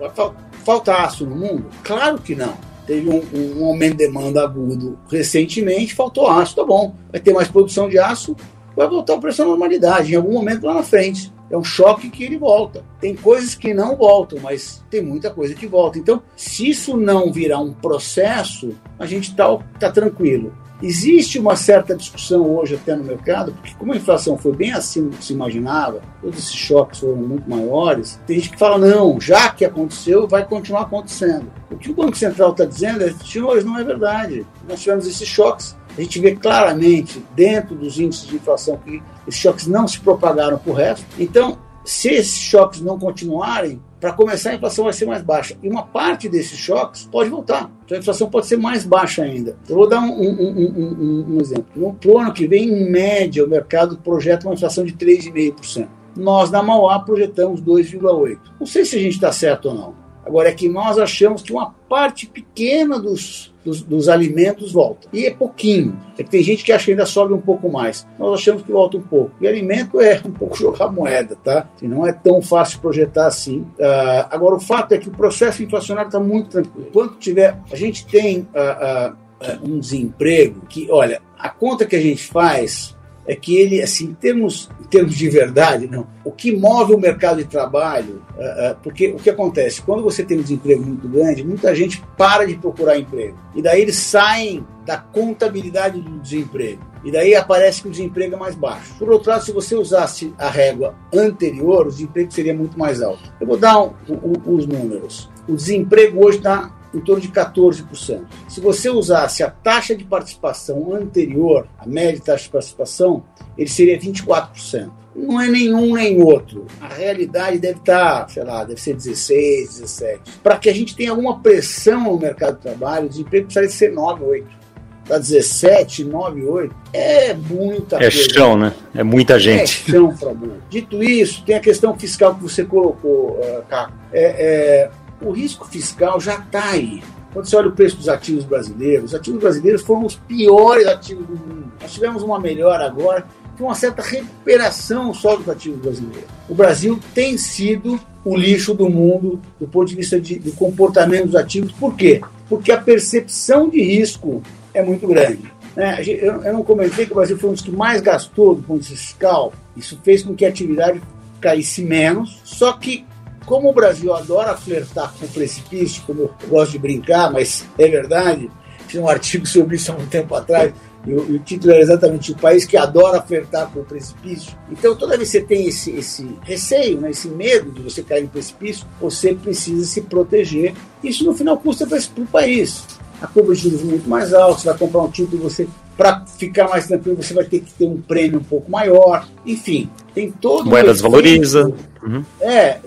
Falta 0.64 0.94
aço 0.94 1.26
no 1.26 1.36
mundo? 1.36 1.66
Claro 1.82 2.18
que 2.18 2.34
não 2.34 2.71
teve 2.86 3.08
um, 3.08 3.22
um, 3.60 3.64
aumento 3.66 3.92
de 3.92 4.06
demanda 4.06 4.42
agudo 4.42 4.98
recentemente, 5.08 5.94
faltou 5.94 6.28
aço, 6.28 6.56
tá 6.56 6.64
bom. 6.64 6.94
Vai 7.10 7.20
ter 7.20 7.32
mais 7.32 7.48
produção 7.48 7.88
de 7.88 7.98
aço, 7.98 8.36
vai 8.76 8.88
voltar 8.88 9.14
o 9.14 9.20
preço 9.20 9.42
à 9.42 9.44
normalidade 9.44 10.12
em 10.12 10.16
algum 10.16 10.32
momento 10.32 10.66
lá 10.66 10.74
na 10.74 10.82
frente. 10.82 11.32
É 11.50 11.56
um 11.56 11.62
choque 11.62 12.08
que 12.08 12.24
ele 12.24 12.38
volta. 12.38 12.82
Tem 12.98 13.14
coisas 13.14 13.54
que 13.54 13.74
não 13.74 13.94
voltam, 13.94 14.38
mas 14.40 14.82
tem 14.88 15.02
muita 15.02 15.30
coisa 15.30 15.54
que 15.54 15.66
volta. 15.66 15.98
Então, 15.98 16.22
se 16.34 16.70
isso 16.70 16.96
não 16.96 17.30
virar 17.30 17.58
um 17.58 17.74
processo, 17.74 18.74
a 18.98 19.04
gente 19.04 19.30
está 19.30 19.54
tá 19.78 19.92
tranquilo. 19.92 20.54
Existe 20.82 21.38
uma 21.38 21.54
certa 21.54 21.94
discussão 21.94 22.56
hoje 22.56 22.74
até 22.74 22.96
no 22.96 23.04
mercado, 23.04 23.52
porque 23.52 23.72
como 23.78 23.92
a 23.92 23.96
inflação 23.96 24.36
foi 24.36 24.52
bem 24.52 24.72
acima 24.72 25.10
do 25.10 25.16
que 25.16 25.24
se 25.24 25.32
imaginava, 25.32 26.00
todos 26.20 26.38
esses 26.38 26.54
choques 26.54 26.98
foram 26.98 27.16
muito 27.16 27.48
maiores, 27.48 28.20
tem 28.26 28.38
gente 28.40 28.50
que 28.50 28.58
fala, 28.58 28.78
não, 28.78 29.20
já 29.20 29.50
que 29.50 29.64
aconteceu, 29.64 30.26
vai 30.26 30.44
continuar 30.44 30.82
acontecendo. 30.82 31.50
O 31.70 31.76
que 31.76 31.90
o 31.90 31.94
Banco 31.94 32.16
Central 32.16 32.50
está 32.50 32.64
dizendo 32.64 33.04
é, 33.04 33.12
senhores, 33.24 33.64
não 33.64 33.78
é 33.78 33.84
verdade. 33.84 34.44
Nós 34.68 34.80
tivemos 34.80 35.06
esses 35.06 35.28
choques, 35.28 35.76
a 35.96 36.00
gente 36.00 36.18
vê 36.18 36.34
claramente 36.34 37.22
dentro 37.34 37.76
dos 37.76 38.00
índices 38.00 38.26
de 38.26 38.36
inflação 38.36 38.76
que 38.78 39.00
esses 39.28 39.40
choques 39.40 39.68
não 39.68 39.86
se 39.86 40.00
propagaram 40.00 40.58
para 40.58 40.72
o 40.72 40.74
resto. 40.74 41.06
Então, 41.16 41.58
se 41.84 42.08
esses 42.08 42.38
choques 42.38 42.80
não 42.80 42.98
continuarem, 42.98 43.80
para 44.02 44.12
começar, 44.12 44.50
a 44.50 44.54
inflação 44.56 44.82
vai 44.82 44.92
ser 44.92 45.06
mais 45.06 45.22
baixa. 45.22 45.56
E 45.62 45.68
uma 45.68 45.84
parte 45.84 46.28
desses 46.28 46.58
choques 46.58 47.08
pode 47.08 47.30
voltar. 47.30 47.70
Então 47.84 47.96
a 47.96 48.00
inflação 48.00 48.28
pode 48.28 48.48
ser 48.48 48.56
mais 48.56 48.84
baixa 48.84 49.22
ainda. 49.22 49.56
Eu 49.68 49.76
vou 49.76 49.88
dar 49.88 50.00
um, 50.00 50.10
um, 50.10 50.58
um, 50.58 51.36
um 51.36 51.40
exemplo. 51.40 51.96
No 52.04 52.18
ano 52.18 52.32
que 52.32 52.48
vem, 52.48 52.68
em 52.68 52.90
média, 52.90 53.44
o 53.44 53.48
mercado 53.48 53.96
projeta 53.98 54.48
uma 54.48 54.54
inflação 54.54 54.84
de 54.84 54.92
3,5%. 54.94 55.86
Nós, 56.16 56.50
na 56.50 56.64
Mauá, 56.64 56.98
projetamos 56.98 57.62
2,8%. 57.62 58.38
Não 58.58 58.66
sei 58.66 58.84
se 58.84 58.96
a 58.96 58.98
gente 58.98 59.14
está 59.14 59.30
certo 59.30 59.68
ou 59.68 59.74
não. 59.74 60.01
Agora, 60.24 60.48
é 60.48 60.52
que 60.52 60.68
nós 60.68 60.98
achamos 60.98 61.42
que 61.42 61.52
uma 61.52 61.74
parte 61.88 62.26
pequena 62.26 62.98
dos 62.98 63.52
dos, 63.64 63.82
dos, 63.82 64.08
alimentos 64.08 64.72
volta. 64.72 65.08
E 65.12 65.26
é 65.26 65.30
pouquinho. 65.30 65.98
É 66.18 66.22
tem 66.22 66.42
gente 66.42 66.64
que 66.64 66.72
acha 66.72 66.86
que 66.86 66.90
ainda 66.90 67.06
sobe 67.06 67.32
um 67.32 67.40
pouco 67.40 67.70
mais. 67.70 68.06
Nós 68.18 68.40
achamos 68.40 68.62
que 68.62 68.72
volta 68.72 68.96
um 68.96 69.02
pouco. 69.02 69.32
E 69.40 69.46
alimento 69.46 70.00
é 70.00 70.20
um 70.24 70.32
pouco 70.32 70.56
jogar 70.58 70.90
moeda, 70.90 71.36
tá? 71.36 71.68
E 71.80 71.86
não 71.86 72.06
é 72.06 72.12
tão 72.12 72.42
fácil 72.42 72.80
projetar 72.80 73.26
assim. 73.26 73.60
Uh, 73.60 74.26
agora, 74.30 74.56
o 74.56 74.60
fato 74.60 74.92
é 74.92 74.98
que 74.98 75.08
o 75.08 75.12
processo 75.12 75.62
inflacionário 75.62 76.08
está 76.08 76.20
muito 76.20 76.50
tranquilo. 76.50 76.88
Quando 76.92 77.16
tiver. 77.16 77.56
A 77.70 77.76
gente 77.76 78.06
tem 78.06 78.40
uh, 78.40 79.12
uh, 79.12 79.70
um 79.70 79.78
desemprego 79.78 80.62
que, 80.68 80.88
olha, 80.90 81.22
a 81.38 81.48
conta 81.48 81.86
que 81.86 81.96
a 81.96 82.00
gente 82.00 82.24
faz 82.24 82.96
é 83.26 83.36
que 83.36 83.56
ele, 83.56 83.80
assim, 83.80 84.06
em 84.06 84.14
termos, 84.14 84.68
em 84.80 84.84
termos 84.84 85.14
de 85.14 85.28
verdade, 85.28 85.86
não, 85.86 86.06
o 86.24 86.32
que 86.32 86.54
move 86.54 86.94
o 86.94 86.98
mercado 86.98 87.38
de 87.38 87.44
trabalho, 87.44 88.22
uh, 88.36 88.72
uh, 88.72 88.76
porque 88.82 89.08
o 89.08 89.16
que 89.16 89.30
acontece? 89.30 89.80
Quando 89.82 90.02
você 90.02 90.24
tem 90.24 90.38
um 90.38 90.42
desemprego 90.42 90.84
muito 90.84 91.08
grande, 91.08 91.44
muita 91.44 91.74
gente 91.74 92.02
para 92.16 92.44
de 92.46 92.56
procurar 92.56 92.98
emprego. 92.98 93.36
E 93.54 93.62
daí 93.62 93.82
eles 93.82 93.96
saem 93.96 94.66
da 94.84 94.96
contabilidade 94.96 96.00
do 96.00 96.18
desemprego. 96.18 96.82
E 97.04 97.10
daí 97.10 97.34
aparece 97.34 97.82
que 97.82 97.88
o 97.88 97.90
desemprego 97.90 98.34
é 98.34 98.38
mais 98.38 98.54
baixo. 98.54 98.94
Por 98.98 99.10
outro 99.10 99.30
lado, 99.30 99.44
se 99.44 99.52
você 99.52 99.74
usasse 99.74 100.32
a 100.38 100.48
régua 100.48 100.94
anterior, 101.12 101.86
o 101.86 101.90
desemprego 101.90 102.32
seria 102.32 102.54
muito 102.54 102.78
mais 102.78 103.02
alto. 103.02 103.32
Eu 103.40 103.46
vou 103.46 103.56
dar 103.56 103.80
um, 103.82 103.92
um, 104.08 104.54
os 104.54 104.66
números. 104.66 105.30
O 105.48 105.54
desemprego 105.54 106.24
hoje 106.24 106.38
está 106.38 106.72
em 106.94 107.00
torno 107.00 107.20
de 107.20 107.28
14%. 107.28 108.22
Se 108.48 108.60
você 108.60 108.90
usasse 108.90 109.42
a 109.42 109.50
taxa 109.50 109.94
de 109.94 110.04
participação 110.04 110.94
anterior, 110.94 111.66
a 111.78 111.86
média 111.86 112.14
de 112.14 112.22
taxa 112.22 112.44
de 112.44 112.50
participação, 112.50 113.24
ele 113.56 113.68
seria 113.68 113.98
24%. 113.98 114.90
Não 115.14 115.40
é 115.40 115.48
nenhum 115.48 115.94
nem 115.94 116.22
outro. 116.22 116.66
A 116.80 116.88
realidade 116.88 117.58
deve 117.58 117.80
estar, 117.80 118.28
sei 118.30 118.44
lá, 118.44 118.64
deve 118.64 118.80
ser 118.80 118.94
16, 118.94 119.80
17. 119.80 120.38
Para 120.42 120.56
que 120.56 120.70
a 120.70 120.74
gente 120.74 120.96
tenha 120.96 121.10
alguma 121.10 121.38
pressão 121.38 122.04
no 122.04 122.18
mercado 122.18 122.56
de 122.56 122.62
trabalho, 122.62 123.06
o 123.06 123.08
desemprego 123.10 123.44
precisaria 123.44 123.70
ser 123.70 123.92
9, 123.92 124.24
8 124.24 124.62
para 125.04 125.18
17, 125.18 126.04
9, 126.04 126.44
8, 126.44 126.76
é 126.92 127.34
muita 127.34 127.96
é 127.96 127.98
coisa. 128.00 128.06
É 128.06 128.10
chão, 128.10 128.56
né? 128.56 128.72
É 128.94 129.02
muita 129.02 129.38
gente. 129.38 129.62
É 129.62 129.66
chão, 129.66 130.16
Fabio. 130.16 130.54
Dito 130.70 131.02
isso, 131.02 131.44
tem 131.44 131.56
a 131.56 131.60
questão 131.60 131.98
fiscal 131.98 132.34
que 132.34 132.42
você 132.42 132.64
colocou, 132.64 133.38
uh, 133.40 133.62
Caco. 133.68 133.92
É, 134.12 134.22
é, 134.22 134.90
o 135.24 135.30
risco 135.30 135.66
fiscal 135.66 136.20
já 136.20 136.36
está 136.36 136.70
aí. 136.70 137.02
Quando 137.32 137.46
você 137.46 137.56
olha 137.56 137.68
o 137.68 137.72
preço 137.72 137.96
dos 137.96 138.08
ativos 138.08 138.44
brasileiros, 138.44 139.06
os 139.06 139.14
ativos 139.14 139.40
brasileiros 139.40 139.82
foram 139.82 140.04
os 140.04 140.16
piores 140.16 140.86
ativos 140.86 141.26
do 141.26 141.34
mundo. 141.34 141.72
Nós 141.80 141.92
tivemos 141.92 142.22
uma 142.22 142.38
melhora 142.38 142.84
agora, 142.84 143.26
com 143.56 143.64
uma 143.64 143.74
certa 143.74 144.02
recuperação 144.02 145.14
só 145.14 145.36
dos 145.36 145.48
ativos 145.48 145.80
brasileiros. 145.80 146.28
O 146.48 146.54
Brasil 146.54 147.00
tem 147.14 147.38
sido 147.38 147.98
o 148.24 148.36
lixo 148.36 148.74
do 148.74 148.88
mundo 148.88 149.40
do 149.58 149.66
ponto 149.66 149.88
de 149.88 149.96
vista 149.96 150.20
de, 150.20 150.38
de 150.38 150.52
comportamento 150.52 151.26
dos 151.26 151.36
ativos. 151.36 151.72
Por 151.72 151.96
quê? 151.96 152.20
Porque 152.48 152.70
a 152.70 152.80
percepção 152.80 153.68
de 153.68 153.82
risco 153.82 154.42
é 154.74 154.82
muito 154.82 155.06
grande. 155.06 155.50
Né? 155.74 156.02
Eu 156.04 156.52
não 156.52 156.62
comentei 156.62 157.06
que 157.06 157.12
o 157.12 157.14
Brasil 157.14 157.38
foi 157.38 157.50
um 157.50 157.54
dos 157.54 157.62
que 157.62 157.70
mais 157.70 158.00
gastou 158.00 158.54
do 158.54 158.62
ponto 158.62 158.82
de 158.82 158.88
vista 158.90 159.06
fiscal. 159.06 159.52
Isso 159.76 159.98
fez 160.04 160.22
com 160.22 160.34
que 160.34 160.44
a 160.44 160.48
atividade 160.48 161.00
caísse 161.40 161.82
menos. 161.82 162.40
Só 162.44 162.72
que, 162.74 163.04
como 163.46 163.70
o 163.70 163.72
Brasil 163.72 164.14
adora 164.14 164.56
flertar 164.56 165.12
com 165.18 165.26
o 165.26 165.28
precipício, 165.28 166.02
como 166.06 166.22
eu 166.22 166.34
gosto 166.48 166.72
de 166.72 166.78
brincar, 166.78 167.30
mas 167.32 167.64
é 167.78 167.88
verdade, 167.88 168.50
fiz 168.86 169.00
um 169.00 169.08
artigo 169.08 169.46
sobre 169.46 169.76
isso 169.76 169.92
há 169.92 169.94
um 169.94 170.06
tempo 170.06 170.34
atrás, 170.34 170.72
e 171.06 171.12
o, 171.12 171.32
e 171.32 171.36
o 171.36 171.38
título 171.40 171.72
é 171.72 171.80
exatamente 171.80 172.32
o 172.32 172.36
país 172.36 172.64
que 172.64 172.76
adora 172.76 173.20
flertar 173.20 173.70
com 173.72 173.80
o 173.80 173.84
precipício. 173.84 174.56
Então, 174.70 174.94
toda 174.94 175.16
vez 175.16 175.30
que 175.30 175.38
você 175.38 175.44
tem 175.44 175.66
esse, 175.66 175.90
esse 175.92 176.36
receio, 176.42 177.00
né, 177.00 177.10
esse 177.10 177.28
medo 177.28 177.72
de 177.72 177.82
você 177.82 178.02
cair 178.02 178.22
no 178.22 178.28
precipício, 178.28 178.86
você 179.00 179.34
precisa 179.34 179.84
se 179.84 180.02
proteger. 180.02 180.74
Isso, 181.02 181.24
no 181.24 181.34
final, 181.34 181.58
custa 181.58 181.86
para 181.86 181.98
o 181.98 182.26
país 182.26 182.84
a 183.20 183.26
curva 183.26 183.54
de 183.54 183.60
juros 183.62 183.82
muito 183.82 184.08
mais 184.08 184.34
alta, 184.34 184.60
você 184.60 184.68
vai 184.68 184.78
comprar 184.78 185.02
um 185.02 185.10
título, 185.10 185.42
você 185.42 185.68
para 185.96 186.24
ficar 186.26 186.68
mais 186.68 186.86
tranquilo, 186.86 187.22
você 187.22 187.34
vai 187.34 187.44
ter 187.44 187.60
que 187.60 187.72
ter 187.72 187.86
um 187.86 188.00
prêmio 188.00 188.40
um 188.40 188.44
pouco 188.44 188.70
maior. 188.70 189.28
Enfim, 189.46 189.88
tem 190.14 190.30
todo. 190.30 190.68
Moeda 190.68 190.92
desvaloriza. 190.92 191.72
Uhum. 192.02 192.24
É, 192.40 192.78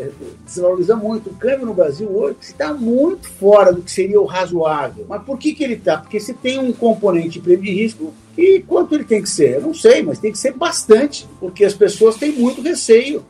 desvaloriza 0.45 0.95
muito. 0.95 1.29
O 1.29 1.35
câmbio 1.35 1.65
no 1.65 1.73
Brasil 1.73 2.09
hoje 2.09 2.37
está 2.41 2.73
muito 2.73 3.29
fora 3.29 3.73
do 3.73 3.81
que 3.81 3.91
seria 3.91 4.19
o 4.19 4.25
razoável. 4.25 5.05
Mas 5.07 5.23
por 5.23 5.37
que, 5.37 5.53
que 5.53 5.63
ele 5.63 5.75
está? 5.75 5.97
Porque 5.97 6.19
você 6.19 6.33
tem 6.33 6.59
um 6.59 6.71
componente 6.71 7.29
de 7.29 7.41
prêmio 7.41 7.63
de 7.63 7.71
risco 7.71 8.13
e 8.37 8.63
quanto 8.67 8.95
ele 8.95 9.03
tem 9.03 9.21
que 9.21 9.29
ser? 9.29 9.55
Eu 9.55 9.61
não 9.61 9.73
sei, 9.73 10.03
mas 10.03 10.19
tem 10.19 10.31
que 10.31 10.37
ser 10.37 10.53
bastante, 10.53 11.27
porque 11.39 11.63
as 11.63 11.73
pessoas 11.73 12.15
têm 12.15 12.31
muito 12.33 12.61
receio 12.61 13.23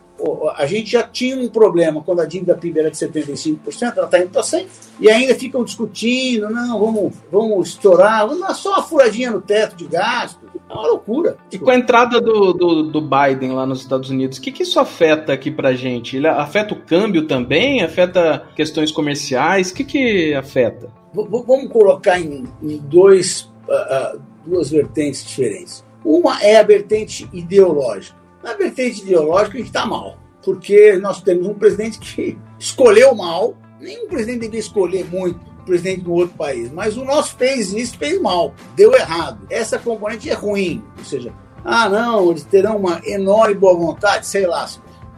a 0.55 0.65
gente 0.65 0.91
já 0.91 1.03
tinha 1.03 1.35
um 1.35 1.49
problema 1.49 2.01
quando 2.01 2.21
a 2.21 2.25
dívida 2.25 2.55
PIB 2.55 2.79
era 2.79 2.91
de 2.91 2.97
75%, 2.97 3.97
ela 3.97 4.05
está 4.05 4.19
indo 4.19 4.29
para 4.29 4.41
100%, 4.41 4.65
e 4.99 5.09
ainda 5.09 5.35
ficam 5.35 5.63
discutindo, 5.63 6.49
não, 6.49 6.79
vamos, 6.79 7.13
vamos 7.31 7.69
estourar, 7.69 8.25
vamos 8.27 8.41
dar 8.41 8.53
só 8.53 8.73
uma 8.73 8.83
furadinha 8.83 9.31
no 9.31 9.41
teto 9.41 9.75
de 9.75 9.85
gasto. 9.85 10.39
É 10.69 10.73
uma 10.73 10.87
loucura. 10.87 11.37
E 11.51 11.59
com 11.59 11.69
a 11.69 11.75
entrada 11.75 12.19
do, 12.19 12.53
do, 12.53 12.83
do 12.83 13.01
Biden 13.01 13.51
lá 13.51 13.65
nos 13.65 13.81
Estados 13.81 14.09
Unidos, 14.09 14.37
o 14.37 14.41
que, 14.41 14.51
que 14.51 14.63
isso 14.63 14.79
afeta 14.79 15.31
aqui 15.31 15.51
para 15.51 15.73
gente? 15.73 16.17
Ele 16.17 16.27
afeta 16.27 16.73
o 16.73 16.81
câmbio 16.81 17.27
também? 17.27 17.83
Afeta 17.83 18.47
questões 18.55 18.91
comerciais? 18.91 19.71
O 19.71 19.75
que, 19.75 19.83
que 19.83 20.33
afeta? 20.33 20.87
V 21.13 21.27
vamos 21.29 21.71
colocar 21.71 22.19
em, 22.19 22.45
em 22.61 22.77
dois, 22.77 23.51
uh, 23.67 24.15
uh, 24.15 24.21
duas 24.45 24.69
vertentes 24.69 25.25
diferentes. 25.25 25.85
Uma 26.03 26.41
é 26.41 26.57
a 26.57 26.63
vertente 26.63 27.29
ideológica 27.31 28.25
na 28.45 28.53
vertente 28.53 29.01
ideológica, 29.01 29.55
a 29.55 29.57
gente 29.57 29.67
está 29.67 29.87
mal, 29.87 30.19
porque 30.43 30.95
nós 30.97 31.19
temos 31.19 31.47
um 31.47 31.55
presidente 31.55 31.97
que 31.97 32.37
escolheu 32.59 33.15
mal, 33.15 33.57
nenhum 33.81 34.07
presidente 34.07 34.41
deveria 34.41 34.59
escolher 34.59 35.03
muito 35.09 35.39
presidente 35.65 36.01
de 36.01 36.09
um 36.09 36.13
outro 36.13 36.35
país, 36.37 36.71
mas 36.71 36.95
o 36.95 37.03
nosso 37.03 37.35
fez 37.35 37.73
isso, 37.73 37.97
fez 37.97 38.21
mal, 38.21 38.53
deu 38.75 38.93
errado. 38.93 39.45
Essa 39.49 39.79
componente 39.79 40.29
é 40.29 40.33
ruim, 40.33 40.83
ou 40.97 41.03
seja, 41.03 41.33
ah, 41.63 41.89
não, 41.89 42.29
eles 42.31 42.43
terão 42.43 42.77
uma 42.77 43.01
enorme 43.05 43.55
boa 43.55 43.75
vontade, 43.75 44.27
sei 44.27 44.45
lá. 44.45 44.69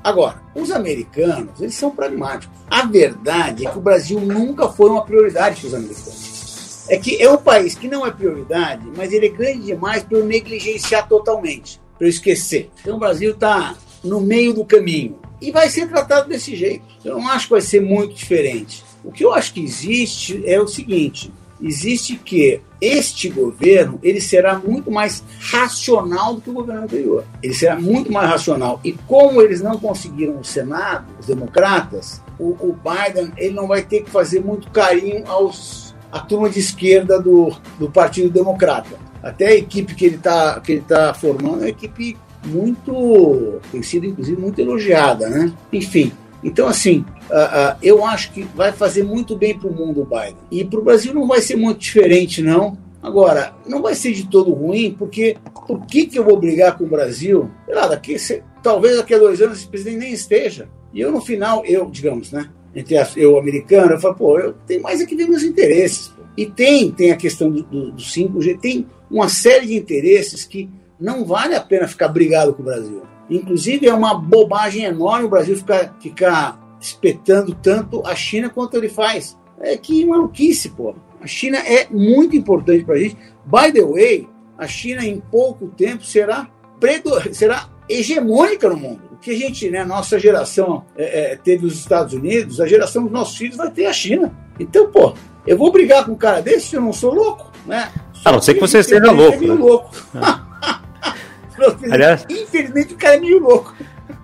Agora, 0.04 0.42
os 0.56 0.72
americanos, 0.72 1.60
eles 1.60 1.76
são 1.76 1.92
pragmáticos. 1.92 2.56
A 2.70 2.86
verdade 2.86 3.68
é 3.68 3.70
que 3.70 3.78
o 3.78 3.82
Brasil 3.82 4.20
nunca 4.20 4.70
foi 4.70 4.90
uma 4.90 5.04
prioridade 5.04 5.60
para 5.60 5.68
os 5.68 5.74
americanos. 5.74 6.88
É 6.90 6.98
que 6.98 7.22
é 7.22 7.30
um 7.30 7.38
país 7.38 7.76
que 7.76 7.90
não 7.90 8.06
é 8.06 8.12
prioridade, 8.12 8.90
mas 8.96 9.12
ele 9.12 9.26
é 9.26 9.30
grande 9.30 9.64
demais 9.64 10.04
para 10.04 10.18
eu 10.18 10.26
negligenciar 10.26 11.08
totalmente 11.08 11.82
para 11.98 12.08
eu 12.08 12.10
esquecer. 12.10 12.70
Então 12.82 12.96
o 12.96 13.00
Brasil 13.00 13.32
está 13.32 13.76
no 14.04 14.22
meio 14.22 14.54
do 14.54 14.64
caminho 14.64 15.20
e 15.42 15.52
vai 15.52 15.70
ser 15.70 15.90
tratado 15.90 16.30
desse 16.30 16.56
jeito. 16.56 16.86
Eu 17.04 17.18
não 17.18 17.28
acho 17.28 17.46
que 17.46 17.52
vai 17.52 17.62
ser 17.62 17.82
muito 17.82 18.14
diferente. 18.14 18.84
O 19.04 19.12
que 19.12 19.24
eu 19.24 19.34
acho 19.34 19.54
que 19.54 19.64
existe 19.64 20.42
é 20.46 20.60
o 20.60 20.68
seguinte: 20.68 21.32
existe 21.62 22.16
que 22.16 22.62
este 22.80 23.30
governo 23.30 24.00
ele 24.04 24.22
será 24.22 24.58
muito 24.58 24.92
mais 24.92 25.24
racional 25.40 26.36
do 26.36 26.42
que 26.42 26.50
o 26.50 26.54
governo 26.54 26.84
anterior. 26.84 27.24
Ele 27.42 27.54
será 27.54 27.76
muito 27.80 28.12
mais 28.12 28.30
racional. 28.30 28.80
E 28.84 28.94
como 29.08 29.42
eles 29.42 29.62
não 29.62 29.78
conseguiram 29.78 30.40
o 30.40 30.44
Senado, 30.44 31.06
os 31.20 31.26
democratas, 31.26 32.22
o, 32.40 32.50
o 32.60 32.76
Biden 32.84 33.32
ele 33.38 33.54
não 33.54 33.68
vai 33.68 33.82
ter 33.82 34.02
que 34.02 34.10
fazer 34.10 34.42
muito 34.42 34.70
carinho 34.72 35.24
aos 35.28 35.96
a 36.12 36.20
turma 36.20 36.50
de 36.50 36.60
esquerda 36.60 37.20
do, 37.20 37.54
do 37.78 37.90
Partido 37.90 38.30
Democrata 38.30 39.08
até 39.22 39.48
a 39.48 39.56
equipe 39.56 39.94
que 39.96 40.06
ele 40.06 40.16
está 40.16 40.62
tá 40.88 41.14
formando 41.14 41.58
é 41.58 41.60
uma 41.60 41.70
equipe 41.70 42.18
muito 42.46 43.60
tem 43.72 43.82
sido 43.82 44.06
inclusive 44.06 44.40
muito 44.40 44.60
elogiada, 44.60 45.30
né? 45.30 45.52
Enfim, 45.74 46.12
então 46.44 46.68
assim 46.68 47.04
uh, 47.30 47.78
eu 47.82 48.06
acho 48.06 48.32
que 48.32 48.44
vai 48.44 48.72
fazer 48.72 49.04
muito 49.04 49.36
bem 49.36 49.58
para 49.58 49.70
o 49.70 49.74
mundo 49.74 50.02
o 50.02 50.06
Biden 50.06 50.38
e 50.52 50.64
para 50.64 50.80
o 50.80 50.84
Brasil 50.84 51.14
não 51.14 51.28
vai 51.28 51.42
ser 51.42 51.56
muito 51.56 51.80
diferente 51.80 52.42
não. 52.42 52.78
Agora 53.02 53.54
não 53.66 53.82
vai 53.82 53.94
ser 53.94 54.12
de 54.12 54.28
todo 54.28 54.52
ruim 54.52 54.96
porque 54.98 55.38
por 55.68 55.86
que 55.86 56.08
que 56.08 56.18
eu 56.18 56.24
vou 56.24 56.38
brigar 56.38 56.78
com 56.78 56.84
o 56.84 56.88
Brasil? 56.90 57.50
Sei 57.66 57.76
lá, 57.76 57.88
daqui 57.88 58.16
talvez 58.64 58.98
daqui 58.98 59.14
a 59.14 59.20
dois 59.20 59.42
anos 59.42 59.60
esse 59.60 59.68
presidente 59.68 60.00
nem 60.00 60.14
esteja 60.14 60.68
e 60.94 61.00
eu 61.00 61.12
no 61.12 61.22
final 61.22 61.64
eu 61.66 61.90
digamos 61.90 62.32
né 62.32 62.50
entre 62.76 62.96
eu 63.16 63.38
americano 63.38 63.92
eu 63.92 64.00
falo 64.00 64.16
pô 64.16 64.40
eu 64.40 64.54
tenho 64.66 64.82
mais 64.82 65.00
aqui 65.00 65.16
ver 65.16 65.28
meus 65.28 65.44
interesses 65.44 66.12
e 66.36 66.46
tem 66.46 66.92
tem 66.92 67.12
a 67.12 67.16
questão 67.16 67.50
do, 67.50 67.64
do, 67.64 67.92
do 67.92 68.02
5G 68.02 68.60
tem 68.60 68.88
uma 69.10 69.30
série 69.30 69.68
de 69.68 69.76
interesses 69.76 70.44
que 70.44 70.70
não 71.00 71.24
vale 71.24 71.56
a 71.56 71.62
pena 71.62 71.88
ficar 71.88 72.08
brigado 72.08 72.54
com 72.54 72.62
o 72.62 72.66
Brasil. 72.66 73.04
Inclusive, 73.30 73.88
é 73.88 73.94
uma 73.94 74.16
bobagem 74.16 74.84
enorme 74.84 75.26
o 75.26 75.30
Brasil 75.30 75.56
ficar, 75.56 75.96
ficar 76.00 76.60
espetando 76.80 77.54
tanto 77.56 78.06
a 78.06 78.16
China 78.16 78.50
quanto 78.50 78.78
ele 78.78 78.90
faz. 78.90 79.38
É 79.60 79.76
que 79.78 80.06
maluquice, 80.06 80.70
pô. 80.70 80.96
A 81.20 81.28
China 81.28 81.58
é 81.58 81.88
muito 81.90 82.36
importante 82.36 82.84
para 82.84 82.96
a 82.96 83.00
gente. 83.00 83.18
By 83.46 83.72
the 83.72 83.84
way, 83.84 84.30
a 84.58 84.68
China 84.68 85.04
em 85.06 85.20
pouco 85.20 85.68
tempo 85.68 86.04
será, 86.04 86.48
predo, 86.80 87.12
será 87.34 87.70
hegemônica 87.90 88.70
no 88.70 88.78
mundo. 88.78 89.02
O 89.14 89.18
que 89.18 89.32
a 89.32 89.36
gente, 89.36 89.70
né, 89.70 89.84
nossa 89.84 90.20
geração 90.20 90.86
é, 90.96 91.34
é, 91.34 91.36
teve 91.36 91.66
os 91.66 91.74
Estados 91.74 92.14
Unidos, 92.14 92.62
a 92.62 92.68
geração 92.68 93.04
dos 93.04 93.12
nossos 93.12 93.38
filhos 93.38 93.58
vai 93.58 93.72
ter 93.72 93.86
a 93.86 93.94
China. 93.94 94.32
Então, 94.60 94.92
pô, 94.92 95.14
eu 95.46 95.58
vou 95.58 95.72
brigar 95.72 96.06
com 96.06 96.12
um 96.12 96.18
cara 96.18 96.42
desse 96.42 96.68
se 96.68 96.76
eu 96.76 96.82
não 96.82 96.94
sou 96.94 97.14
louco, 97.14 97.52
né? 97.66 97.92
A 98.24 98.32
não 98.32 98.42
ser 98.42 98.56
que 98.56 98.60
você 98.60 98.80
esteja 98.80 99.12
louco. 99.12 99.44
É 99.44 99.48
né? 99.48 99.54
louco. 99.54 99.92
Aliás, 101.90 102.26
Infelizmente 102.30 102.94
o 102.94 102.98
cara 102.98 103.16
é 103.16 103.20
meio 103.20 103.40
louco. 103.40 103.74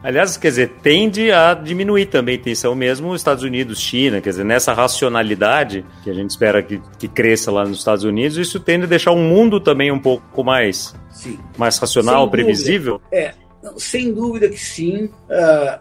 Aliás, 0.03 0.35
quer 0.35 0.49
dizer, 0.49 0.69
tende 0.81 1.31
a 1.31 1.53
diminuir 1.53 2.07
também 2.07 2.35
a 2.35 2.41
tensão 2.41 2.75
mesmo 2.75 3.15
Estados 3.15 3.41
Unidos, 3.41 3.79
China, 3.79 4.19
quer 4.19 4.31
dizer, 4.31 4.43
nessa 4.43 4.73
racionalidade 4.73 5.85
que 6.03 6.09
a 6.09 6.13
gente 6.13 6.29
espera 6.29 6.61
que, 6.61 6.81
que 6.99 7.07
cresça 7.07 7.49
lá 7.49 7.65
nos 7.65 7.77
Estados 7.77 8.03
Unidos, 8.03 8.37
isso 8.37 8.59
tende 8.59 8.83
a 8.83 8.87
deixar 8.87 9.11
o 9.11 9.17
mundo 9.17 9.61
também 9.61 9.93
um 9.93 9.99
pouco 9.99 10.43
mais, 10.43 10.93
sim. 11.09 11.39
mais 11.57 11.77
racional, 11.77 12.29
previsível. 12.29 12.99
É, 13.09 13.33
sem 13.77 14.13
dúvida 14.13 14.49
que 14.49 14.59
sim. 14.59 15.09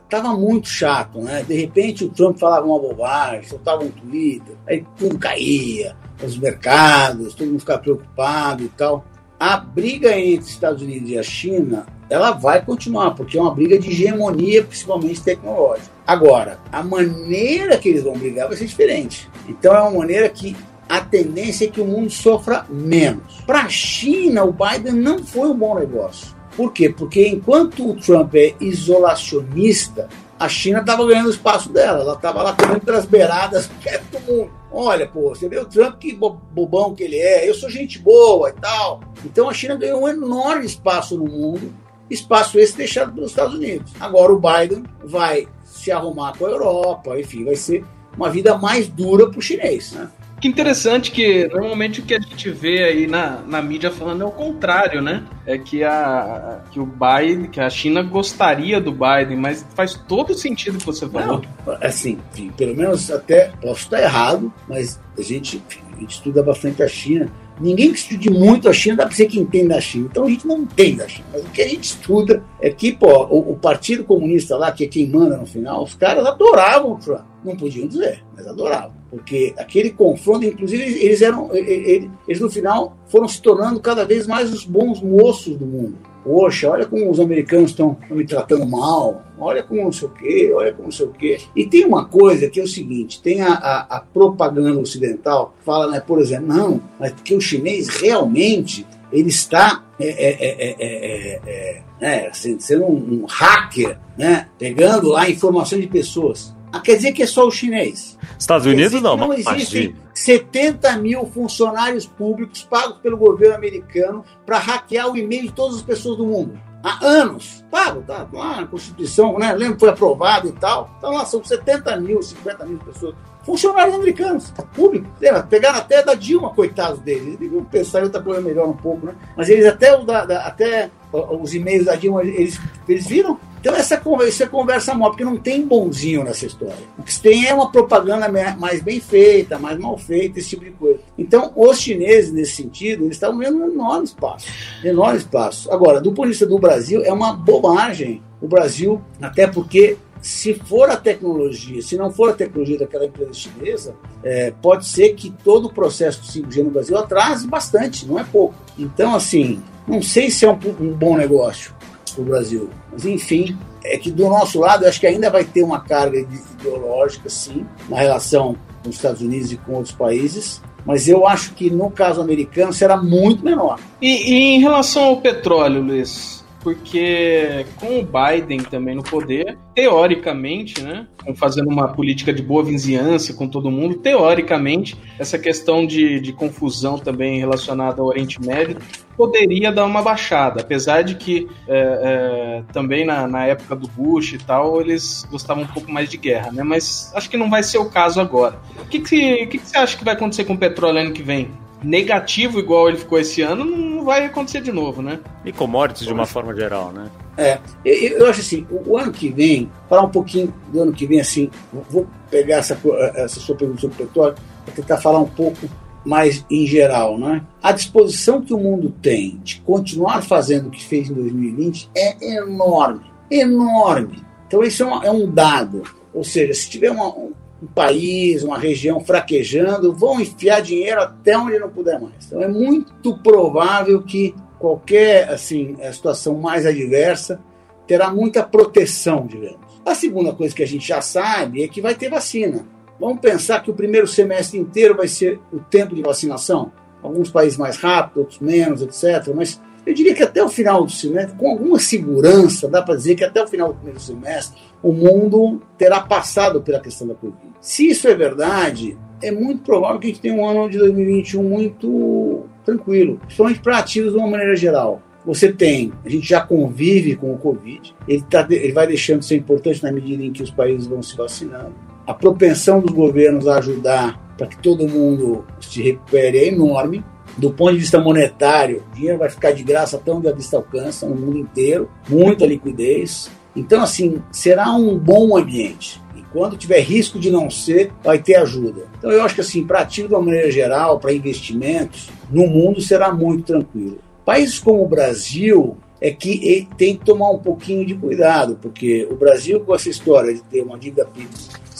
Estava 0.04 0.28
uh, 0.28 0.40
muito 0.40 0.68
chato, 0.68 1.20
né? 1.20 1.42
De 1.42 1.54
repente 1.54 2.04
o 2.04 2.08
Trump 2.08 2.38
falava 2.38 2.64
uma 2.64 2.78
bobagem, 2.78 3.42
soltava 3.42 3.82
um 3.82 3.90
Twitter, 3.90 4.54
aí 4.68 4.84
tudo 4.96 5.18
caía, 5.18 5.96
os 6.22 6.38
mercados, 6.38 7.34
todo 7.34 7.48
mundo 7.48 7.60
ficava 7.60 7.80
preocupado 7.80 8.62
e 8.62 8.68
tal. 8.68 9.04
a 9.38 9.56
briga 9.56 10.16
entre 10.16 10.48
Estados 10.48 10.80
Unidos 10.80 11.10
e 11.10 11.18
a 11.18 11.22
China 11.24 11.86
ela 12.12 12.32
vai 12.32 12.64
continuar, 12.64 13.12
porque 13.12 13.38
é 13.38 13.40
uma 13.40 13.54
briga 13.54 13.78
de 13.78 13.90
hegemonia, 13.90 14.62
principalmente 14.62 15.22
tecnológica. 15.22 15.90
Agora, 16.06 16.58
a 16.70 16.82
maneira 16.82 17.78
que 17.78 17.88
eles 17.88 18.02
vão 18.02 18.12
brigar 18.12 18.48
vai 18.48 18.56
ser 18.56 18.66
diferente. 18.66 19.30
Então 19.48 19.74
é 19.74 19.80
uma 19.80 19.98
maneira 19.98 20.28
que 20.28 20.56
a 20.88 21.00
tendência 21.00 21.64
é 21.64 21.68
que 21.68 21.80
o 21.80 21.86
mundo 21.86 22.10
sofra 22.10 22.66
menos. 22.68 23.40
Para 23.46 23.62
a 23.62 23.68
China, 23.68 24.44
o 24.44 24.52
Biden 24.52 24.92
não 24.92 25.20
foi 25.24 25.48
um 25.48 25.56
bom 25.56 25.78
negócio. 25.78 26.36
Por 26.56 26.72
quê? 26.72 26.90
Porque 26.90 27.26
enquanto 27.26 27.88
o 27.88 27.96
Trump 27.96 28.34
é 28.34 28.54
isolacionista, 28.60 30.08
a 30.38 30.48
China 30.48 30.80
estava 30.80 31.06
ganhando 31.06 31.28
o 31.28 31.30
espaço 31.30 31.70
dela. 31.70 32.00
Ela 32.00 32.14
estava 32.14 32.42
lá 32.42 32.52
comendo 32.52 32.80
pelas 32.80 33.06
beiradas 33.06 33.70
perto 33.82 34.18
do 34.18 34.32
mundo. 34.32 34.50
Olha, 34.70 35.06
pô, 35.06 35.30
você 35.30 35.48
vê 35.48 35.58
o 35.58 35.64
Trump, 35.64 35.98
que 35.98 36.12
bobão 36.12 36.94
que 36.94 37.04
ele 37.04 37.18
é. 37.18 37.48
Eu 37.48 37.54
sou 37.54 37.70
gente 37.70 37.98
boa 37.98 38.50
e 38.50 38.52
tal. 38.52 39.00
Então 39.24 39.48
a 39.48 39.54
China 39.54 39.76
ganhou 39.76 40.02
um 40.02 40.08
enorme 40.08 40.66
espaço 40.66 41.16
no 41.16 41.24
mundo. 41.24 41.72
Espaço 42.12 42.58
esse 42.58 42.76
deixado 42.76 43.12
pelos 43.12 43.30
Estados 43.30 43.54
Unidos. 43.54 43.92
Agora 43.98 44.32
o 44.32 44.40
Biden 44.40 44.84
vai 45.04 45.48
se 45.64 45.90
arrumar 45.90 46.36
com 46.36 46.46
a 46.46 46.50
Europa, 46.50 47.18
enfim, 47.18 47.44
vai 47.44 47.56
ser 47.56 47.84
uma 48.16 48.28
vida 48.28 48.56
mais 48.58 48.88
dura 48.88 49.28
para 49.28 49.38
o 49.38 49.42
chinês, 49.42 49.92
né? 49.92 50.08
Que 50.42 50.48
interessante 50.48 51.12
que 51.12 51.46
normalmente 51.46 52.00
o 52.00 52.02
que 52.02 52.14
a 52.14 52.20
gente 52.20 52.50
vê 52.50 52.82
aí 52.82 53.06
na, 53.06 53.38
na 53.46 53.62
mídia 53.62 53.92
falando 53.92 54.22
é 54.22 54.24
o 54.24 54.30
contrário, 54.32 55.00
né? 55.00 55.22
É 55.46 55.56
que, 55.56 55.84
a, 55.84 56.62
que 56.72 56.80
o 56.80 56.84
Biden, 56.84 57.48
que 57.48 57.60
a 57.60 57.70
China 57.70 58.02
gostaria 58.02 58.80
do 58.80 58.90
Biden, 58.90 59.36
mas 59.36 59.64
faz 59.76 59.94
todo 59.94 60.34
sentido 60.34 60.78
que 60.78 60.84
você 60.84 61.08
falou. 61.08 61.42
Não, 61.64 61.78
assim, 61.80 62.18
enfim, 62.32 62.50
pelo 62.50 62.76
menos 62.76 63.08
até 63.08 63.52
posso 63.62 63.82
estar 63.82 64.02
errado, 64.02 64.52
mas 64.68 65.00
a 65.16 65.22
gente, 65.22 65.62
a 65.96 66.00
gente 66.00 66.10
estuda 66.10 66.42
bastante 66.42 66.82
a 66.82 66.88
China. 66.88 67.30
Ninguém 67.62 67.92
que 67.92 67.98
estude 67.98 68.28
muito 68.28 68.68
a 68.68 68.72
China 68.72 68.96
dá 68.96 69.06
para 69.06 69.14
ser 69.14 69.26
que 69.26 69.38
entenda 69.38 69.76
a 69.76 69.80
China. 69.80 70.08
Então 70.10 70.24
a 70.24 70.28
gente 70.28 70.46
não 70.46 70.58
entende 70.58 71.00
a 71.00 71.08
China. 71.08 71.28
Mas 71.32 71.42
o 71.42 71.50
que 71.50 71.62
a 71.62 71.68
gente 71.68 71.84
estuda 71.84 72.42
é 72.60 72.70
que, 72.70 72.92
pô, 72.92 73.24
o, 73.26 73.52
o 73.52 73.56
Partido 73.56 74.02
Comunista 74.02 74.56
lá, 74.56 74.72
que 74.72 74.84
é 74.84 74.88
quem 74.88 75.08
manda 75.08 75.36
no 75.36 75.46
final, 75.46 75.84
os 75.84 75.94
caras 75.94 76.26
adoravam 76.26 76.94
o 76.94 76.98
Trump. 76.98 77.24
Não 77.44 77.56
podiam 77.56 77.86
dizer, 77.86 78.24
mas 78.36 78.46
adoravam. 78.46 78.92
Porque 79.08 79.54
aquele 79.56 79.90
confronto, 79.90 80.44
inclusive, 80.44 80.82
eles 80.82 81.22
eram. 81.22 81.54
Eles, 81.54 82.10
eles 82.26 82.40
no 82.40 82.50
final 82.50 82.96
foram 83.06 83.28
se 83.28 83.40
tornando 83.40 83.78
cada 83.80 84.04
vez 84.04 84.26
mais 84.26 84.52
os 84.52 84.64
bons 84.64 85.00
moços 85.00 85.56
do 85.56 85.66
mundo. 85.66 85.98
Poxa, 86.24 86.70
olha 86.70 86.86
como 86.86 87.10
os 87.10 87.18
americanos 87.18 87.70
estão 87.72 87.96
me 88.08 88.24
tratando 88.24 88.64
mal, 88.64 89.24
olha 89.38 89.62
como 89.62 89.82
não 89.82 89.92
sei 89.92 90.06
o 90.06 90.10
quê, 90.12 90.52
olha 90.54 90.72
como 90.72 90.84
não 90.84 90.92
sei 90.92 91.06
o 91.06 91.10
quê. 91.10 91.38
E 91.54 91.66
tem 91.66 91.84
uma 91.84 92.04
coisa 92.04 92.48
que 92.48 92.60
é 92.60 92.62
o 92.62 92.68
seguinte: 92.68 93.20
tem 93.20 93.40
a, 93.40 93.52
a, 93.52 93.96
a 93.96 94.00
propaganda 94.00 94.78
ocidental, 94.78 95.54
fala, 95.64 95.90
né, 95.90 96.00
por 96.00 96.20
exemplo, 96.20 96.46
não, 96.46 96.80
mas 96.98 97.12
porque 97.12 97.34
o 97.34 97.40
chinês 97.40 97.88
realmente 97.88 98.86
ele 99.12 99.28
está 99.28 99.84
é, 99.98 100.08
é, 100.08 100.76
é, 100.80 101.82
é 102.00 102.30
sendo 102.32 102.84
um, 102.84 103.22
um 103.22 103.26
hacker, 103.28 103.98
né, 104.16 104.46
pegando 104.58 105.08
lá 105.08 105.28
informações 105.28 105.82
de 105.82 105.88
pessoas. 105.88 106.54
Quer 106.80 106.96
dizer 106.96 107.12
que 107.12 107.22
é 107.22 107.26
só 107.26 107.46
o 107.46 107.50
chinês. 107.50 108.18
Estados 108.38 108.66
Unidos 108.66 109.00
não, 109.02 109.16
não 109.16 109.32
existem 109.32 109.94
70 110.14 110.96
mil 110.98 111.26
funcionários 111.26 112.06
públicos 112.06 112.62
pagos 112.62 112.98
pelo 112.98 113.16
governo 113.16 113.54
americano 113.54 114.24
para 114.44 114.58
hackear 114.58 115.10
o 115.10 115.16
e-mail 115.16 115.42
de 115.42 115.52
todas 115.52 115.76
as 115.76 115.82
pessoas 115.82 116.16
do 116.16 116.26
mundo. 116.26 116.58
Há 116.82 117.04
anos. 117.06 117.64
Pago, 117.70 118.02
tá 118.02 118.26
lá 118.32 118.62
na 118.62 118.66
Constituição, 118.66 119.38
né? 119.38 119.52
Lembro 119.52 119.74
que 119.74 119.80
foi 119.80 119.90
aprovado 119.90 120.48
e 120.48 120.52
tal. 120.52 120.90
Então 120.98 121.12
lá 121.12 121.24
são 121.24 121.42
70 121.42 121.96
mil, 122.00 122.20
50 122.20 122.66
mil 122.66 122.78
pessoas. 122.78 123.14
Funcionários 123.44 123.94
americanos, 123.94 124.52
público. 124.74 125.06
Lembra? 125.20 125.42
Pegaram 125.42 125.78
até 125.78 126.02
da 126.02 126.14
Dilma, 126.14 126.50
coitados 126.54 127.00
deles. 127.00 127.26
Eles 127.26 127.38
deviam 127.38 127.64
pensar 127.64 128.00
em 128.00 128.04
outra 128.04 128.22
coisa 128.22 128.40
melhor 128.40 128.68
um 128.68 128.76
pouco, 128.76 129.06
né? 129.06 129.14
Mas 129.36 129.48
eles 129.48 129.66
até, 129.66 129.96
da, 130.04 130.24
da, 130.24 130.46
até 130.46 130.90
os 131.12 131.54
e-mails 131.54 131.86
da 131.86 131.94
Dilma, 131.94 132.22
eles, 132.22 132.60
eles 132.88 133.06
viram 133.06 133.38
então 133.62 133.76
essa 133.76 133.96
conversa, 133.96 134.44
conversa 134.48 134.92
mal, 134.92 135.10
porque 135.10 135.22
não 135.22 135.36
tem 135.36 135.64
bonzinho 135.64 136.24
nessa 136.24 136.46
história. 136.46 136.74
O 136.98 137.02
que 137.04 137.20
tem 137.20 137.46
é 137.46 137.54
uma 137.54 137.70
propaganda 137.70 138.28
mais 138.58 138.82
bem 138.82 138.98
feita, 138.98 139.56
mais 139.56 139.78
mal 139.78 139.96
feita, 139.96 140.40
esse 140.40 140.48
tipo 140.48 140.64
de 140.64 140.72
coisa. 140.72 140.98
Então 141.16 141.52
os 141.54 141.78
chineses, 141.78 142.32
nesse 142.32 142.56
sentido, 142.56 143.04
eles 143.04 143.14
estavam 143.14 143.38
vendo 143.38 143.58
um 143.58 143.70
enorme 143.70 144.02
espaço. 144.02 144.48
Enorme 144.82 145.18
espaço. 145.18 145.70
Agora, 145.70 146.00
do 146.00 146.10
ponto 146.10 146.24
de 146.24 146.30
vista 146.30 146.44
do 146.44 146.58
Brasil, 146.58 147.04
é 147.04 147.12
uma 147.12 147.34
bobagem 147.34 148.20
o 148.40 148.48
Brasil, 148.48 149.00
até 149.20 149.46
porque 149.46 149.96
se 150.20 150.54
for 150.54 150.90
a 150.90 150.96
tecnologia, 150.96 151.80
se 151.82 151.96
não 151.96 152.10
for 152.10 152.30
a 152.30 152.32
tecnologia 152.32 152.80
daquela 152.80 153.04
empresa 153.04 153.32
chinesa, 153.32 153.94
é, 154.24 154.50
pode 154.60 154.88
ser 154.88 155.14
que 155.14 155.30
todo 155.44 155.66
o 155.66 155.72
processo 155.72 156.20
do 156.20 156.26
5G 156.26 156.64
no 156.64 156.70
Brasil 156.70 156.98
atrase 156.98 157.46
bastante, 157.46 158.08
não 158.08 158.18
é 158.18 158.24
pouco. 158.24 158.56
Então, 158.76 159.14
assim, 159.14 159.62
não 159.86 160.02
sei 160.02 160.32
se 160.32 160.44
é 160.44 160.50
um, 160.50 160.58
um 160.80 160.92
bom 160.92 161.16
negócio 161.16 161.72
para 162.14 162.22
o 162.22 162.26
Brasil. 162.26 162.70
Mas, 162.92 163.04
enfim, 163.04 163.56
é 163.84 163.96
que 163.96 164.10
do 164.10 164.28
nosso 164.28 164.58
lado, 164.58 164.86
acho 164.86 165.00
que 165.00 165.06
ainda 165.06 165.30
vai 165.30 165.44
ter 165.44 165.62
uma 165.62 165.80
carga 165.80 166.18
ideológica, 166.18 167.28
sim, 167.28 167.66
na 167.88 167.98
relação 167.98 168.56
com 168.82 168.90
os 168.90 168.96
Estados 168.96 169.20
Unidos 169.20 169.52
e 169.52 169.56
com 169.56 169.74
outros 169.74 169.94
países, 169.94 170.60
mas 170.84 171.08
eu 171.08 171.26
acho 171.26 171.54
que 171.54 171.70
no 171.70 171.90
caso 171.90 172.20
americano 172.20 172.72
será 172.72 172.96
muito 172.96 173.44
menor. 173.44 173.78
E, 174.00 174.32
e 174.32 174.54
em 174.54 174.60
relação 174.60 175.04
ao 175.04 175.20
petróleo, 175.20 175.80
Luiz, 175.80 176.41
porque 176.62 177.66
com 177.76 177.98
o 177.98 178.06
Biden 178.06 178.60
também 178.60 178.94
no 178.94 179.02
poder, 179.02 179.58
teoricamente, 179.74 180.82
né, 180.82 181.06
fazendo 181.34 181.68
uma 181.68 181.88
política 181.88 182.32
de 182.32 182.42
boa 182.42 182.62
vizinhança 182.62 183.34
com 183.34 183.48
todo 183.48 183.70
mundo, 183.70 183.96
teoricamente, 183.96 184.96
essa 185.18 185.38
questão 185.38 185.86
de, 185.86 186.20
de 186.20 186.32
confusão 186.32 186.98
também 186.98 187.38
relacionada 187.38 188.00
ao 188.00 188.08
Oriente 188.08 188.40
Médio 188.40 188.76
poderia 189.16 189.70
dar 189.70 189.84
uma 189.84 190.02
baixada, 190.02 190.62
apesar 190.62 191.02
de 191.02 191.14
que 191.14 191.48
é, 191.68 192.00
é, 192.02 192.62
também 192.72 193.04
na, 193.04 193.26
na, 193.26 193.46
época 193.46 193.76
do 193.76 193.86
Bush 193.88 194.32
e 194.32 194.38
tal, 194.38 194.80
eles 194.80 195.26
gostavam 195.30 195.64
um 195.64 195.66
pouco 195.66 195.92
mais 195.92 196.08
de 196.08 196.16
guerra, 196.16 196.50
né? 196.50 196.62
Mas 196.62 197.12
acho 197.14 197.28
que 197.28 197.36
não 197.36 197.50
vai 197.50 197.62
ser 197.62 197.78
o 197.78 197.90
caso 197.90 198.20
agora. 198.20 198.58
O 198.80 198.86
que, 198.86 199.00
que, 199.00 199.46
que, 199.46 199.58
que 199.58 199.68
você 199.68 199.76
acha 199.76 199.96
que 199.96 200.04
vai 200.04 200.14
acontecer 200.14 200.44
com 200.44 200.54
o 200.54 200.58
petróleo 200.58 200.98
ano 200.98 201.12
que 201.12 201.22
vem? 201.22 201.50
Negativo 201.82 202.58
igual 202.58 202.88
ele 202.88 202.98
ficou 202.98 203.18
esse 203.18 203.42
ano, 203.42 203.64
não 203.64 204.04
vai 204.04 204.24
acontecer 204.26 204.60
de 204.60 204.72
novo, 204.72 205.02
né? 205.02 205.20
E 205.44 205.52
commodities 205.52 206.06
de 206.06 206.12
uma 206.12 206.26
forma 206.26 206.54
geral, 206.54 206.92
né? 206.92 207.10
É, 207.36 207.58
eu, 207.84 208.18
eu 208.18 208.26
acho 208.28 208.40
assim, 208.40 208.66
o, 208.70 208.90
o, 208.90 208.98
ano 208.98 209.12
que 209.12 209.28
vem, 209.28 209.70
falar 209.88 210.02
um 210.02 210.10
pouquinho 210.10 210.52
do 210.68 210.82
ano 210.82 210.92
que 210.92 211.06
vem, 211.06 211.20
assim, 211.20 211.50
vou 211.90 212.06
pegar 212.30 212.56
essa, 212.56 212.78
essa 213.14 213.40
sua 213.40 213.56
pergunta 213.56 213.80
sobre 213.80 214.02
o 214.02 214.06
petróleo, 214.06 214.34
para 214.64 214.74
tentar 214.74 214.98
falar 214.98 215.18
um 215.18 215.28
pouco 215.28 215.68
mais 216.04 216.44
em 216.50 216.66
geral, 216.66 217.18
né? 217.18 217.42
A 217.62 217.72
disposição 217.72 218.42
que 218.42 218.52
o 218.52 218.58
mundo 218.58 218.90
tem 219.00 219.38
de 219.42 219.60
continuar 219.60 220.22
fazendo 220.22 220.68
o 220.68 220.70
que 220.70 220.84
fez 220.84 221.08
em 221.08 221.14
2020 221.14 221.90
é 221.96 222.36
enorme, 222.36 223.04
enorme. 223.30 224.22
Então 224.46 224.62
isso 224.62 224.82
é, 224.82 224.86
uma, 224.86 225.06
é 225.06 225.10
um 225.10 225.30
dado. 225.30 225.82
Ou 226.12 226.24
seja, 226.24 226.52
se 226.52 226.68
tiver 226.68 226.90
uma, 226.90 227.14
um 227.62 227.66
país, 227.66 228.42
uma 228.42 228.58
região 228.58 229.00
fraquejando, 229.00 229.94
vão 229.94 230.20
enfiar 230.20 230.60
dinheiro 230.60 231.00
até 231.00 231.38
onde 231.38 231.58
não 231.58 231.70
puder 231.70 232.00
mais. 232.00 232.26
Então 232.26 232.42
é 232.42 232.48
muito 232.48 233.16
provável 233.18 234.02
que 234.02 234.34
qualquer 234.58 235.28
assim 235.28 235.76
situação 235.92 236.34
mais 236.34 236.66
adversa 236.66 237.40
terá 237.86 238.12
muita 238.12 238.42
proteção, 238.42 239.26
digamos. 239.26 239.60
A 239.86 239.94
segunda 239.94 240.32
coisa 240.32 240.54
que 240.54 240.62
a 240.62 240.66
gente 240.66 240.86
já 240.86 241.00
sabe 241.00 241.62
é 241.62 241.68
que 241.68 241.80
vai 241.80 241.94
ter 241.94 242.08
vacina. 242.08 242.66
Vamos 242.98 243.20
pensar 243.20 243.62
que 243.62 243.70
o 243.70 243.74
primeiro 243.74 244.06
semestre 244.06 244.58
inteiro 244.58 244.96
vai 244.96 245.08
ser 245.08 245.40
o 245.52 245.58
tempo 245.58 245.94
de 245.94 246.02
vacinação. 246.02 246.72
Alguns 247.02 247.30
países 247.30 247.58
mais 247.58 247.76
rápido, 247.76 248.20
outros 248.20 248.38
menos, 248.38 248.80
etc. 248.80 249.32
Mas 249.34 249.60
eu 249.84 249.92
diria 249.92 250.14
que 250.14 250.22
até 250.22 250.42
o 250.42 250.48
final 250.48 250.84
do 250.84 250.92
semestre, 250.92 251.36
com 251.36 251.50
alguma 251.50 251.78
segurança, 251.78 252.68
dá 252.68 252.82
para 252.82 252.94
dizer 252.94 253.14
que 253.14 253.24
até 253.24 253.42
o 253.42 253.48
final 253.48 253.68
do 253.68 253.74
primeiro 253.74 254.00
semestre, 254.00 254.60
o 254.82 254.92
mundo 254.92 255.60
terá 255.76 256.00
passado 256.00 256.62
pela 256.62 256.80
questão 256.80 257.06
da 257.06 257.14
Covid. 257.14 257.52
Se 257.60 257.88
isso 257.88 258.06
é 258.06 258.14
verdade, 258.14 258.96
é 259.20 259.30
muito 259.30 259.62
provável 259.62 259.98
que 259.98 260.06
a 260.06 260.10
gente 260.10 260.20
tenha 260.20 260.34
um 260.34 260.46
ano 260.46 260.70
de 260.70 260.78
2021 260.78 261.42
muito 261.42 262.44
tranquilo, 262.64 263.18
principalmente 263.18 263.60
para 263.60 263.78
ativos 263.78 264.12
de 264.12 264.18
uma 264.18 264.28
maneira 264.28 264.54
geral. 264.54 265.02
Você 265.24 265.52
tem, 265.52 265.92
a 266.04 266.08
gente 266.08 266.28
já 266.28 266.40
convive 266.40 267.14
com 267.14 267.32
o 267.32 267.38
Covid, 267.38 267.94
ele, 268.08 268.24
tá, 268.28 268.46
ele 268.50 268.72
vai 268.72 268.86
deixando 268.86 269.20
de 269.20 269.26
ser 269.26 269.36
importante 269.36 269.82
na 269.82 269.92
medida 269.92 270.22
em 270.22 270.32
que 270.32 270.42
os 270.42 270.50
países 270.50 270.86
vão 270.86 271.02
se 271.02 271.16
vacinando. 271.16 271.74
A 272.04 272.12
propensão 272.12 272.80
dos 272.80 272.92
governos 272.92 273.46
a 273.46 273.58
ajudar 273.58 274.20
para 274.36 274.48
que 274.48 274.58
todo 274.58 274.88
mundo 274.88 275.44
se 275.60 275.80
recupere 275.80 276.38
é 276.38 276.48
enorme 276.48 277.04
do 277.36 277.50
ponto 277.50 277.72
de 277.72 277.78
vista 277.78 277.98
monetário, 277.98 278.82
o 278.90 278.94
dinheiro 278.94 279.18
vai 279.18 279.30
ficar 279.30 279.52
de 279.52 279.62
graça 279.62 279.96
até 279.96 280.12
onde 280.12 280.28
a 280.28 280.32
vista 280.32 280.56
alcança, 280.56 281.06
no 281.06 281.14
mundo 281.14 281.38
inteiro, 281.38 281.88
muita 282.08 282.46
liquidez. 282.46 283.30
Então, 283.54 283.82
assim, 283.82 284.22
será 284.30 284.72
um 284.72 284.98
bom 284.98 285.36
ambiente. 285.36 286.00
E 286.16 286.22
quando 286.32 286.56
tiver 286.56 286.80
risco 286.80 287.18
de 287.18 287.30
não 287.30 287.50
ser, 287.50 287.92
vai 288.02 288.18
ter 288.18 288.36
ajuda. 288.36 288.86
Então, 288.98 289.10
eu 289.10 289.22
acho 289.22 289.34
que, 289.34 289.40
assim, 289.40 289.64
para 289.64 289.80
ativo 289.80 290.08
de 290.08 290.14
uma 290.14 290.22
maneira 290.22 290.50
geral, 290.50 290.98
para 290.98 291.12
investimentos, 291.12 292.10
no 292.30 292.46
mundo 292.46 292.80
será 292.80 293.12
muito 293.12 293.44
tranquilo. 293.44 293.98
Países 294.24 294.58
como 294.58 294.82
o 294.82 294.88
Brasil 294.88 295.76
é 296.00 296.10
que 296.10 296.68
tem 296.76 296.96
que 296.96 297.04
tomar 297.04 297.30
um 297.30 297.38
pouquinho 297.38 297.86
de 297.86 297.94
cuidado, 297.94 298.58
porque 298.60 299.06
o 299.10 299.14
Brasil, 299.14 299.60
com 299.60 299.74
essa 299.74 299.88
história 299.88 300.34
de 300.34 300.42
ter 300.42 300.62
uma 300.62 300.78
dívida 300.78 301.04
PIB 301.04 301.28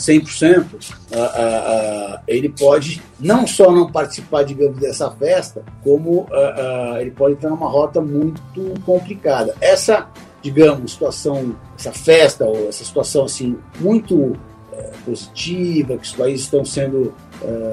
100%, 0.03 0.65
uh, 0.65 1.17
uh, 1.17 2.19
ele 2.27 2.49
pode 2.49 3.01
não 3.21 3.47
só 3.47 3.71
não 3.71 3.91
participar, 3.91 4.43
digamos, 4.43 4.79
dessa 4.79 5.11
festa, 5.13 5.63
como 5.85 6.27
ele 7.01 7.13
pode 7.13 7.35
estar 7.35 7.49
numa 7.49 7.69
rota 7.69 8.01
muito 8.01 8.43
complicada. 8.85 9.55
Essa, 9.61 10.09
digamos, 10.43 10.93
situação, 10.93 11.55
essa 11.79 11.93
festa 11.93 12.45
ou 12.45 12.69
essa 12.69 12.85
situação 12.85 13.25
assim 13.25 13.57
muito 13.79 14.37
positiva, 15.05 15.97
que 15.97 16.05
os 16.05 16.13
países 16.13 16.45
estão 16.47 16.65
sendo 16.65 17.15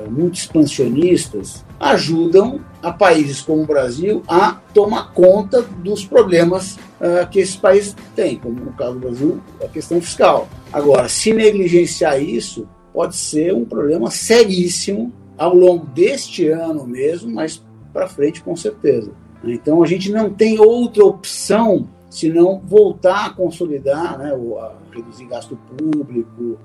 muito 0.10 0.36
expansionistas, 0.36 1.65
ajudam 1.80 2.60
a 2.84 2.92
países 2.92 3.42
como 3.42 3.63
o 3.63 3.65
Brasil 3.65 4.22
a 4.28 4.58
tomar 4.74 5.13
conta 5.13 5.62
dos 5.62 6.06
problemas 6.06 6.78
uh, 7.00 7.28
que 7.30 7.40
esses 7.40 7.56
países 7.56 7.96
têm, 8.16 8.38
como 8.38 8.60
no 8.60 8.74
caso 8.74 8.94
do 8.94 9.00
Brasil, 9.00 9.42
a 9.64 9.68
questão 9.68 10.02
fiscal. 10.02 10.48
Agora, 10.72 11.08
se 11.10 11.34
negligenciar 11.34 12.22
isso, 12.22 12.68
pode 12.94 13.16
ser 13.16 13.54
um 13.54 13.66
problema 13.66 14.12
seríssimo 14.12 15.14
ao 15.38 15.56
longo 15.56 15.86
deste 15.88 16.50
ano 16.50 16.86
mesmo, 16.86 17.32
mas 17.32 17.64
para 17.94 18.08
frente 18.08 18.42
com 18.42 18.56
certeza. 18.56 19.12
Então 19.44 19.82
a 19.82 19.88
gente 19.88 20.12
não 20.12 20.30
tem 20.30 20.60
outra 20.60 21.04
opção 21.06 21.88
senão 22.10 22.62
voltar 22.66 23.28
a 23.28 23.30
consolidar, 23.30 24.18
né, 24.18 24.34
a 24.34 24.72
reduzir 24.94 25.26
gasto 25.26 25.58
público 25.78 26.58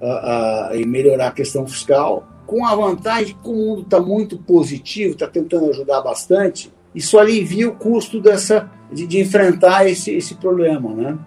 a, 0.00 0.68
a, 0.68 0.76
e 0.76 0.84
melhorar 0.84 1.28
a 1.28 1.32
questão 1.32 1.66
fiscal 1.66 2.28
com 2.46 2.66
a 2.66 2.74
vantagem 2.74 3.36
que 3.42 3.48
o 3.48 3.54
mundo 3.54 3.82
está 3.82 4.00
muito 4.00 4.36
positivo, 4.36 5.14
está 5.14 5.26
tentando 5.26 5.70
ajudar 5.70 6.02
bastante, 6.02 6.72
isso 6.94 7.18
alivia 7.18 7.68
o 7.68 7.74
custo 7.74 8.20
dessa, 8.20 8.70
de, 8.92 9.06
de, 9.06 9.20
enfrentar 9.20 9.88
esse, 9.88 10.10
esse 10.10 10.34
problema. 10.34 10.94
Né? 10.94 11.18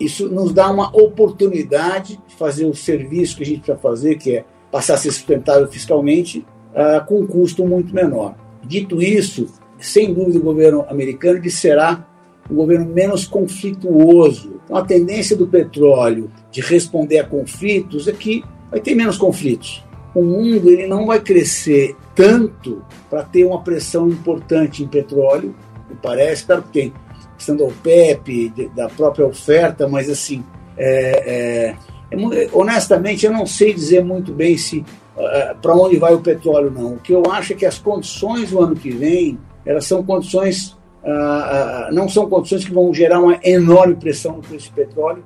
Isso 0.00 0.28
nos 0.28 0.52
dá 0.52 0.70
uma 0.70 0.94
oportunidade 0.96 2.20
de 2.26 2.34
fazer 2.34 2.64
o 2.64 2.74
serviço 2.74 3.36
que 3.36 3.42
a 3.42 3.46
gente 3.46 3.60
precisa 3.60 3.78
fazer, 3.78 4.16
que 4.16 4.36
é 4.36 4.44
passar 4.70 4.94
a 4.94 4.96
ser 4.96 5.12
sustentável 5.12 5.68
fiscalmente, 5.68 6.44
uh, 6.72 7.04
com 7.06 7.20
um 7.20 7.26
custo 7.26 7.64
muito 7.66 7.94
menor. 7.94 8.34
Dito 8.64 9.02
isso, 9.02 9.48
sem 9.78 10.14
dúvida 10.14 10.38
o 10.38 10.42
governo 10.42 10.86
americano 10.88 11.38
será 11.50 12.06
um 12.50 12.54
governo 12.54 12.86
menos 12.86 13.26
conflituoso. 13.26 14.60
Então, 14.64 14.76
a 14.76 14.84
tendência 14.84 15.36
do 15.36 15.46
petróleo 15.46 16.30
de 16.50 16.60
responder 16.60 17.18
a 17.18 17.24
conflitos 17.24 18.08
é 18.08 18.12
que 18.12 18.42
vai 18.70 18.80
ter 18.80 18.94
menos 18.94 19.18
conflitos 19.18 19.84
o 20.14 20.22
mundo 20.22 20.70
ele 20.70 20.86
não 20.86 21.06
vai 21.06 21.20
crescer 21.20 21.96
tanto 22.14 22.82
para 23.08 23.22
ter 23.22 23.44
uma 23.44 23.62
pressão 23.62 24.08
importante 24.08 24.82
em 24.82 24.88
petróleo, 24.88 25.54
me 25.88 25.96
parece, 26.02 26.44
claro 26.44 26.62
que 26.62 26.72
tem 26.72 26.92
questão 27.36 27.56
da 27.56 27.64
OPEP, 27.64 28.52
da 28.74 28.88
própria 28.88 29.26
oferta, 29.26 29.88
mas 29.88 30.08
assim, 30.08 30.44
é, 30.76 31.74
é, 32.10 32.16
é, 32.16 32.48
honestamente 32.52 33.26
eu 33.26 33.32
não 33.32 33.46
sei 33.46 33.74
dizer 33.74 34.04
muito 34.04 34.32
bem 34.32 34.56
se 34.56 34.78
uh, 34.78 35.56
para 35.60 35.74
onde 35.74 35.96
vai 35.96 36.14
o 36.14 36.20
petróleo 36.20 36.70
não. 36.70 36.94
O 36.94 36.98
que 36.98 37.12
eu 37.12 37.22
acho 37.30 37.52
é 37.52 37.56
que 37.56 37.66
as 37.66 37.78
condições 37.78 38.50
do 38.50 38.60
ano 38.60 38.76
que 38.76 38.90
vem, 38.90 39.38
elas 39.66 39.86
são 39.86 40.04
condições, 40.04 40.78
uh, 41.02 41.88
uh, 41.90 41.94
não 41.94 42.08
são 42.08 42.28
condições 42.28 42.64
que 42.64 42.72
vão 42.72 42.92
gerar 42.94 43.20
uma 43.20 43.38
enorme 43.42 43.96
pressão 43.96 44.36
no 44.36 44.42
preço 44.42 44.70
do 44.70 44.74
petróleo. 44.74 45.24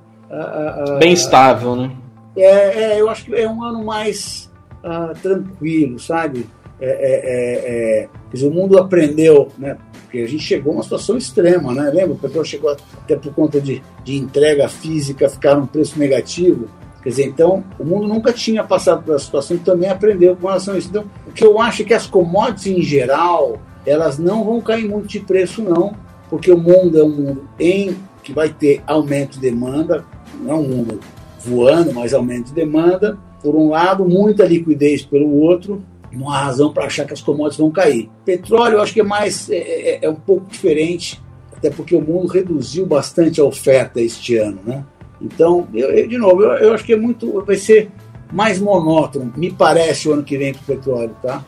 bem 0.98 1.12
estável, 1.12 1.76
né? 1.76 1.90
É, 2.36 2.82
é, 2.82 3.00
eu 3.00 3.08
acho 3.08 3.24
que 3.24 3.34
é 3.34 3.48
um 3.48 3.62
ano 3.62 3.84
mais 3.84 4.45
ah, 4.86 5.12
tranquilo, 5.20 5.98
sabe? 5.98 6.46
É, 6.80 6.86
é, 6.88 8.04
é, 8.04 8.42
é, 8.42 8.46
o 8.46 8.50
mundo 8.50 8.78
aprendeu, 8.78 9.48
né? 9.58 9.76
Porque 10.02 10.18
a 10.18 10.28
gente 10.28 10.44
chegou 10.44 10.72
a 10.72 10.76
uma 10.76 10.82
situação 10.82 11.16
extrema, 11.16 11.74
né? 11.74 11.90
Lembra? 11.90 12.12
O 12.12 12.18
petróleo 12.18 12.46
chegou 12.46 12.70
até 12.70 13.16
por 13.16 13.34
conta 13.34 13.60
de, 13.60 13.82
de 14.04 14.16
entrega 14.16 14.68
física 14.68 15.28
ficar 15.28 15.58
um 15.58 15.66
preço 15.66 15.98
negativo. 15.98 16.68
Quer 17.02 17.08
dizer, 17.10 17.26
então, 17.26 17.64
o 17.78 17.84
mundo 17.84 18.06
nunca 18.06 18.32
tinha 18.32 18.62
passado 18.62 19.02
por 19.02 19.14
essa 19.14 19.24
situação 19.24 19.56
e 19.56 19.60
também 19.60 19.88
aprendeu 19.88 20.36
com 20.36 20.46
relação 20.46 20.74
a 20.74 20.78
isso. 20.78 20.88
Então, 20.88 21.04
o 21.26 21.32
que 21.32 21.44
eu 21.44 21.60
acho 21.60 21.82
é 21.82 21.84
que 21.84 21.94
as 21.94 22.06
commodities 22.06 22.78
em 22.78 22.82
geral, 22.82 23.60
elas 23.84 24.18
não 24.18 24.44
vão 24.44 24.60
cair 24.60 24.88
muito 24.88 25.08
de 25.08 25.20
preço, 25.20 25.62
não, 25.62 25.94
porque 26.28 26.50
o 26.50 26.58
mundo 26.58 26.98
é 26.98 27.02
um 27.02 27.08
mundo 27.08 27.48
em 27.58 27.96
que 28.22 28.32
vai 28.32 28.48
ter 28.48 28.82
aumento 28.86 29.34
de 29.34 29.40
demanda, 29.40 30.04
não 30.40 30.50
é 30.50 30.54
um 30.54 30.68
mundo 30.68 31.00
voando, 31.44 31.94
mas 31.94 32.12
aumento 32.12 32.46
de 32.46 32.54
demanda, 32.54 33.16
por 33.46 33.54
um 33.54 33.68
lado, 33.68 34.04
muita 34.04 34.44
liquidez 34.44 35.02
pelo 35.06 35.38
outro, 35.38 35.80
não 36.10 36.28
há 36.28 36.46
razão 36.46 36.72
para 36.72 36.86
achar 36.86 37.06
que 37.06 37.12
as 37.12 37.20
commodities 37.20 37.60
vão 37.60 37.70
cair. 37.70 38.10
Petróleo, 38.24 38.74
eu 38.74 38.82
acho 38.82 38.92
que 38.92 39.00
é 39.00 39.04
mais 39.04 39.48
é, 39.48 39.56
é, 39.56 39.98
é, 40.04 40.10
um 40.10 40.16
pouco 40.16 40.50
diferente, 40.50 41.22
até 41.56 41.70
porque 41.70 41.94
o 41.94 42.00
mundo 42.00 42.26
reduziu 42.26 42.84
bastante 42.84 43.40
a 43.40 43.44
oferta 43.44 44.00
este 44.00 44.36
ano, 44.36 44.58
né? 44.66 44.84
Então, 45.22 45.68
eu, 45.72 45.90
eu, 45.92 46.08
de 46.08 46.18
novo, 46.18 46.42
eu, 46.42 46.50
eu, 46.54 46.74
acho 46.74 46.84
que 46.84 46.92
é 46.92 46.96
muito, 46.96 47.40
vai 47.44 47.54
ser 47.54 47.88
mais 48.32 48.58
monótono, 48.58 49.32
me 49.36 49.52
parece, 49.52 50.08
o 50.08 50.12
ano 50.14 50.24
que 50.24 50.36
vem 50.36 50.52
para 50.52 50.62
o 50.62 50.64
petróleo, 50.64 51.16
tá? 51.22 51.44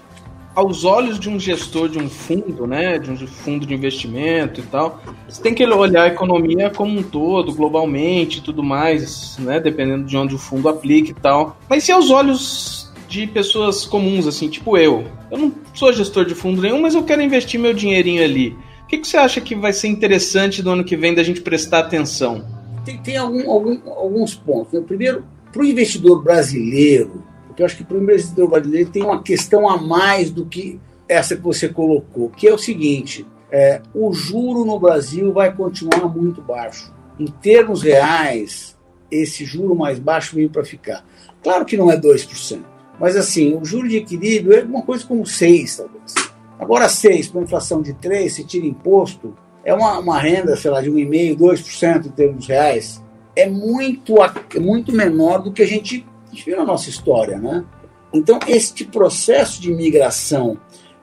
Aos 0.58 0.84
olhos 0.84 1.20
de 1.20 1.30
um 1.30 1.38
gestor 1.38 1.88
de 1.88 2.00
um 2.00 2.10
fundo, 2.10 2.66
né, 2.66 2.98
de 2.98 3.12
um 3.12 3.16
fundo 3.28 3.64
de 3.64 3.72
investimento 3.72 4.58
e 4.58 4.64
tal, 4.64 5.00
você 5.28 5.40
tem 5.40 5.54
que 5.54 5.64
olhar 5.64 6.02
a 6.02 6.08
economia 6.08 6.68
como 6.68 6.98
um 6.98 7.02
todo, 7.02 7.54
globalmente 7.54 8.38
e 8.38 8.40
tudo 8.40 8.60
mais, 8.60 9.38
né, 9.38 9.60
dependendo 9.60 10.04
de 10.04 10.16
onde 10.16 10.34
o 10.34 10.38
fundo 10.38 10.68
aplique 10.68 11.12
e 11.12 11.14
tal. 11.14 11.56
Mas 11.68 11.84
se 11.84 11.92
aos 11.92 12.10
olhos 12.10 12.92
de 13.08 13.24
pessoas 13.28 13.84
comuns, 13.84 14.26
assim, 14.26 14.48
tipo 14.48 14.76
eu, 14.76 15.06
eu 15.30 15.38
não 15.38 15.54
sou 15.72 15.92
gestor 15.92 16.24
de 16.24 16.34
fundo 16.34 16.60
nenhum, 16.60 16.80
mas 16.80 16.96
eu 16.96 17.04
quero 17.04 17.22
investir 17.22 17.60
meu 17.60 17.72
dinheirinho 17.72 18.24
ali. 18.24 18.56
O 18.82 18.88
que, 18.88 18.98
que 18.98 19.06
você 19.06 19.16
acha 19.16 19.40
que 19.40 19.54
vai 19.54 19.72
ser 19.72 19.86
interessante 19.86 20.60
do 20.60 20.70
ano 20.70 20.82
que 20.82 20.96
vem 20.96 21.14
da 21.14 21.22
gente 21.22 21.40
prestar 21.40 21.80
atenção? 21.80 22.44
Tem, 22.84 22.98
tem 22.98 23.16
algum, 23.16 23.48
algum, 23.48 23.78
alguns 23.90 24.34
pontos. 24.34 24.72
Né? 24.72 24.80
Primeiro, 24.84 25.24
para 25.52 25.62
o 25.62 25.64
investidor 25.64 26.20
brasileiro, 26.20 27.22
porque 27.58 27.62
eu 27.62 27.66
acho 27.66 27.76
que 27.76 27.84
para 27.84 27.96
o 27.96 28.02
investidor 28.02 28.48
brasileiro 28.48 28.90
tem 28.90 29.02
uma 29.02 29.20
questão 29.20 29.68
a 29.68 29.76
mais 29.76 30.30
do 30.30 30.46
que 30.46 30.78
essa 31.08 31.34
que 31.34 31.42
você 31.42 31.68
colocou, 31.68 32.30
que 32.30 32.46
é 32.46 32.54
o 32.54 32.58
seguinte: 32.58 33.26
é, 33.50 33.82
o 33.92 34.12
juro 34.12 34.64
no 34.64 34.78
Brasil 34.78 35.32
vai 35.32 35.52
continuar 35.52 36.08
muito 36.08 36.40
baixo. 36.40 36.94
Em 37.18 37.26
termos 37.26 37.82
reais, 37.82 38.76
esse 39.10 39.44
juro 39.44 39.74
mais 39.74 39.98
baixo 39.98 40.36
veio 40.36 40.50
para 40.50 40.64
ficar. 40.64 41.04
Claro 41.42 41.64
que 41.64 41.76
não 41.76 41.90
é 41.90 41.98
2%, 41.98 42.60
mas 43.00 43.16
assim, 43.16 43.56
o 43.56 43.64
juro 43.64 43.88
de 43.88 43.96
equilíbrio 43.96 44.56
é 44.56 44.62
uma 44.62 44.82
coisa 44.82 45.04
como 45.04 45.24
6%, 45.24 45.78
talvez. 45.78 46.14
Agora, 46.60 46.86
6% 46.86 47.32
com 47.32 47.42
inflação 47.42 47.82
de 47.82 47.92
3%, 47.94 48.28
se 48.28 48.44
tira 48.44 48.66
imposto, 48.66 49.36
é 49.64 49.74
uma, 49.74 49.98
uma 49.98 50.20
renda, 50.20 50.56
sei 50.56 50.70
lá, 50.70 50.80
de 50.80 50.90
1,5%, 50.92 51.36
2% 51.36 52.06
em 52.06 52.10
termos 52.10 52.46
reais. 52.46 53.02
É 53.34 53.48
muito, 53.48 54.14
é 54.22 54.60
muito 54.60 54.92
menor 54.92 55.42
do 55.42 55.52
que 55.52 55.62
a 55.62 55.66
gente 55.66 56.06
gente 56.38 56.44
viu 56.46 56.56
na 56.56 56.64
nossa 56.64 56.88
história, 56.88 57.38
né? 57.38 57.64
Então, 58.12 58.38
este 58.46 58.84
processo 58.84 59.60
de 59.60 59.72
migração 59.72 60.56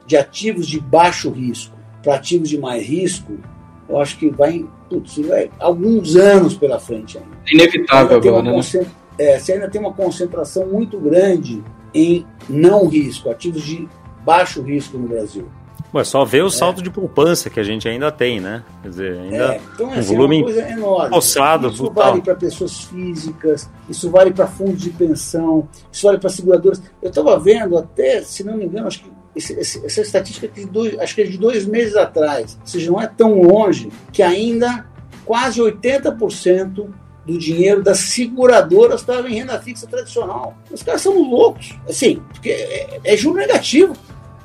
de 0.06 0.16
ativos 0.16 0.66
de 0.66 0.80
baixo 0.80 1.30
risco 1.30 1.76
para 2.02 2.14
ativos 2.14 2.48
de 2.48 2.58
mais 2.58 2.84
risco, 2.84 3.38
eu 3.88 4.00
acho 4.00 4.16
que 4.18 4.30
vai, 4.30 4.64
putz, 4.88 5.18
vai 5.18 5.50
alguns 5.58 6.16
anos 6.16 6.56
pela 6.56 6.78
frente 6.78 7.18
ainda. 7.18 7.36
Inevitável 7.46 8.16
agora, 8.16 8.42
né? 8.42 8.62
É, 9.18 9.38
você 9.38 9.52
ainda 9.52 9.68
tem 9.68 9.80
uma 9.80 9.92
concentração 9.92 10.66
muito 10.66 10.98
grande 10.98 11.62
em 11.94 12.26
não 12.48 12.86
risco, 12.86 13.30
ativos 13.30 13.62
de 13.62 13.88
baixo 14.24 14.62
risco 14.62 14.98
no 14.98 15.08
Brasil. 15.08 15.48
Ué, 15.96 16.04
só 16.04 16.24
ver 16.24 16.44
o 16.44 16.48
é. 16.48 16.50
salto 16.50 16.82
de 16.82 16.90
poupança 16.90 17.48
que 17.48 17.58
a 17.58 17.62
gente 17.62 17.88
ainda 17.88 18.12
tem, 18.12 18.38
né? 18.38 18.62
Quer 18.82 18.88
dizer, 18.88 19.18
ainda 19.18 19.54
é, 19.54 19.60
então, 19.74 19.90
assim, 19.90 20.00
um 20.00 20.02
volume 20.02 20.44
é 20.52 20.72
enorme. 20.72 21.14
alçado. 21.14 21.68
Isso 21.68 21.84
brutal. 21.84 22.10
vale 22.10 22.22
para 22.22 22.34
pessoas 22.34 22.80
físicas, 22.80 23.70
isso 23.88 24.10
vale 24.10 24.30
para 24.30 24.46
fundos 24.46 24.82
de 24.82 24.90
pensão, 24.90 25.68
isso 25.90 26.06
vale 26.06 26.18
para 26.18 26.28
seguradoras. 26.28 26.82
Eu 27.00 27.08
estava 27.08 27.38
vendo 27.38 27.78
até, 27.78 28.22
se 28.22 28.44
não 28.44 28.56
me 28.56 28.66
engano, 28.66 28.86
acho 28.86 29.02
que 29.02 29.10
esse, 29.34 29.52
esse, 29.54 29.84
essa 29.84 30.00
estatística 30.00 30.48
de 30.48 30.66
dois, 30.66 30.98
acho 30.98 31.14
que 31.14 31.22
é 31.22 31.24
de 31.24 31.38
dois 31.38 31.66
meses 31.66 31.96
atrás, 31.96 32.58
ou 32.60 32.66
seja, 32.66 32.90
não 32.90 33.00
é 33.00 33.06
tão 33.06 33.40
longe, 33.42 33.90
que 34.12 34.22
ainda 34.22 34.86
quase 35.24 35.60
80% 35.60 36.88
do 37.26 37.38
dinheiro 37.38 37.82
das 37.82 37.98
seguradoras 37.98 39.00
estava 39.00 39.28
em 39.28 39.34
renda 39.34 39.58
fixa 39.58 39.86
tradicional. 39.86 40.56
Os 40.70 40.82
caras 40.82 41.00
são 41.00 41.20
loucos, 41.20 41.76
assim, 41.88 42.22
porque 42.32 42.50
é, 42.50 43.00
é 43.02 43.16
juro 43.16 43.36
negativo. 43.36 43.94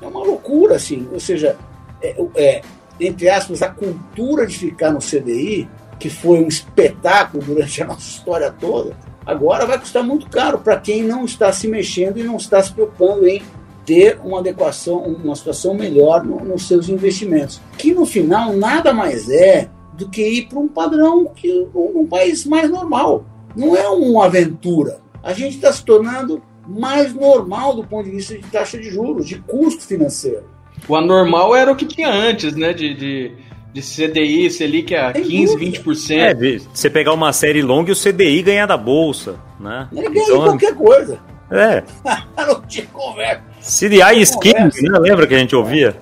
É 0.01 0.07
uma 0.07 0.23
loucura, 0.23 0.75
assim. 0.75 1.07
Ou 1.11 1.19
seja, 1.19 1.57
é, 2.01 2.15
é, 2.35 2.61
entre 2.99 3.29
aspas, 3.29 3.61
a 3.61 3.69
cultura 3.69 4.45
de 4.45 4.57
ficar 4.57 4.91
no 4.91 4.99
CDI, 4.99 5.69
que 5.99 6.09
foi 6.09 6.39
um 6.39 6.47
espetáculo 6.47 7.43
durante 7.43 7.81
a 7.81 7.85
nossa 7.85 8.09
história 8.09 8.51
toda, 8.51 8.97
agora 9.25 9.65
vai 9.65 9.79
custar 9.79 10.03
muito 10.03 10.27
caro 10.29 10.59
para 10.59 10.77
quem 10.77 11.03
não 11.03 11.25
está 11.25 11.51
se 11.51 11.67
mexendo 11.67 12.17
e 12.17 12.23
não 12.23 12.37
está 12.37 12.61
se 12.61 12.73
preocupando 12.73 13.27
em 13.27 13.41
ter 13.85 14.19
uma 14.23 14.39
adequação, 14.39 14.99
uma 14.99 15.35
situação 15.35 15.73
melhor 15.73 16.23
no, 16.23 16.43
nos 16.43 16.67
seus 16.67 16.89
investimentos. 16.89 17.61
Que 17.77 17.93
no 17.93 18.05
final 18.05 18.53
nada 18.53 18.93
mais 18.93 19.29
é 19.29 19.69
do 19.93 20.09
que 20.09 20.21
ir 20.21 20.47
para 20.47 20.59
um 20.59 20.67
padrão 20.67 21.25
que 21.25 21.67
um, 21.73 22.01
um 22.01 22.07
país 22.07 22.45
mais 22.45 22.69
normal. 22.69 23.25
Não 23.55 23.75
é 23.75 23.87
uma 23.89 24.25
aventura. 24.25 24.99
A 25.23 25.33
gente 25.33 25.55
está 25.55 25.71
se 25.71 25.83
tornando 25.83 26.41
mais 26.67 27.13
normal 27.13 27.75
do 27.75 27.83
ponto 27.83 28.06
de 28.06 28.12
vista 28.12 28.38
de 28.38 28.44
taxa 28.48 28.77
de 28.77 28.90
juros, 28.90 29.27
de 29.27 29.40
custo 29.40 29.83
financeiro. 29.83 30.44
O 30.88 30.96
anormal 30.96 31.56
era 31.56 31.71
o 31.71 31.75
que 31.75 31.85
tinha 31.85 32.10
antes, 32.10 32.56
né? 32.56 32.73
De, 32.73 32.94
de, 32.96 33.31
de 33.73 33.81
CDI, 33.81 34.50
Selic 34.50 34.96
a 34.96 35.12
15, 35.13 35.56
20%. 35.58 36.12
É, 36.12 36.60
você 36.73 36.90
pegar 36.90 37.13
uma 37.13 37.31
série 37.33 37.62
longa 37.62 37.90
e 37.90 37.94
o 37.94 37.96
CDI 37.96 38.42
ganhar 38.42 38.65
da 38.65 38.77
bolsa, 38.77 39.35
né? 39.60 39.88
Ele 39.92 40.10
ganha 40.10 40.25
então, 40.25 40.44
qualquer 40.44 40.75
coisa. 40.75 41.19
É. 41.52 41.83
não 42.46 42.62
tinha 42.62 42.85
conversa. 42.88 43.44
CDI 43.62 44.21
skin, 44.21 44.54
né? 44.54 45.00
Lembra 45.00 45.27
que 45.27 45.35
a 45.35 45.40
gente 45.40 45.56
ouvia? 45.56 45.96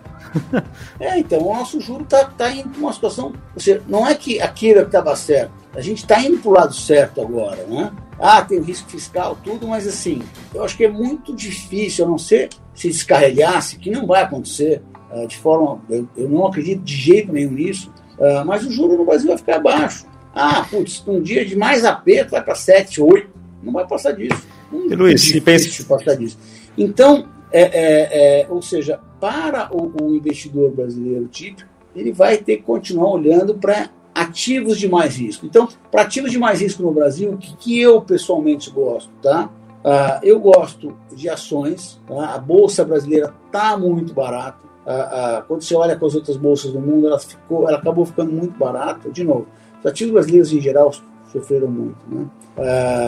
É, 0.99 1.17
então, 1.17 1.39
o 1.39 1.53
nosso 1.55 1.81
juro 1.81 2.03
está 2.03 2.25
tá 2.25 2.51
indo 2.51 2.69
para 2.69 2.79
uma 2.79 2.93
situação. 2.93 3.33
Ou 3.55 3.61
seja, 3.61 3.81
não 3.87 4.07
é 4.07 4.13
que 4.13 4.39
aquilo 4.39 4.81
estava 4.81 5.15
certo. 5.15 5.51
A 5.73 5.81
gente 5.81 5.99
está 5.99 6.19
indo 6.21 6.37
para 6.37 6.49
o 6.49 6.53
lado 6.53 6.73
certo 6.73 7.21
agora, 7.21 7.63
né? 7.67 7.91
Ah, 8.19 8.41
tem 8.41 8.59
o 8.59 8.63
risco 8.63 8.89
fiscal, 8.89 9.37
tudo, 9.43 9.67
mas 9.67 9.87
assim, 9.87 10.21
eu 10.53 10.63
acho 10.63 10.75
que 10.75 10.83
é 10.83 10.89
muito 10.89 11.33
difícil, 11.33 12.05
a 12.05 12.07
não 12.07 12.17
ser 12.17 12.49
se 12.73 12.89
descarregasse, 12.89 13.77
que 13.77 13.89
não 13.89 14.05
vai 14.05 14.23
acontecer 14.23 14.81
uh, 15.11 15.25
de 15.25 15.37
forma. 15.37 15.81
Eu, 15.89 16.07
eu, 16.17 16.29
não 16.29 16.45
acredito 16.45 16.81
de 16.81 16.95
jeito 16.95 17.31
nenhum 17.31 17.51
nisso, 17.51 17.93
uh, 18.17 18.45
mas 18.45 18.65
o 18.65 18.71
juro 18.71 18.97
no 18.97 19.05
Brasil 19.05 19.27
vai 19.27 19.37
ficar 19.37 19.59
baixo. 19.59 20.05
Ah, 20.33 20.65
putz, 20.69 21.03
um 21.07 21.21
dia 21.21 21.45
de 21.45 21.55
mais 21.55 21.83
aperto 21.85 22.31
vai 22.31 22.43
para 22.43 22.55
7, 22.55 23.01
8. 23.01 23.29
Não 23.63 23.73
vai 23.73 23.87
passar 23.87 24.11
disso. 24.11 24.47
Não 24.71 24.97
Luiz, 24.97 25.21
se 25.21 25.41
pensa... 25.41 25.83
passar 25.85 26.15
disso. 26.15 26.37
Então, 26.77 27.27
é, 27.51 27.61
é, 27.61 28.41
é, 28.41 28.47
ou 28.49 28.61
seja, 28.61 28.99
para 29.19 29.69
o, 29.75 29.91
o 30.01 30.15
investidor 30.15 30.71
brasileiro 30.71 31.27
típico, 31.27 31.67
ele 31.95 32.11
vai 32.11 32.37
ter 32.37 32.57
que 32.57 32.63
continuar 32.63 33.11
olhando 33.11 33.55
para 33.55 33.89
ativos 34.21 34.77
de 34.77 34.89
mais 34.89 35.15
risco. 35.17 35.45
Então, 35.45 35.67
para 35.91 36.03
ativos 36.03 36.31
de 36.31 36.37
mais 36.37 36.61
risco 36.61 36.83
no 36.83 36.91
Brasil, 36.91 37.31
o 37.31 37.37
que, 37.37 37.55
que 37.55 37.79
eu 37.79 38.01
pessoalmente 38.01 38.69
gosto, 38.69 39.09
tá? 39.21 39.49
Uh, 39.79 40.19
eu 40.23 40.39
gosto 40.39 40.93
de 41.13 41.29
ações, 41.29 42.01
tá? 42.05 42.33
a 42.33 42.37
bolsa 42.37 42.83
brasileira 42.83 43.33
está 43.45 43.77
muito 43.77 44.13
barata. 44.13 44.67
Uh, 44.85 45.39
uh, 45.39 45.43
quando 45.47 45.61
você 45.61 45.73
olha 45.73 45.95
com 45.95 46.05
as 46.05 46.15
outras 46.15 46.35
bolsas 46.35 46.73
do 46.73 46.79
mundo, 46.79 47.07
ela, 47.07 47.19
ficou, 47.19 47.67
ela 47.67 47.77
acabou 47.77 48.05
ficando 48.05 48.31
muito 48.31 48.57
barata. 48.57 49.09
De 49.09 49.23
novo, 49.23 49.47
os 49.79 49.85
ativos 49.85 50.13
brasileiros 50.13 50.51
em 50.51 50.59
geral 50.59 50.91
sofreram 51.31 51.67
muito. 51.67 51.97
Né? 52.07 52.25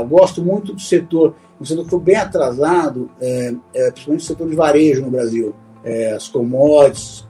gosto 0.07 0.41
muito 0.41 0.73
do 0.73 0.79
setor, 0.79 1.33
um 1.59 1.65
setor 1.65 1.83
que 1.83 1.89
foi 1.89 1.99
bem 1.99 2.15
atrasado, 2.15 3.09
é, 3.19 3.53
é, 3.73 3.91
principalmente 3.91 4.21
o 4.21 4.27
setor 4.27 4.49
de 4.49 4.55
varejo 4.55 5.01
no 5.01 5.11
Brasil. 5.11 5.53
É, 5.83 6.13
as 6.13 6.29
commodities, 6.29 7.27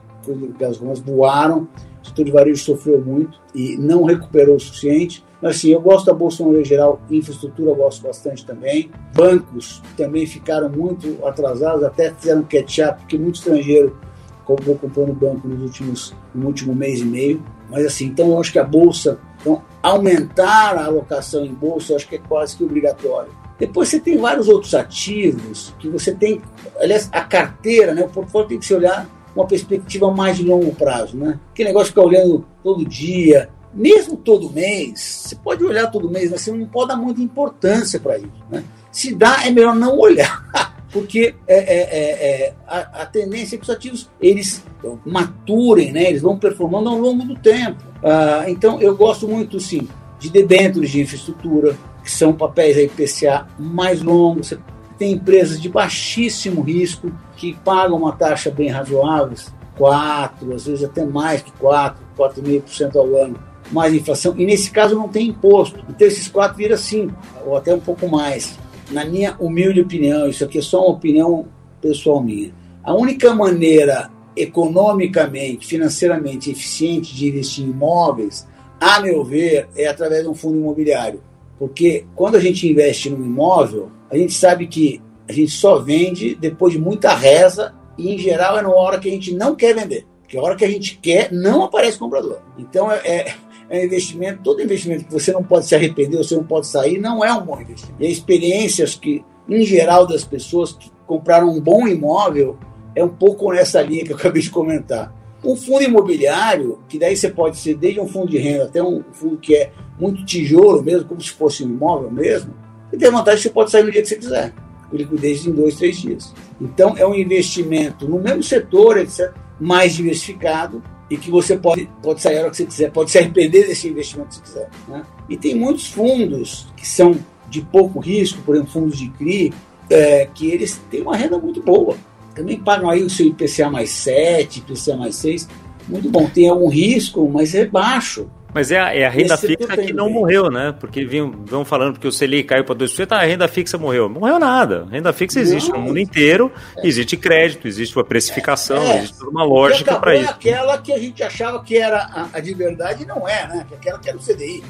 as 0.60 0.76
commodities 0.76 1.04
voaram 1.04 1.66
o 2.02 2.06
setor 2.06 2.24
de 2.24 2.30
varejo 2.30 2.64
sofreu 2.64 3.00
muito 3.00 3.38
e 3.54 3.76
não 3.76 4.04
recuperou 4.04 4.56
o 4.56 4.60
suficiente. 4.60 5.24
Mas 5.40 5.56
assim, 5.56 5.70
eu 5.70 5.80
gosto 5.80 6.06
da 6.06 6.14
Bolsa 6.14 6.44
no 6.44 6.64
geral, 6.64 7.00
infraestrutura 7.10 7.74
gosto 7.74 8.02
bastante 8.02 8.44
também. 8.44 8.90
Bancos 9.14 9.82
também 9.96 10.26
ficaram 10.26 10.68
muito 10.68 11.18
atrasados, 11.26 11.82
até 11.84 12.12
fizeram 12.12 12.42
catch-up, 12.42 13.00
porque 13.00 13.18
muito 13.18 13.36
estrangeiro 13.36 13.96
acabou 14.44 14.76
comprando 14.76 15.12
banco 15.12 15.48
nos 15.48 15.62
últimos, 15.62 16.14
no 16.34 16.46
último 16.46 16.74
mês 16.74 17.00
e 17.00 17.04
meio. 17.04 17.42
Mas 17.70 17.86
assim, 17.86 18.06
então 18.06 18.30
eu 18.30 18.40
acho 18.40 18.52
que 18.52 18.58
a 18.58 18.64
Bolsa, 18.64 19.18
então, 19.40 19.62
aumentar 19.82 20.76
a 20.76 20.84
alocação 20.84 21.44
em 21.44 21.54
Bolsa, 21.54 21.92
eu 21.92 21.96
acho 21.96 22.08
que 22.08 22.16
é 22.16 22.18
quase 22.18 22.56
que 22.56 22.64
obrigatório. 22.64 23.30
Depois 23.58 23.88
você 23.88 24.00
tem 24.00 24.18
vários 24.18 24.48
outros 24.48 24.74
ativos 24.74 25.74
que 25.78 25.88
você 25.88 26.12
tem, 26.12 26.42
aliás, 26.80 27.08
a 27.12 27.22
carteira, 27.22 27.94
né, 27.94 28.02
o 28.02 28.08
portfólio 28.08 28.48
tem 28.48 28.58
que 28.58 28.66
se 28.66 28.74
olhar 28.74 29.08
uma 29.34 29.46
perspectiva 29.46 30.10
mais 30.10 30.36
de 30.36 30.44
longo 30.44 30.74
prazo, 30.74 31.16
né? 31.16 31.38
Que 31.54 31.64
negócio 31.64 31.86
de 31.86 31.90
ficar 31.90 32.06
olhando 32.06 32.44
todo 32.62 32.84
dia, 32.84 33.48
mesmo 33.74 34.16
todo 34.16 34.50
mês, 34.50 35.00
você 35.00 35.36
pode 35.36 35.64
olhar 35.64 35.90
todo 35.90 36.10
mês, 36.10 36.30
mas 36.30 36.42
você 36.42 36.52
não 36.52 36.66
pode 36.66 36.88
dar 36.88 36.96
muita 36.96 37.20
importância 37.20 37.98
para 37.98 38.18
isso, 38.18 38.30
né? 38.50 38.62
Se 38.90 39.14
dá, 39.14 39.46
é 39.46 39.50
melhor 39.50 39.74
não 39.74 39.98
olhar, 39.98 40.44
porque 40.92 41.34
é, 41.46 41.56
é, 41.56 41.80
é, 41.80 42.10
é, 42.46 42.54
a, 42.66 43.02
a, 43.02 43.06
tendência 43.06 43.56
é 43.56 43.58
que 43.58 43.64
os 43.64 43.70
ativos 43.70 44.10
eles 44.20 44.62
maturem, 45.06 45.92
né? 45.92 46.10
Eles 46.10 46.20
vão 46.20 46.38
performando 46.38 46.90
ao 46.90 46.98
longo 46.98 47.24
do 47.24 47.34
tempo. 47.36 47.82
Ah, 48.02 48.44
então, 48.48 48.80
eu 48.80 48.94
gosto 48.94 49.26
muito, 49.26 49.58
sim, 49.58 49.88
de 50.18 50.28
debêntures 50.28 50.90
de 50.90 51.00
infraestrutura, 51.00 51.76
que 52.02 52.10
são 52.10 52.34
papéis 52.34 52.76
aí 52.76 52.88
PCA 52.88 53.46
mais 53.58 54.02
longos, 54.02 54.48
você 54.48 54.58
tem 54.98 55.12
empresas 55.12 55.60
de 55.60 55.68
baixíssimo 55.68 56.60
risco 56.60 57.10
que 57.42 57.54
pagam 57.64 57.96
uma 57.96 58.12
taxa 58.12 58.52
bem 58.52 58.68
razoável, 58.68 59.36
4, 59.76 60.54
às 60.54 60.64
vezes 60.64 60.84
até 60.84 61.04
mais 61.04 61.42
que 61.42 61.50
4, 61.50 62.00
4,5% 62.16 62.94
ao 62.94 63.16
ano, 63.16 63.36
mais 63.72 63.92
inflação, 63.92 64.32
e 64.38 64.46
nesse 64.46 64.70
caso 64.70 64.94
não 64.94 65.08
tem 65.08 65.30
imposto. 65.30 65.84
Então 65.88 66.06
esses 66.06 66.28
4 66.28 66.56
vira 66.56 66.76
5, 66.76 67.12
ou 67.44 67.56
até 67.56 67.74
um 67.74 67.80
pouco 67.80 68.08
mais. 68.08 68.56
Na 68.92 69.04
minha 69.04 69.34
humilde 69.40 69.80
opinião, 69.80 70.28
isso 70.28 70.44
aqui 70.44 70.58
é 70.58 70.62
só 70.62 70.82
uma 70.82 70.94
opinião 70.94 71.48
pessoal 71.80 72.22
minha. 72.22 72.54
A 72.84 72.94
única 72.94 73.34
maneira 73.34 74.08
economicamente, 74.36 75.66
financeiramente 75.66 76.48
eficiente 76.48 77.12
de 77.12 77.26
investir 77.26 77.64
em 77.64 77.70
imóveis, 77.70 78.46
a 78.80 79.00
meu 79.00 79.24
ver, 79.24 79.68
é 79.74 79.88
através 79.88 80.22
de 80.22 80.28
um 80.28 80.34
fundo 80.34 80.58
imobiliário. 80.58 81.20
Porque 81.58 82.06
quando 82.14 82.36
a 82.36 82.40
gente 82.40 82.70
investe 82.70 83.10
num 83.10 83.24
imóvel, 83.24 83.90
a 84.08 84.16
gente 84.16 84.32
sabe 84.32 84.68
que 84.68 85.02
a 85.32 85.34
gente 85.34 85.52
só 85.52 85.78
vende 85.78 86.34
depois 86.34 86.74
de 86.74 86.78
muita 86.78 87.14
reza 87.14 87.74
e, 87.96 88.14
em 88.14 88.18
geral, 88.18 88.58
é 88.58 88.62
na 88.62 88.70
hora 88.70 88.98
que 88.98 89.08
a 89.08 89.12
gente 89.12 89.34
não 89.34 89.54
quer 89.54 89.74
vender. 89.74 90.06
Porque 90.20 90.36
a 90.36 90.42
hora 90.42 90.56
que 90.56 90.64
a 90.64 90.68
gente 90.68 90.98
quer, 90.98 91.32
não 91.32 91.64
aparece 91.64 91.98
comprador. 91.98 92.40
Então, 92.58 92.92
é, 92.92 93.00
é, 93.04 93.34
é 93.70 93.84
investimento, 93.84 94.42
todo 94.42 94.62
investimento 94.62 95.04
que 95.04 95.12
você 95.12 95.32
não 95.32 95.42
pode 95.42 95.66
se 95.66 95.74
arrepender, 95.74 96.18
você 96.18 96.36
não 96.36 96.44
pode 96.44 96.66
sair, 96.66 96.98
não 96.98 97.24
é 97.24 97.32
um 97.32 97.44
bom 97.44 97.60
investimento. 97.60 98.02
E 98.02 98.10
experiências 98.10 98.94
que, 98.94 99.24
em 99.48 99.64
geral, 99.64 100.06
das 100.06 100.24
pessoas 100.24 100.72
que 100.72 100.90
compraram 101.06 101.50
um 101.50 101.60
bom 101.60 101.88
imóvel 101.88 102.58
é 102.94 103.02
um 103.02 103.08
pouco 103.08 103.50
nessa 103.52 103.80
linha 103.80 104.04
que 104.04 104.12
eu 104.12 104.16
acabei 104.16 104.42
de 104.42 104.50
comentar. 104.50 105.14
Um 105.44 105.56
fundo 105.56 105.82
imobiliário, 105.82 106.78
que 106.88 106.98
daí 106.98 107.16
você 107.16 107.28
pode 107.28 107.56
ser 107.56 107.74
desde 107.74 108.00
um 108.00 108.06
fundo 108.06 108.30
de 108.30 108.38
renda 108.38 108.64
até 108.64 108.82
um 108.82 109.02
fundo 109.12 109.38
que 109.38 109.54
é 109.56 109.72
muito 109.98 110.24
tijolo 110.24 110.82
mesmo, 110.82 111.08
como 111.08 111.20
se 111.20 111.30
fosse 111.30 111.64
um 111.64 111.68
imóvel 111.68 112.10
mesmo, 112.10 112.54
e 112.92 112.96
tem 112.96 113.10
vantagem 113.10 113.38
que 113.38 113.42
você 113.44 113.50
pode 113.50 113.70
sair 113.70 113.82
no 113.82 113.90
dia 113.90 114.02
que 114.02 114.08
você 114.08 114.16
quiser, 114.16 114.52
com 114.92 114.96
liquidez 114.98 115.46
em 115.46 115.52
dois, 115.52 115.76
três 115.76 115.96
dias. 115.96 116.34
Então, 116.60 116.94
é 116.98 117.06
um 117.06 117.14
investimento 117.14 118.06
no 118.06 118.20
mesmo 118.20 118.42
setor, 118.42 118.98
etc., 118.98 119.32
mais 119.58 119.94
diversificado 119.94 120.82
e 121.08 121.16
que 121.16 121.30
você 121.30 121.56
pode, 121.56 121.88
pode 122.02 122.20
sair 122.20 122.38
a 122.38 122.40
hora 122.42 122.50
que 122.50 122.56
você 122.56 122.66
quiser, 122.66 122.90
pode 122.90 123.10
se 123.10 123.18
arrepender 123.18 123.66
desse 123.66 123.88
investimento 123.88 124.34
se 124.34 124.42
quiser. 124.42 124.68
Né? 124.86 125.02
E 125.28 125.36
tem 125.36 125.54
muitos 125.54 125.86
fundos 125.86 126.66
que 126.76 126.86
são 126.86 127.16
de 127.48 127.62
pouco 127.62 127.98
risco, 127.98 128.40
por 128.42 128.54
exemplo, 128.54 128.72
fundos 128.72 128.98
de 128.98 129.08
CRI, 129.10 129.52
é, 129.90 130.28
que 130.34 130.50
eles 130.50 130.80
têm 130.90 131.02
uma 131.02 131.16
renda 131.16 131.38
muito 131.38 131.62
boa. 131.62 131.96
Também 132.34 132.58
pagam 132.58 132.88
aí 132.88 133.02
o 133.02 133.10
seu 133.10 133.26
IPCA 133.26 133.70
mais 133.70 133.90
7, 133.90 134.60
IPCA 134.60 134.96
mais 134.96 135.16
6. 135.16 135.48
Muito 135.88 136.08
bom. 136.08 136.28
Tem 136.28 136.48
algum 136.48 136.68
risco, 136.68 137.28
mas 137.28 137.54
é 137.54 137.66
baixo. 137.66 138.30
Mas 138.54 138.70
é 138.70 138.78
a, 138.78 138.94
é 138.94 139.06
a 139.06 139.10
renda 139.10 139.34
Esse 139.34 139.46
fixa 139.46 139.76
que 139.76 139.92
não 139.92 140.10
morreu, 140.10 140.50
né? 140.50 140.74
Porque 140.78 141.04
vinham, 141.04 141.30
vão 141.30 141.64
falando 141.64 141.98
que 141.98 142.06
o 142.06 142.12
Selic 142.12 142.48
caiu 142.48 142.64
para 142.64 142.74
2%, 142.74 143.06
ah, 143.10 143.16
a 143.16 143.24
renda 143.24 143.48
fixa 143.48 143.78
morreu. 143.78 144.08
Não 144.08 144.20
morreu 144.20 144.38
nada. 144.38 144.86
A 144.88 144.92
renda 144.92 145.12
fixa 145.12 145.40
existe 145.40 145.70
não. 145.70 145.78
no 145.78 145.86
mundo 145.86 145.98
inteiro, 145.98 146.52
é. 146.76 146.86
existe 146.86 147.16
crédito, 147.16 147.66
existe 147.66 147.96
uma 147.96 148.04
precificação, 148.04 148.82
é. 148.82 148.98
existe 148.98 149.24
uma 149.24 149.44
lógica 149.44 149.98
para 149.98 150.16
isso. 150.16 150.30
aquela 150.30 150.78
que 150.78 150.92
a 150.92 150.98
gente 150.98 151.22
achava 151.22 151.62
que 151.64 151.76
era 151.76 151.98
a, 151.98 152.28
a 152.34 152.40
de 152.40 152.52
verdade 152.52 153.06
não 153.06 153.26
é, 153.26 153.48
né? 153.48 153.66
Aquela 153.72 153.98
que 153.98 154.08
era 154.08 154.18
o 154.18 154.20
CDI. 154.20 154.62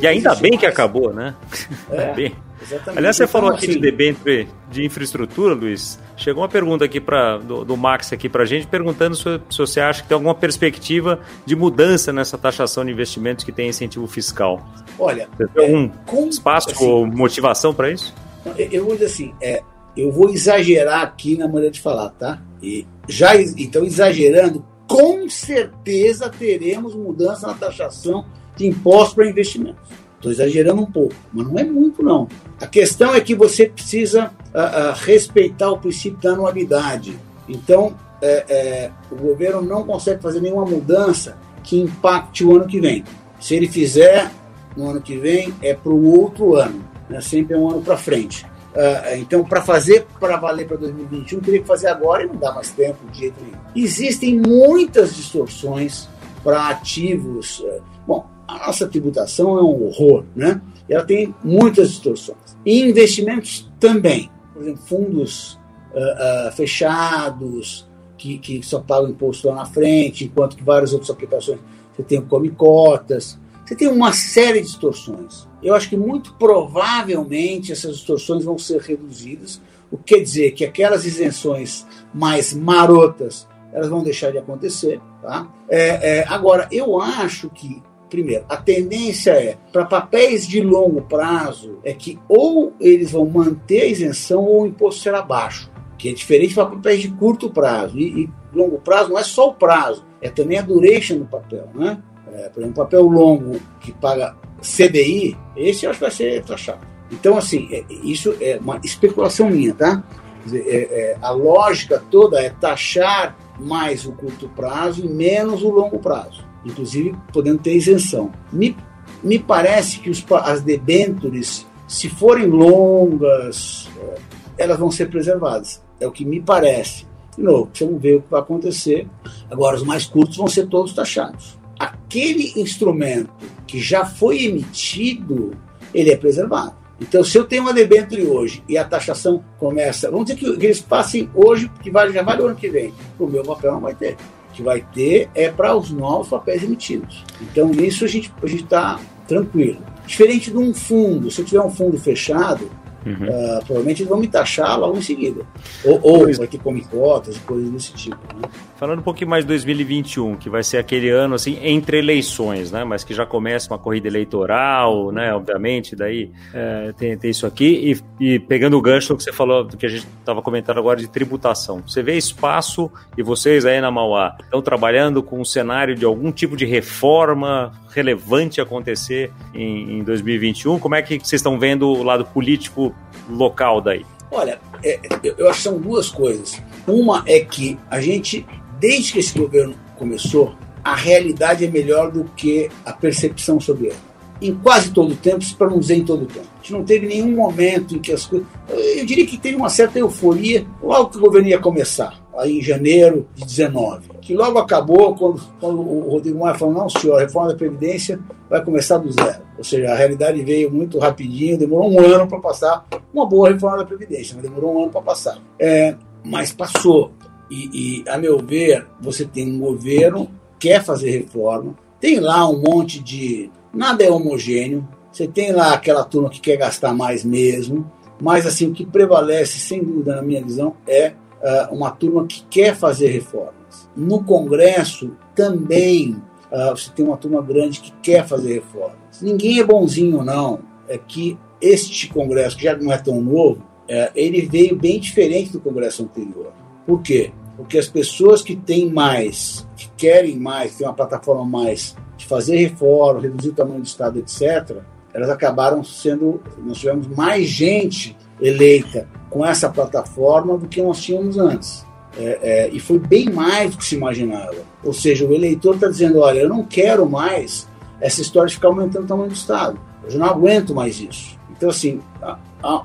e 0.00 0.06
ainda 0.06 0.34
bem 0.34 0.52
mais. 0.52 0.60
que 0.60 0.66
acabou, 0.66 1.12
né? 1.12 1.34
É. 1.90 2.12
bem. 2.14 2.36
Exatamente. 2.62 2.98
Aliás, 2.98 3.16
você 3.16 3.24
então, 3.24 3.32
falou 3.32 3.50
aqui 3.50 3.66
assim, 3.66 3.74
de 3.74 3.80
debênture 3.80 4.48
de 4.70 4.84
infraestrutura, 4.84 5.54
Luiz. 5.54 5.98
Chegou 6.16 6.42
uma 6.42 6.48
pergunta 6.48 6.84
aqui 6.84 7.00
pra, 7.00 7.38
do, 7.38 7.64
do 7.64 7.76
Max 7.76 8.12
aqui 8.12 8.28
para 8.28 8.44
a 8.44 8.46
gente, 8.46 8.66
perguntando 8.66 9.16
se, 9.16 9.40
se, 9.50 9.58
você 9.58 9.80
acha 9.80 10.02
que 10.02 10.08
tem 10.08 10.14
alguma 10.14 10.34
perspectiva 10.34 11.20
de 11.44 11.56
mudança 11.56 12.12
nessa 12.12 12.38
taxação 12.38 12.84
de 12.84 12.92
investimentos 12.92 13.44
que 13.44 13.52
tem 13.52 13.68
incentivo 13.68 14.06
fiscal. 14.06 14.64
Olha, 14.98 15.28
você 15.36 15.46
tem 15.48 15.64
algum 15.64 15.84
é, 15.86 15.90
com, 16.06 16.28
espaço 16.28 16.70
assim, 16.70 16.86
ou 16.86 17.06
motivação 17.06 17.74
para 17.74 17.90
isso? 17.90 18.14
Eu 18.56 18.84
vou 18.84 18.94
dizer 18.94 19.06
assim, 19.06 19.34
é, 19.42 19.62
eu 19.96 20.10
vou 20.10 20.30
exagerar 20.30 21.02
aqui 21.02 21.36
na 21.36 21.46
maneira 21.46 21.70
de 21.70 21.80
falar, 21.80 22.10
tá? 22.10 22.40
E 22.62 22.86
já 23.08 23.34
então 23.36 23.84
exagerando, 23.84 24.64
com 24.86 25.28
certeza 25.28 26.30
teremos 26.30 26.94
mudança 26.94 27.46
na 27.46 27.54
taxação 27.54 28.24
de 28.56 28.66
impostos 28.66 29.14
para 29.14 29.28
investimentos. 29.28 30.01
Estou 30.22 30.30
exagerando 30.30 30.80
um 30.80 30.86
pouco, 30.86 31.16
mas 31.32 31.48
não 31.48 31.58
é 31.58 31.64
muito, 31.64 32.00
não. 32.00 32.28
A 32.60 32.66
questão 32.68 33.12
é 33.12 33.20
que 33.20 33.34
você 33.34 33.68
precisa 33.68 34.26
uh, 34.54 34.92
uh, 34.92 35.04
respeitar 35.04 35.68
o 35.72 35.78
princípio 35.78 36.20
da 36.20 36.30
anualidade. 36.30 37.18
Então, 37.48 37.96
é, 38.22 38.44
é, 38.48 38.90
o 39.10 39.16
governo 39.16 39.60
não 39.60 39.82
consegue 39.82 40.22
fazer 40.22 40.40
nenhuma 40.40 40.64
mudança 40.64 41.36
que 41.64 41.76
impacte 41.76 42.44
o 42.44 42.54
ano 42.54 42.68
que 42.68 42.80
vem. 42.80 43.02
Se 43.40 43.56
ele 43.56 43.66
fizer 43.66 44.30
no 44.76 44.90
ano 44.90 45.02
que 45.02 45.16
vem, 45.16 45.52
é 45.60 45.74
para 45.74 45.90
o 45.90 46.20
outro 46.20 46.54
ano, 46.54 46.84
né? 47.10 47.20
sempre 47.20 47.56
é 47.56 47.58
um 47.58 47.68
ano 47.68 47.82
para 47.82 47.96
frente. 47.96 48.46
Uh, 48.76 49.16
então, 49.18 49.42
para 49.42 49.60
fazer 49.60 50.06
para 50.20 50.36
valer 50.36 50.68
para 50.68 50.76
2021, 50.76 51.40
teria 51.40 51.60
que 51.60 51.66
fazer 51.66 51.88
agora 51.88 52.22
e 52.22 52.26
não 52.28 52.36
dá 52.36 52.52
mais 52.52 52.70
tempo 52.70 52.98
de 53.10 53.18
jeito 53.18 53.42
nenhum. 53.42 53.58
Existem 53.74 54.38
muitas 54.38 55.16
distorções 55.16 56.08
para 56.44 56.68
ativos. 56.68 57.58
Uh, 57.58 57.82
bom, 58.06 58.31
a 58.52 58.66
nossa 58.66 58.86
tributação 58.86 59.58
é 59.58 59.62
um 59.62 59.86
horror, 59.86 60.24
né? 60.34 60.60
Ela 60.88 61.04
tem 61.04 61.34
muitas 61.42 61.90
distorções. 61.90 62.38
E 62.64 62.82
investimentos 62.82 63.70
também. 63.80 64.30
Por 64.52 64.62
exemplo, 64.62 64.82
fundos 64.82 65.54
uh, 65.94 66.48
uh, 66.48 66.52
fechados, 66.52 67.86
que, 68.18 68.38
que 68.38 68.62
só 68.62 68.80
pagam 68.80 69.10
imposto 69.10 69.48
lá 69.48 69.56
na 69.56 69.66
frente, 69.66 70.24
enquanto 70.24 70.56
que 70.56 70.62
várias 70.62 70.92
outras 70.92 71.10
aplicações 71.10 71.58
você 71.92 72.02
tem 72.02 72.20
come 72.20 72.50
cotas, 72.50 73.38
você 73.64 73.74
tem 73.74 73.88
uma 73.88 74.12
série 74.12 74.60
de 74.60 74.66
distorções. 74.66 75.48
Eu 75.62 75.74
acho 75.74 75.88
que 75.88 75.96
muito 75.96 76.34
provavelmente 76.34 77.72
essas 77.72 77.96
distorções 77.96 78.44
vão 78.44 78.58
ser 78.58 78.80
reduzidas, 78.80 79.60
o 79.90 79.98
que 79.98 80.14
quer 80.14 80.22
dizer 80.22 80.52
que 80.52 80.64
aquelas 80.64 81.04
isenções 81.04 81.86
mais 82.14 82.54
marotas 82.54 83.46
elas 83.72 83.88
vão 83.88 84.02
deixar 84.02 84.30
de 84.30 84.38
acontecer. 84.38 85.00
Tá? 85.22 85.48
É, 85.68 86.18
é, 86.18 86.24
agora, 86.28 86.68
eu 86.70 87.00
acho 87.00 87.48
que 87.50 87.82
primeiro, 88.12 88.44
a 88.46 88.58
tendência 88.58 89.30
é, 89.30 89.56
para 89.72 89.86
papéis 89.86 90.46
de 90.46 90.60
longo 90.60 91.00
prazo, 91.00 91.78
é 91.82 91.94
que 91.94 92.20
ou 92.28 92.74
eles 92.78 93.10
vão 93.10 93.24
manter 93.24 93.80
a 93.80 93.86
isenção 93.86 94.44
ou 94.44 94.62
o 94.62 94.66
imposto 94.66 95.00
será 95.00 95.22
baixo, 95.22 95.70
que 95.96 96.10
é 96.10 96.12
diferente 96.12 96.54
para 96.54 96.66
papéis 96.66 97.00
de 97.00 97.08
curto 97.08 97.48
prazo. 97.48 97.98
E, 97.98 98.24
e, 98.24 98.30
longo 98.52 98.78
prazo 98.78 99.08
não 99.08 99.18
é 99.18 99.24
só 99.24 99.48
o 99.48 99.54
prazo, 99.54 100.04
é 100.20 100.28
também 100.28 100.58
a 100.58 100.62
duration 100.62 101.20
do 101.20 101.24
papel. 101.24 101.66
Né? 101.74 102.02
É, 102.34 102.50
por 102.50 102.60
exemplo, 102.60 102.84
papel 102.84 103.04
longo 103.04 103.58
que 103.80 103.92
paga 103.92 104.36
CDI, 104.60 105.34
esse 105.56 105.86
eu 105.86 105.90
acho 105.90 105.98
que 105.98 106.04
vai 106.04 106.10
ser 106.10 106.44
taxado. 106.44 106.86
Então, 107.10 107.38
assim, 107.38 107.66
é, 107.72 107.82
isso 108.04 108.36
é 108.42 108.58
uma 108.60 108.78
especulação 108.84 109.48
minha, 109.48 109.72
tá? 109.72 110.04
Dizer, 110.44 110.66
é, 110.66 110.76
é, 110.76 111.18
a 111.22 111.30
lógica 111.30 112.02
toda 112.10 112.42
é 112.42 112.50
taxar 112.50 113.36
mais 113.58 114.04
o 114.04 114.12
curto 114.12 114.50
prazo 114.50 115.02
e 115.02 115.08
menos 115.08 115.62
o 115.62 115.70
longo 115.70 115.98
prazo, 115.98 116.44
inclusive 116.64 117.14
podendo 117.32 117.58
ter 117.58 117.74
isenção. 117.74 118.32
Me, 118.52 118.76
me 119.22 119.38
parece 119.38 119.98
que 120.00 120.10
os, 120.10 120.24
as 120.30 120.62
debêntures, 120.62 121.66
se 121.86 122.08
forem 122.08 122.46
longas, 122.46 123.88
é, 123.98 124.18
elas 124.58 124.78
vão 124.78 124.90
ser 124.90 125.08
preservadas. 125.08 125.82
É 126.00 126.06
o 126.06 126.12
que 126.12 126.24
me 126.24 126.40
parece. 126.40 127.06
De 127.36 127.42
novo, 127.42 127.70
vamos 127.78 128.02
ver 128.02 128.16
o 128.16 128.22
que 128.22 128.30
vai 128.30 128.40
acontecer. 128.40 129.06
Agora, 129.50 129.76
os 129.76 129.82
mais 129.82 130.06
curtos 130.06 130.36
vão 130.36 130.48
ser 130.48 130.66
todos 130.66 130.92
taxados. 130.92 131.58
Aquele 131.78 132.52
instrumento 132.60 133.30
que 133.66 133.80
já 133.80 134.04
foi 134.04 134.44
emitido, 134.44 135.52
ele 135.94 136.10
é 136.10 136.16
preservado. 136.16 136.74
Então, 137.00 137.24
se 137.24 137.36
eu 137.36 137.44
tenho 137.44 137.62
uma 137.62 137.72
debênture 137.72 138.24
hoje 138.24 138.62
e 138.68 138.78
a 138.78 138.84
taxação 138.84 139.42
começa, 139.58 140.08
vamos 140.08 140.26
dizer 140.26 140.38
que 140.38 140.64
eles 140.64 140.80
passem 140.80 141.28
hoje, 141.34 141.68
que 141.82 141.90
vale, 141.90 142.12
já 142.12 142.22
vale 142.22 142.42
o 142.42 142.46
ano 142.46 142.54
que 142.54 142.68
vem, 142.68 142.94
o 143.18 143.26
meu 143.26 143.42
papel 143.42 143.72
não 143.72 143.80
vai 143.80 143.94
ter. 143.94 144.16
Que 144.52 144.62
vai 144.62 144.84
ter 144.92 145.30
é 145.34 145.50
para 145.50 145.74
os 145.76 145.90
novos 145.90 146.28
papéis 146.28 146.62
emitidos. 146.62 147.24
Então, 147.40 147.68
nisso 147.68 148.04
a 148.04 148.08
gente 148.08 148.32
a 148.42 148.46
está 148.64 149.00
tranquilo. 149.26 149.78
Diferente 150.06 150.50
de 150.50 150.58
um 150.58 150.74
fundo, 150.74 151.30
se 151.30 151.40
eu 151.40 151.44
tiver 151.44 151.60
um 151.60 151.70
fundo 151.70 151.96
fechado, 151.98 152.70
Uhum. 153.04 153.14
Uh, 153.14 153.64
provavelmente 153.64 154.04
vão 154.04 154.18
me 154.18 154.28
taxar 154.28 154.78
logo 154.78 154.96
em 154.96 155.02
seguida. 155.02 155.44
Ou, 155.84 156.00
ou 156.02 156.36
vai 156.36 156.46
ter 156.46 156.58
come 156.58 156.82
cotas 156.82 157.36
e 157.36 157.40
coisas 157.40 157.70
desse 157.70 157.92
tipo. 157.94 158.18
Né? 158.34 158.48
Falando 158.76 158.98
um 158.98 159.02
pouquinho 159.02 159.30
mais 159.30 159.44
de 159.44 159.48
2021, 159.48 160.36
que 160.36 160.50
vai 160.50 160.62
ser 160.62 160.78
aquele 160.78 161.08
ano 161.08 161.34
assim 161.34 161.58
entre 161.62 161.98
eleições, 161.98 162.72
né? 162.72 162.82
Mas 162.84 163.04
que 163.04 163.14
já 163.14 163.24
começa 163.24 163.72
uma 163.72 163.78
corrida 163.78 164.08
eleitoral, 164.08 165.12
né? 165.12 165.32
Obviamente, 165.34 165.94
daí 165.94 166.30
é, 166.52 166.92
tem, 166.96 167.16
tem, 167.16 167.30
isso 167.30 167.46
aqui. 167.46 168.00
E, 168.20 168.34
e, 168.34 168.38
pegando 168.38 168.76
o 168.76 168.80
gancho 168.80 169.16
que 169.16 169.22
você 169.22 169.32
falou, 169.32 169.64
do 169.64 169.76
que 169.76 169.86
a 169.86 169.88
gente 169.88 170.06
estava 170.18 170.42
comentando 170.42 170.78
agora 170.78 170.98
de 170.98 171.08
tributação. 171.08 171.82
Você 171.86 172.02
vê 172.02 172.16
espaço, 172.16 172.90
e 173.16 173.22
vocês 173.22 173.64
aí 173.64 173.80
na 173.80 173.90
Mauá 173.90 174.36
estão 174.42 174.60
trabalhando 174.60 175.22
com 175.22 175.40
um 175.40 175.44
cenário 175.44 175.94
de 175.94 176.04
algum 176.04 176.32
tipo 176.32 176.56
de 176.56 176.64
reforma 176.64 177.72
relevante 177.94 178.60
acontecer 178.60 179.30
em, 179.54 179.98
em 179.98 180.02
2021? 180.02 180.78
Como 180.78 180.94
é 180.94 181.02
que 181.02 181.18
vocês 181.18 181.40
estão 181.40 181.58
vendo 181.58 181.88
o 181.88 182.02
lado 182.02 182.24
político 182.24 182.91
local 183.28 183.80
daí? 183.80 184.04
Olha, 184.30 184.58
é, 184.82 184.98
eu 185.22 185.48
acho 185.48 185.58
que 185.58 185.64
são 185.64 185.78
duas 185.78 186.08
coisas. 186.08 186.60
Uma 186.86 187.22
é 187.26 187.40
que 187.40 187.78
a 187.90 188.00
gente, 188.00 188.46
desde 188.80 189.12
que 189.12 189.18
esse 189.18 189.38
governo 189.38 189.74
começou, 189.96 190.54
a 190.82 190.94
realidade 190.96 191.64
é 191.64 191.68
melhor 191.68 192.10
do 192.10 192.24
que 192.24 192.68
a 192.84 192.92
percepção 192.92 193.60
sobre 193.60 193.88
ela. 193.88 193.98
Em 194.40 194.54
quase 194.54 194.90
todo 194.90 195.12
o 195.12 195.16
tempo, 195.16 195.44
para 195.56 195.70
não 195.70 195.78
dizer 195.78 195.96
em 195.96 196.04
todo 196.04 196.22
o 196.22 196.26
tempo. 196.26 196.48
Gente 196.62 196.72
não 196.72 196.84
teve 196.84 197.06
nenhum 197.06 197.32
momento 197.32 197.96
em 197.96 197.98
que 197.98 198.12
as 198.12 198.24
coisas. 198.24 198.46
Eu 198.68 199.04
diria 199.04 199.26
que 199.26 199.36
teve 199.36 199.56
uma 199.56 199.68
certa 199.68 199.98
euforia 199.98 200.64
logo 200.82 201.10
que 201.10 201.18
o 201.18 201.20
governo 201.20 201.48
ia 201.48 201.58
começar, 201.58 202.22
aí 202.38 202.58
em 202.58 202.62
janeiro 202.62 203.28
de 203.34 203.44
19 203.44 204.12
que 204.22 204.34
logo 204.34 204.58
acabou 204.58 205.14
quando, 205.16 205.42
quando 205.60 205.80
o 205.80 206.08
Rodrigo 206.08 206.38
Maia 206.38 206.54
falou, 206.54 206.72
não 206.72 206.88
senhor, 206.88 207.16
a 207.16 207.20
reforma 207.20 207.48
da 207.48 207.56
Previdência 207.56 208.20
vai 208.48 208.64
começar 208.64 208.96
do 208.98 209.12
zero. 209.12 209.42
Ou 209.58 209.64
seja, 209.64 209.92
a 209.92 209.96
realidade 209.96 210.40
veio 210.42 210.70
muito 210.70 210.98
rapidinho, 210.98 211.58
demorou 211.58 211.90
um 211.90 212.00
ano 212.00 212.28
para 212.28 212.38
passar 212.38 212.86
uma 213.12 213.26
boa 213.26 213.50
reforma 213.50 213.78
da 213.78 213.84
Previdência, 213.84 214.34
mas 214.36 214.44
demorou 214.44 214.74
um 214.74 214.82
ano 214.84 214.92
para 214.92 215.02
passar. 215.02 215.38
É, 215.58 215.96
mas 216.24 216.52
passou. 216.52 217.10
E, 217.50 218.04
e, 218.04 218.08
a 218.08 218.16
meu 218.16 218.38
ver, 218.38 218.86
você 219.00 219.24
tem 219.24 219.52
um 219.52 219.58
governo 219.58 220.30
que 220.58 220.68
quer 220.68 220.82
fazer 220.82 221.10
reforma, 221.10 221.74
tem 222.00 222.20
lá 222.20 222.48
um 222.48 222.62
monte 222.62 223.00
de... 223.00 223.50
Nada 223.74 224.04
é 224.04 224.10
homogêneo, 224.10 224.86
você 225.12 225.28
tem 225.28 225.52
lá 225.52 225.74
aquela 225.74 226.04
turma 226.04 226.30
que 226.30 226.40
quer 226.40 226.56
gastar 226.56 226.92
mais 226.94 227.24
mesmo, 227.24 227.90
mas 228.20 228.46
assim, 228.46 228.68
o 228.68 228.72
que 228.72 228.86
prevalece, 228.86 229.58
sem 229.58 229.82
dúvida, 229.82 230.16
na 230.16 230.22
minha 230.22 230.42
visão, 230.42 230.74
é 230.86 231.12
uh, 231.42 231.74
uma 231.74 231.90
turma 231.90 232.26
que 232.26 232.44
quer 232.48 232.74
fazer 232.74 233.08
reforma 233.08 233.62
no 233.96 234.22
Congresso 234.24 235.12
também 235.34 236.16
uh, 236.50 236.70
você 236.70 236.90
tem 236.90 237.04
uma 237.04 237.16
turma 237.16 237.42
grande 237.42 237.80
que 237.80 237.92
quer 238.02 238.26
fazer 238.26 238.54
reformas. 238.54 239.20
Ninguém 239.20 239.60
é 239.60 239.64
bonzinho, 239.64 240.24
não. 240.24 240.60
É 240.88 240.98
que 240.98 241.38
este 241.60 242.08
Congresso, 242.08 242.56
que 242.56 242.64
já 242.64 242.76
não 242.76 242.92
é 242.92 242.98
tão 242.98 243.20
novo, 243.20 243.62
é, 243.88 244.10
ele 244.14 244.42
veio 244.42 244.76
bem 244.76 244.98
diferente 244.98 245.52
do 245.52 245.60
Congresso 245.60 246.02
anterior. 246.02 246.52
Por 246.86 247.02
quê? 247.02 247.32
Porque 247.56 247.78
as 247.78 247.88
pessoas 247.88 248.42
que 248.42 248.56
têm 248.56 248.90
mais, 248.90 249.66
que 249.76 249.88
querem 249.96 250.36
mais, 250.38 250.72
que 250.72 250.78
têm 250.78 250.86
uma 250.86 250.94
plataforma 250.94 251.44
mais 251.44 251.96
de 252.16 252.26
fazer 252.26 252.56
reforma, 252.56 253.20
reduzir 253.20 253.50
o 253.50 253.54
tamanho 253.54 253.80
do 253.80 253.86
Estado, 253.86 254.18
etc., 254.18 254.78
elas 255.14 255.30
acabaram 255.30 255.82
sendo. 255.84 256.40
Nós 256.58 256.78
tivemos 256.78 257.06
mais 257.08 257.46
gente 257.46 258.16
eleita 258.40 259.08
com 259.30 259.44
essa 259.44 259.68
plataforma 259.68 260.58
do 260.58 260.66
que 260.66 260.82
nós 260.82 261.00
tínhamos 261.00 261.38
antes. 261.38 261.86
É, 262.18 262.38
é, 262.42 262.68
e 262.70 262.78
foi 262.78 262.98
bem 262.98 263.30
mais 263.30 263.70
do 263.70 263.78
que 263.78 263.84
se 263.84 263.94
imaginava. 263.94 264.56
Ou 264.84 264.92
seja, 264.92 265.24
o 265.24 265.32
eleitor 265.32 265.74
está 265.74 265.88
dizendo: 265.88 266.20
olha, 266.20 266.40
eu 266.40 266.48
não 266.48 266.64
quero 266.64 267.08
mais 267.08 267.68
essa 268.00 268.20
história 268.20 268.48
de 268.48 268.56
ficar 268.56 268.68
aumentando 268.68 269.04
o 269.04 269.08
tamanho 269.08 269.28
do 269.28 269.34
Estado. 269.34 269.78
Eu 270.04 270.10
já 270.10 270.18
não 270.18 270.26
aguento 270.26 270.74
mais 270.74 271.00
isso. 271.00 271.38
Então, 271.50 271.70
assim, 271.70 272.00
a, 272.20 272.38
a, 272.62 272.84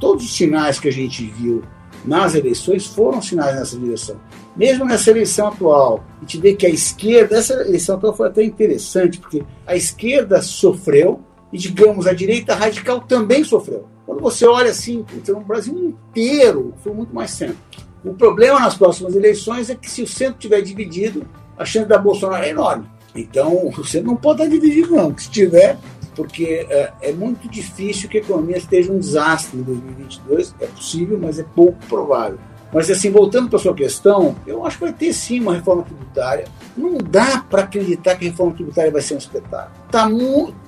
todos 0.00 0.24
os 0.24 0.36
sinais 0.36 0.80
que 0.80 0.88
a 0.88 0.92
gente 0.92 1.24
viu 1.24 1.62
nas 2.04 2.34
eleições 2.34 2.86
foram 2.86 3.22
sinais 3.22 3.56
nessa 3.56 3.78
direção. 3.78 4.16
Mesmo 4.56 4.84
nessa 4.84 5.10
eleição 5.10 5.48
atual, 5.48 6.02
a 6.16 6.20
gente 6.20 6.38
vê 6.38 6.54
que 6.54 6.66
a 6.66 6.70
esquerda, 6.70 7.36
essa 7.36 7.54
eleição 7.54 7.96
atual 7.96 8.16
foi 8.16 8.28
até 8.28 8.42
interessante, 8.42 9.18
porque 9.18 9.44
a 9.66 9.76
esquerda 9.76 10.40
sofreu 10.40 11.20
e, 11.52 11.58
digamos, 11.58 12.06
a 12.06 12.12
direita 12.12 12.54
radical 12.54 13.00
também 13.00 13.44
sofreu. 13.44 13.86
Quando 14.04 14.20
você 14.20 14.46
olha 14.46 14.70
assim, 14.70 15.04
então, 15.14 15.38
o 15.38 15.44
Brasil 15.44 15.74
inteiro 15.76 16.74
foi 16.82 16.92
muito 16.92 17.14
mais 17.14 17.30
centro. 17.30 17.56
O 18.04 18.14
problema 18.14 18.60
nas 18.60 18.76
próximas 18.76 19.16
eleições 19.16 19.68
é 19.68 19.74
que 19.74 19.90
se 19.90 20.02
o 20.02 20.06
centro 20.06 20.38
tiver 20.38 20.60
dividido, 20.60 21.26
a 21.58 21.64
chance 21.64 21.88
da 21.88 21.98
Bolsonaro 21.98 22.44
é 22.44 22.50
enorme. 22.50 22.86
Então, 23.14 23.68
o 23.68 23.84
centro 23.84 24.08
não 24.08 24.16
pode 24.16 24.42
estar 24.42 24.54
dividido, 24.54 24.94
não. 24.94 25.16
Se 25.16 25.30
tiver, 25.30 25.78
porque 26.14 26.66
é, 26.68 26.92
é, 27.00 27.12
muito 27.12 27.48
difícil 27.48 28.08
que 28.08 28.18
a 28.18 28.20
economia 28.20 28.58
esteja 28.58 28.92
um 28.92 28.98
desastre 28.98 29.58
em 29.58 29.62
2022. 29.62 30.54
É 30.60 30.66
possível, 30.66 31.18
mas 31.20 31.38
é 31.38 31.42
pouco 31.42 31.78
provável. 31.86 32.38
Mas, 32.76 32.90
assim, 32.90 33.10
voltando 33.10 33.48
para 33.48 33.58
a 33.58 33.62
sua 33.62 33.74
questão, 33.74 34.36
eu 34.46 34.66
acho 34.66 34.76
que 34.76 34.84
vai 34.84 34.92
ter 34.92 35.10
sim 35.10 35.40
uma 35.40 35.54
reforma 35.54 35.82
tributária. 35.82 36.44
Não 36.76 36.98
dá 36.98 37.42
para 37.48 37.62
acreditar 37.62 38.16
que 38.16 38.26
a 38.26 38.28
reforma 38.28 38.52
tributária 38.52 38.92
vai 38.92 39.00
ser 39.00 39.14
um 39.14 39.16
espetáculo. 39.16 39.74
Tá, 39.90 40.06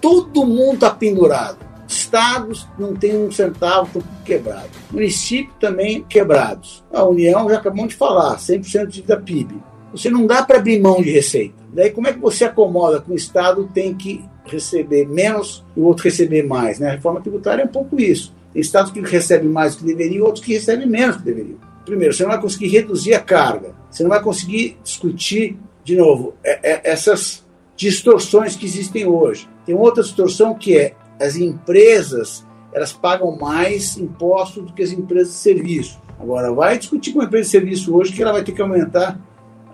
todo 0.01 0.47
mundo 0.47 0.77
está 0.77 0.89
pendurado. 0.89 1.59
Estados 1.87 2.67
não 2.79 2.97
têm 2.97 3.15
um 3.15 3.31
centavo, 3.31 3.89
estão 3.89 4.03
quebrados. 4.25 4.71
Municípios 4.91 5.55
também 5.61 6.03
quebrados. 6.03 6.83
A 6.91 7.05
União, 7.05 7.47
já 7.51 7.59
acabamos 7.59 7.91
de 7.91 7.97
falar, 7.97 8.39
100% 8.39 9.05
da 9.05 9.19
PIB. 9.19 9.61
Você 9.93 10.09
não 10.09 10.27
dá 10.27 10.43
para 10.43 10.57
abrir 10.57 10.81
mão 10.81 11.03
de 11.03 11.11
receita. 11.11 11.63
Daí 11.75 11.91
como 11.91 12.09
é 12.09 12.15
que 12.15 12.21
você 12.21 12.47
acomoda 12.47 13.03
que 13.03 13.13
o 13.13 13.17
Estado 13.17 13.69
tem 13.75 13.95
que 13.95 14.25
receber 14.47 15.07
menos 15.07 15.63
e 15.77 15.81
o 15.81 15.85
outro 15.85 16.05
receber 16.05 16.43
mais? 16.43 16.79
Né? 16.79 16.89
A 16.89 16.93
reforma 16.93 17.21
tributária 17.21 17.61
é 17.61 17.67
um 17.67 17.69
pouco 17.69 18.01
isso. 18.01 18.35
Tem 18.51 18.63
estados 18.63 18.91
que 18.91 18.99
recebem 19.03 19.51
mais 19.51 19.75
do 19.75 19.81
que 19.81 19.85
deveriam, 19.85 20.25
outros 20.25 20.43
que 20.43 20.55
recebem 20.55 20.87
menos 20.87 21.17
do 21.17 21.23
que 21.23 21.29
deveriam. 21.29 21.68
Primeiro, 21.89 22.15
você 22.15 22.23
não 22.23 22.31
vai 22.31 22.41
conseguir 22.41 22.69
reduzir 22.69 23.15
a 23.15 23.21
carga. 23.21 23.75
Você 23.91 24.03
não 24.03 24.11
vai 24.11 24.23
conseguir 24.23 24.79
discutir, 24.85 25.59
de 25.83 25.97
novo, 25.97 26.35
é, 26.45 26.73
é, 26.73 26.91
essas 26.91 27.47
distorções 27.77 28.57
que 28.57 28.67
existem 28.67 29.07
hoje. 29.07 29.49
Tem 29.65 29.75
outra 29.75 30.03
distorção 30.03 30.55
que 30.55 30.77
é 30.77 30.95
as 31.21 31.37
empresas 31.37 32.47
elas 32.73 32.93
pagam 32.93 33.35
mais 33.37 33.97
impostos 33.97 34.67
do 34.67 34.73
que 34.73 34.83
as 34.83 34.93
empresas 34.93 35.33
de 35.33 35.39
serviço. 35.39 36.01
Agora, 36.21 36.53
vai 36.53 36.77
discutir 36.79 37.13
com 37.13 37.21
uma 37.21 37.25
empresa 37.25 37.45
de 37.45 37.51
serviço 37.51 37.97
hoje 37.97 38.13
que 38.13 38.23
ela 38.23 38.33
vai 38.33 38.45
ter 38.45 38.53
que 38.53 38.61
aumentar 38.61 39.19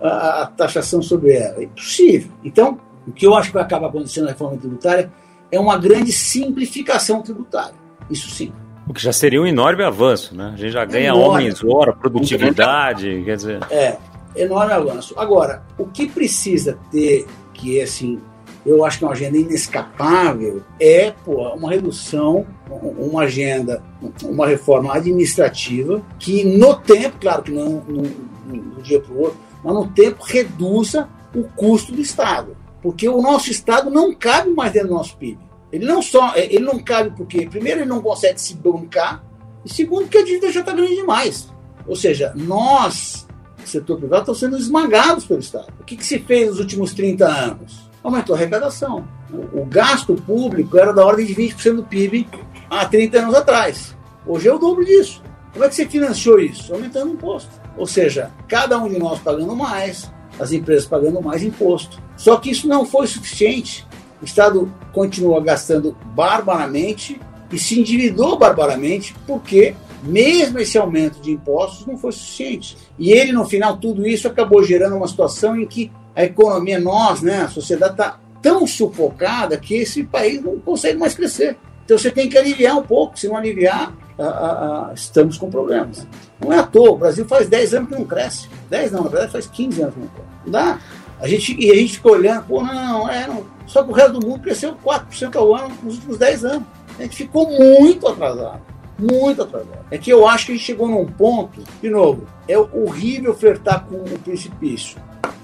a, 0.01 0.43
a 0.43 0.45
taxação 0.47 1.01
sobre 1.01 1.33
ela. 1.33 1.59
É 1.59 1.63
impossível. 1.63 2.31
Então, 2.43 2.79
o 3.05 3.11
que 3.11 3.25
eu 3.27 3.35
acho 3.35 3.49
que 3.49 3.55
vai 3.55 3.63
acabar 3.63 3.87
acontecendo 3.87 4.25
na 4.25 4.31
reforma 4.31 4.57
tributária 4.57 5.11
é 5.51 5.59
uma 5.59 5.77
grande 5.77 6.11
simplificação 6.11 7.21
tributária. 7.21 7.75
Isso 8.09 8.29
sim. 8.29 8.53
O 8.87 8.93
que 8.93 9.01
já 9.01 9.11
seria 9.11 9.41
um 9.41 9.47
enorme 9.47 9.83
avanço, 9.83 10.35
né? 10.35 10.51
A 10.53 10.57
gente 10.57 10.71
já 10.71 10.85
ganha 10.85 11.07
enorme. 11.07 11.23
homens 11.23 11.63
hora, 11.63 11.91
produtividade, 11.93 13.23
quer 13.25 13.35
dizer. 13.35 13.59
É, 13.71 13.97
enorme 14.35 14.73
avanço. 14.73 15.13
Agora, 15.17 15.63
o 15.77 15.85
que 15.85 16.07
precisa 16.07 16.77
ter 16.91 17.25
que 17.53 17.79
é 17.79 17.83
assim, 17.83 18.21
eu 18.65 18.83
acho 18.83 18.99
que 18.99 19.05
é 19.05 19.07
uma 19.07 19.13
agenda 19.13 19.37
inescapável, 19.37 20.61
é 20.79 21.11
pô, 21.23 21.47
uma 21.53 21.71
redução, 21.71 22.45
uma 22.69 23.23
agenda, 23.23 23.81
uma 24.23 24.45
reforma 24.45 24.93
administrativa 24.93 26.01
que 26.19 26.43
no 26.43 26.75
tempo, 26.75 27.17
claro 27.19 27.43
que 27.43 27.51
não 27.51 27.83
no, 27.87 28.03
no 28.45 28.81
dia 28.83 28.99
para 28.99 29.13
o 29.13 29.21
outro, 29.21 29.39
mas 29.63 29.73
no 29.73 29.87
tempo 29.87 30.23
reduza 30.23 31.09
o 31.33 31.43
custo 31.43 31.91
do 31.91 32.01
Estado. 32.01 32.55
Porque 32.81 33.09
o 33.09 33.21
nosso 33.21 33.49
Estado 33.49 33.89
não 33.89 34.13
cabe 34.13 34.51
mais 34.51 34.71
dentro 34.71 34.89
do 34.89 34.93
nosso 34.95 35.17
PIB. 35.17 35.39
Ele 35.71 35.85
não 35.85 36.01
só 36.01 36.33
ele 36.35 36.59
não 36.59 36.79
cabe 36.79 37.11
porque, 37.15 37.47
primeiro, 37.47 37.81
ele 37.81 37.89
não 37.89 38.01
consegue 38.01 38.39
se 38.39 38.55
bancar, 38.55 39.23
e 39.63 39.73
segundo, 39.73 40.03
porque 40.03 40.19
a 40.19 40.23
dívida 40.23 40.51
já 40.51 40.59
está 40.59 40.71
grande 40.71 40.95
demais. 40.95 41.49
Ou 41.87 41.95
seja, 41.95 42.33
nós, 42.35 43.27
setor 43.63 43.97
privado, 43.97 44.21
estamos 44.21 44.39
sendo 44.39 44.57
esmagados 44.57 45.25
pelo 45.25 45.39
Estado. 45.39 45.73
O 45.79 45.83
que, 45.83 45.97
que 45.97 46.05
se 46.05 46.19
fez 46.19 46.49
nos 46.49 46.59
últimos 46.59 46.93
30 46.93 47.25
anos? 47.25 47.89
Aumentou 48.03 48.35
a 48.35 48.37
arrecadação. 48.37 49.07
O, 49.31 49.61
o 49.61 49.65
gasto 49.65 50.15
público 50.15 50.77
era 50.77 50.93
da 50.93 51.03
ordem 51.03 51.25
de 51.25 51.33
20% 51.35 51.75
do 51.77 51.83
PIB 51.83 52.27
há 52.69 52.85
30 52.85 53.19
anos 53.19 53.35
atrás. 53.35 53.95
Hoje 54.25 54.47
é 54.47 54.53
o 54.53 54.59
dobro 54.59 54.85
disso. 54.85 55.23
Como 55.51 55.65
é 55.65 55.69
que 55.69 55.75
você 55.75 55.87
financiou 55.87 56.39
isso? 56.39 56.73
Aumentando 56.73 57.11
o 57.11 57.13
imposto. 57.13 57.49
Ou 57.77 57.87
seja, 57.87 58.31
cada 58.47 58.77
um 58.77 58.89
de 58.89 58.99
nós 58.99 59.19
pagando 59.19 59.55
mais, 59.55 60.11
as 60.39 60.51
empresas 60.51 60.85
pagando 60.85 61.21
mais 61.21 61.43
imposto. 61.43 62.01
Só 62.17 62.37
que 62.37 62.51
isso 62.51 62.67
não 62.67 62.85
foi 62.85 63.07
suficiente. 63.07 63.87
O 64.25 64.27
Estado 64.27 64.73
continua 64.91 65.39
gastando 65.39 65.95
barbaramente 66.15 67.21
e 67.51 67.59
se 67.59 67.79
endividou 67.79 68.39
barbaramente 68.39 69.15
porque 69.27 69.75
mesmo 70.01 70.57
esse 70.57 70.79
aumento 70.79 71.21
de 71.21 71.29
impostos 71.29 71.85
não 71.85 71.95
foi 71.95 72.11
suficiente. 72.11 72.75
E 72.97 73.11
ele, 73.11 73.31
no 73.31 73.45
final, 73.45 73.77
tudo 73.77 74.07
isso 74.07 74.27
acabou 74.27 74.63
gerando 74.63 74.95
uma 74.95 75.07
situação 75.07 75.55
em 75.55 75.67
que 75.67 75.91
a 76.15 76.23
economia, 76.23 76.79
nós, 76.79 77.21
né, 77.21 77.43
a 77.43 77.49
sociedade 77.49 77.91
está 77.93 78.19
tão 78.41 78.65
sufocada 78.65 79.59
que 79.59 79.75
esse 79.75 80.03
país 80.03 80.41
não 80.41 80.57
consegue 80.59 80.97
mais 80.97 81.13
crescer. 81.13 81.55
Então 81.85 81.95
você 81.95 82.09
tem 82.09 82.27
que 82.27 82.35
aliviar 82.35 82.75
um 82.79 82.83
pouco, 82.83 83.19
se 83.19 83.27
não 83.27 83.37
aliviar, 83.37 83.93
a, 84.17 84.23
a, 84.23 84.89
a, 84.89 84.93
estamos 84.95 85.37
com 85.37 85.51
problemas. 85.51 86.07
Não 86.39 86.51
é 86.51 86.57
à 86.57 86.63
toa, 86.63 86.93
o 86.93 86.97
Brasil 86.97 87.25
faz 87.25 87.47
10 87.47 87.75
anos 87.75 87.89
que 87.89 87.95
não 87.95 88.05
cresce. 88.05 88.49
10 88.71 88.91
não, 88.91 89.03
na 89.03 89.09
verdade 89.09 89.31
faz 89.31 89.45
15 89.45 89.81
anos 89.83 89.93
que 89.93 89.99
não 89.99 90.07
cresce. 90.07 90.29
Não 90.45 90.51
dá. 90.51 90.79
A 91.19 91.27
gente, 91.27 91.55
e 91.59 91.71
a 91.71 91.75
gente 91.75 91.93
fica 91.93 92.09
olhando, 92.09 92.45
pô, 92.45 92.61
não, 92.61 93.09
é, 93.09 93.27
não. 93.27 93.45
Só 93.65 93.83
que 93.83 93.89
o 93.89 93.93
resto 93.93 94.19
do 94.19 94.27
mundo 94.27 94.41
cresceu 94.41 94.75
4% 94.75 95.35
ao 95.35 95.55
ano 95.55 95.75
nos 95.81 95.95
últimos 95.95 96.17
10 96.17 96.45
anos. 96.45 96.67
A 96.97 97.03
gente 97.03 97.15
ficou 97.15 97.49
muito 97.49 98.07
atrasado. 98.07 98.61
Muito 98.99 99.41
atrasado. 99.41 99.85
É 99.91 99.97
que 99.97 100.09
eu 100.09 100.27
acho 100.27 100.47
que 100.47 100.51
a 100.53 100.55
gente 100.55 100.65
chegou 100.65 100.87
num 100.87 101.05
ponto, 101.05 101.61
de 101.81 101.89
novo, 101.89 102.25
é 102.47 102.57
horrível 102.57 103.33
flertar 103.33 103.85
com 103.85 103.95
o 103.95 104.19
precipício. 104.19 104.97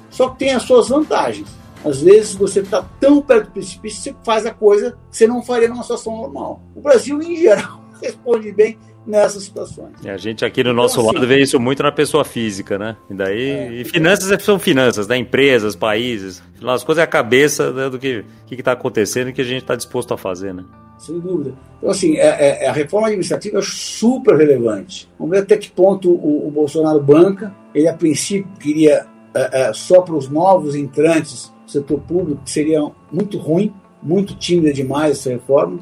Só 0.10 0.30
que 0.30 0.40
tem 0.40 0.54
as 0.54 0.64
suas 0.64 0.90
vantagens. 0.90 1.50
Às 1.84 2.02
vezes 2.02 2.36
você 2.36 2.60
está 2.60 2.86
tão 3.00 3.22
perto 3.22 3.46
do 3.46 3.52
precipício, 3.52 4.02
você 4.02 4.16
faz 4.24 4.46
a 4.46 4.54
coisa 4.54 4.92
que 5.10 5.18
você 5.18 5.26
não 5.26 5.42
faria 5.42 5.68
numa 5.68 5.82
situação 5.82 6.16
normal. 6.16 6.62
O 6.76 6.82
Brasil, 6.82 7.20
em 7.22 7.36
geral, 7.36 7.82
responde 8.02 8.52
bem 8.52 8.78
nessas 9.06 9.44
situações. 9.44 9.94
E 10.04 10.10
a 10.10 10.18
gente 10.18 10.46
aqui 10.46 10.64
no 10.64 10.74
nosso 10.74 11.00
então, 11.00 11.10
assim, 11.10 11.20
lado 11.20 11.28
vê 11.28 11.42
isso 11.42 11.60
muito 11.60 11.82
na 11.82 11.92
pessoa 11.92 12.24
física, 12.24 12.78
né? 12.78 12.96
E 13.10 13.14
daí, 13.14 13.50
é, 13.50 13.74
e 13.74 13.86
finanças 13.86 14.32
é 14.32 14.38
são 14.38 14.60
finanças, 14.60 15.08
né? 15.08 15.18
Empresas, 15.18 15.76
países, 15.76 16.44
as 16.64 16.84
coisas 16.84 17.02
é 17.02 17.04
a 17.04 17.08
cabeça 17.08 17.72
né, 17.72 17.90
do 17.90 17.98
que 17.98 18.24
está 18.52 18.74
acontecendo 18.74 19.30
e 19.30 19.34
que 19.34 19.42
a 19.42 19.46
gente 19.46 19.62
está 19.62 19.76
disposto 19.76 20.14
a 20.14 20.18
fazer, 20.18 20.54
né? 20.54 20.64
Sem 21.02 21.20
dúvida. 21.20 21.56
Então, 21.80 21.90
assim, 21.90 22.16
é, 22.18 22.66
é, 22.66 22.68
a 22.68 22.72
reforma 22.72 23.08
administrativa 23.08 23.58
é 23.58 23.62
super 23.64 24.38
relevante. 24.38 25.10
Vamos 25.18 25.36
ver 25.36 25.44
até 25.44 25.58
que 25.58 25.72
ponto 25.72 26.12
o, 26.12 26.48
o 26.48 26.52
Bolsonaro 26.52 27.02
banca. 27.02 27.52
Ele, 27.74 27.88
a 27.88 27.94
princípio, 27.94 28.52
queria 28.60 29.08
é, 29.34 29.62
é, 29.62 29.74
só 29.74 30.02
para 30.02 30.14
os 30.14 30.30
novos 30.30 30.76
entrantes 30.76 31.52
do 31.66 31.72
setor 31.72 32.00
público, 32.02 32.44
que 32.44 32.52
seria 32.52 32.82
muito 33.12 33.40
ruim, 33.40 33.74
muito 34.02 34.36
tímida 34.36 34.72
demais 34.72 35.18
essa 35.18 35.32
reforma. 35.32 35.80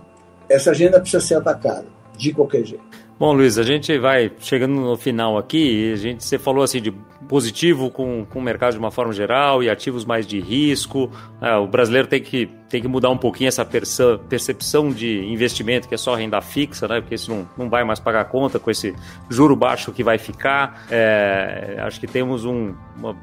Essa 0.47 0.71
agenda 0.71 0.99
precisa 1.01 1.21
ser 1.21 1.35
atacada, 1.35 1.85
de 2.17 2.31
qualquer 2.31 2.63
jeito. 2.63 2.88
Bom, 3.19 3.33
Luiz, 3.33 3.57
a 3.57 3.63
gente 3.63 3.97
vai 3.97 4.31
chegando 4.39 4.75
no 4.79 4.95
final 4.95 5.37
aqui. 5.37 5.91
A 5.91 5.97
gente, 5.97 6.23
você 6.23 6.39
falou 6.39 6.63
assim 6.63 6.81
de 6.81 6.93
positivo 7.27 7.89
com, 7.89 8.25
com 8.25 8.39
o 8.39 8.41
mercado 8.41 8.73
de 8.73 8.79
uma 8.79 8.91
forma 8.91 9.13
geral 9.13 9.61
e 9.61 9.69
ativos 9.69 10.05
mais 10.05 10.25
de 10.25 10.39
risco. 10.39 11.11
É, 11.41 11.55
o 11.55 11.67
brasileiro 11.67 12.07
tem 12.07 12.21
que 12.21 12.49
tem 12.69 12.81
que 12.81 12.87
mudar 12.87 13.09
um 13.09 13.17
pouquinho 13.17 13.47
essa 13.47 13.65
percepção 13.65 14.91
de 14.91 15.25
investimento, 15.25 15.87
que 15.87 15.95
é 15.95 15.97
só 15.97 16.13
renda 16.13 16.39
fixa, 16.39 16.87
né? 16.87 17.01
Porque 17.01 17.15
isso 17.15 17.31
não, 17.31 17.49
não 17.57 17.69
vai 17.69 17.83
mais 17.83 17.99
pagar 17.99 18.23
conta 18.25 18.59
com 18.59 18.69
esse 18.69 18.95
juro 19.27 19.55
baixo 19.55 19.91
que 19.91 20.03
vai 20.03 20.19
ficar. 20.19 20.85
É, 20.89 21.77
acho 21.79 21.99
que 21.99 22.05
temos 22.05 22.45
um, 22.45 22.75
uma, 22.95 23.17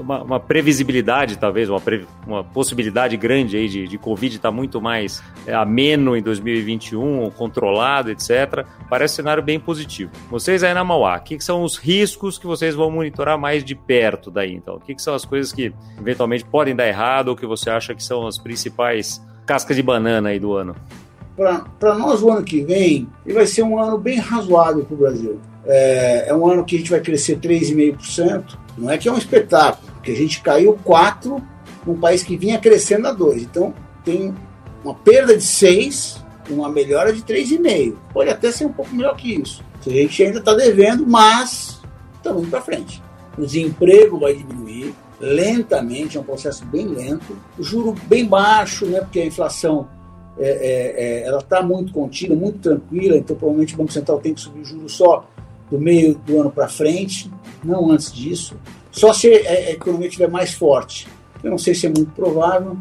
uma, 0.00 0.22
uma, 0.22 0.40
previsibilidade, 0.40 1.36
talvez, 1.36 1.68
uma, 1.68 1.80
pre, 1.80 2.06
uma 2.26 2.42
possibilidade 2.42 3.16
grande 3.18 3.56
aí 3.56 3.68
de, 3.68 3.86
de 3.86 3.98
Covid 3.98 4.36
estar 4.36 4.48
tá 4.48 4.54
muito 4.54 4.80
mais 4.80 5.22
é, 5.46 5.54
ameno 5.54 6.16
em 6.16 6.22
2021, 6.22 7.30
controlado, 7.32 8.10
etc. 8.10 8.64
Parece 8.88 9.14
um 9.14 9.16
cenário 9.16 9.42
bem 9.42 9.60
positivo. 9.60 10.10
Vocês 10.30 10.64
aí 10.64 10.72
na 10.72 10.82
Mauá, 10.82 11.18
o 11.18 11.20
que, 11.20 11.36
que, 11.36 11.44
são 11.44 11.62
os 11.62 11.76
riscos 11.76 12.38
que 12.38 12.46
vocês 12.46 12.74
vão 12.74 12.90
monitorar 12.90 13.19
mais 13.36 13.64
de 13.64 13.74
perto 13.74 14.30
daí, 14.30 14.54
então? 14.54 14.76
O 14.76 14.80
que, 14.80 14.94
que 14.94 15.02
são 15.02 15.14
as 15.14 15.24
coisas 15.24 15.52
que 15.52 15.72
eventualmente 15.98 16.44
podem 16.44 16.74
dar 16.74 16.86
errado 16.86 17.28
ou 17.28 17.36
que 17.36 17.46
você 17.46 17.70
acha 17.70 17.94
que 17.94 18.02
são 18.02 18.26
as 18.26 18.38
principais 18.38 18.70
principais 18.70 19.20
cascas 19.46 19.76
de 19.76 19.82
banana 19.82 20.28
aí 20.30 20.38
do 20.38 20.52
ano? 20.54 20.76
Para 21.78 21.94
nós, 21.94 22.22
o 22.22 22.30
ano 22.30 22.44
que 22.44 22.62
vem, 22.62 23.08
ele 23.24 23.34
vai 23.34 23.46
ser 23.46 23.62
um 23.62 23.78
ano 23.78 23.96
bem 23.96 24.18
razoável 24.18 24.84
para 24.84 24.94
o 24.94 24.98
Brasil. 24.98 25.40
É, 25.64 26.28
é, 26.28 26.34
um 26.34 26.46
ano 26.46 26.64
que 26.64 26.76
a 26.76 26.78
gente 26.78 26.90
vai 26.90 27.00
crescer 27.00 27.38
3,5%. 27.38 28.58
Não 28.76 28.90
é 28.90 28.98
que 28.98 29.08
é 29.08 29.12
um 29.12 29.16
espetáculo, 29.16 29.90
porque 29.94 30.12
a 30.12 30.16
gente 30.16 30.40
caiu 30.42 30.78
4% 30.84 31.42
num 31.86 31.98
país 31.98 32.22
que 32.22 32.36
vinha 32.36 32.58
crescendo 32.58 33.08
a 33.08 33.14
2%. 33.14 33.42
Então, 33.42 33.74
tem 34.04 34.34
uma 34.84 34.94
perda 34.94 35.36
de 35.36 35.42
6% 35.42 36.20
uma 36.50 36.68
melhora 36.68 37.12
de 37.12 37.22
3,5%. 37.22 37.94
Pode 38.12 38.28
até 38.28 38.50
ser 38.50 38.66
um 38.66 38.72
pouco 38.72 38.94
melhor 38.94 39.16
que 39.16 39.34
isso. 39.34 39.62
A 39.86 39.90
gente 39.90 40.22
ainda 40.22 40.40
está 40.40 40.52
devendo, 40.52 41.06
mas 41.06 41.80
estamos 42.16 42.42
indo 42.42 42.50
para 42.50 42.60
frente. 42.60 43.02
O 43.38 43.42
desemprego 43.42 44.18
vai 44.18 44.34
diminuir, 44.34 44.94
lentamente, 45.20 46.16
é 46.16 46.20
um 46.20 46.24
processo 46.24 46.64
bem 46.66 46.86
lento, 46.86 47.36
o 47.58 47.62
juro 47.62 47.94
bem 48.06 48.26
baixo, 48.26 48.86
né, 48.86 49.00
porque 49.00 49.20
a 49.20 49.26
inflação 49.26 49.88
é, 50.38 50.48
é, 50.48 51.04
é 51.04 51.26
ela 51.26 51.38
está 51.38 51.62
muito 51.62 51.92
contida, 51.92 52.34
muito 52.34 52.58
tranquila, 52.58 53.16
então 53.16 53.36
provavelmente 53.36 53.74
o 53.74 53.76
Banco 53.76 53.92
Central 53.92 54.18
tem 54.18 54.34
que 54.34 54.40
subir 54.40 54.60
o 54.60 54.64
juro 54.64 54.88
só 54.88 55.26
do 55.70 55.78
meio 55.78 56.14
do 56.26 56.40
ano 56.40 56.50
para 56.50 56.68
frente, 56.68 57.30
não 57.62 57.90
antes 57.90 58.12
disso. 58.12 58.56
Só 58.90 59.12
se 59.12 59.28
a 59.28 59.70
economia 59.70 60.08
estiver 60.08 60.28
mais 60.28 60.52
forte. 60.52 61.06
Eu 61.42 61.50
não 61.50 61.58
sei 61.58 61.74
se 61.74 61.86
é 61.86 61.88
muito 61.88 62.10
provável. 62.10 62.76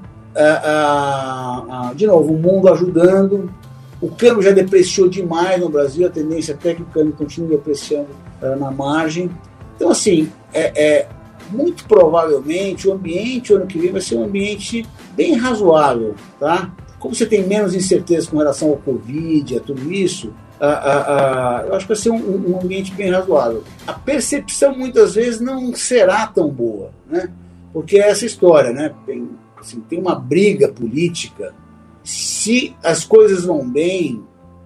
de 1.95 2.07
novo, 2.07 2.33
o 2.33 2.37
mundo 2.37 2.67
ajudando. 2.67 3.53
O 4.01 4.09
câmbio 4.09 4.41
já 4.41 4.51
depreciou 4.51 5.07
demais 5.07 5.59
no 5.59 5.69
Brasil, 5.69 6.07
a 6.07 6.09
tendência 6.09 6.55
até 6.55 6.73
que 6.73 6.81
o 6.81 6.85
câmbio 6.85 7.13
continue 7.13 7.49
depreciando 7.49 8.07
na 8.41 8.71
margem. 8.71 9.29
Então, 9.75 9.89
assim, 9.89 10.31
é, 10.53 10.83
é 10.83 11.07
muito 11.51 11.85
provavelmente 11.85 12.87
o 12.87 12.93
ambiente 12.93 13.51
o 13.51 13.57
ano 13.57 13.67
que 13.67 13.79
vem 13.79 13.91
vai 13.91 14.01
ser 14.01 14.15
um 14.15 14.23
ambiente 14.23 14.85
bem 15.15 15.35
razoável, 15.35 16.15
tá? 16.39 16.71
Como 16.99 17.15
você 17.15 17.25
tem 17.25 17.47
menos 17.47 17.73
incerteza 17.73 18.29
com 18.29 18.37
relação 18.37 18.69
ao 18.69 18.77
Covid, 18.77 19.57
a 19.57 19.61
tudo 19.61 19.91
isso, 19.91 20.33
a, 20.59 20.67
a, 20.67 21.59
a, 21.61 21.65
eu 21.67 21.75
acho 21.75 21.85
que 21.85 21.93
vai 21.93 22.01
ser 22.01 22.09
um, 22.09 22.51
um, 22.51 22.59
ambiente 22.61 22.93
bem 22.93 23.09
razoável. 23.09 23.63
A 23.87 23.93
percepção 23.93 24.75
muitas 24.75 25.15
vezes 25.15 25.39
não 25.39 25.73
será 25.73 26.27
tão 26.27 26.49
boa, 26.49 26.91
né? 27.09 27.29
Porque 27.71 27.97
é 27.97 28.09
essa 28.09 28.25
história, 28.25 28.73
né? 28.73 28.93
Tem, 29.05 29.29
assim, 29.57 29.79
tem 29.79 29.99
uma 29.99 30.15
briga 30.15 30.67
política. 30.67 31.53
Se 32.03 32.75
as 32.83 33.05
coisas 33.05 33.45
vão 33.45 33.67
bem, 33.67 34.21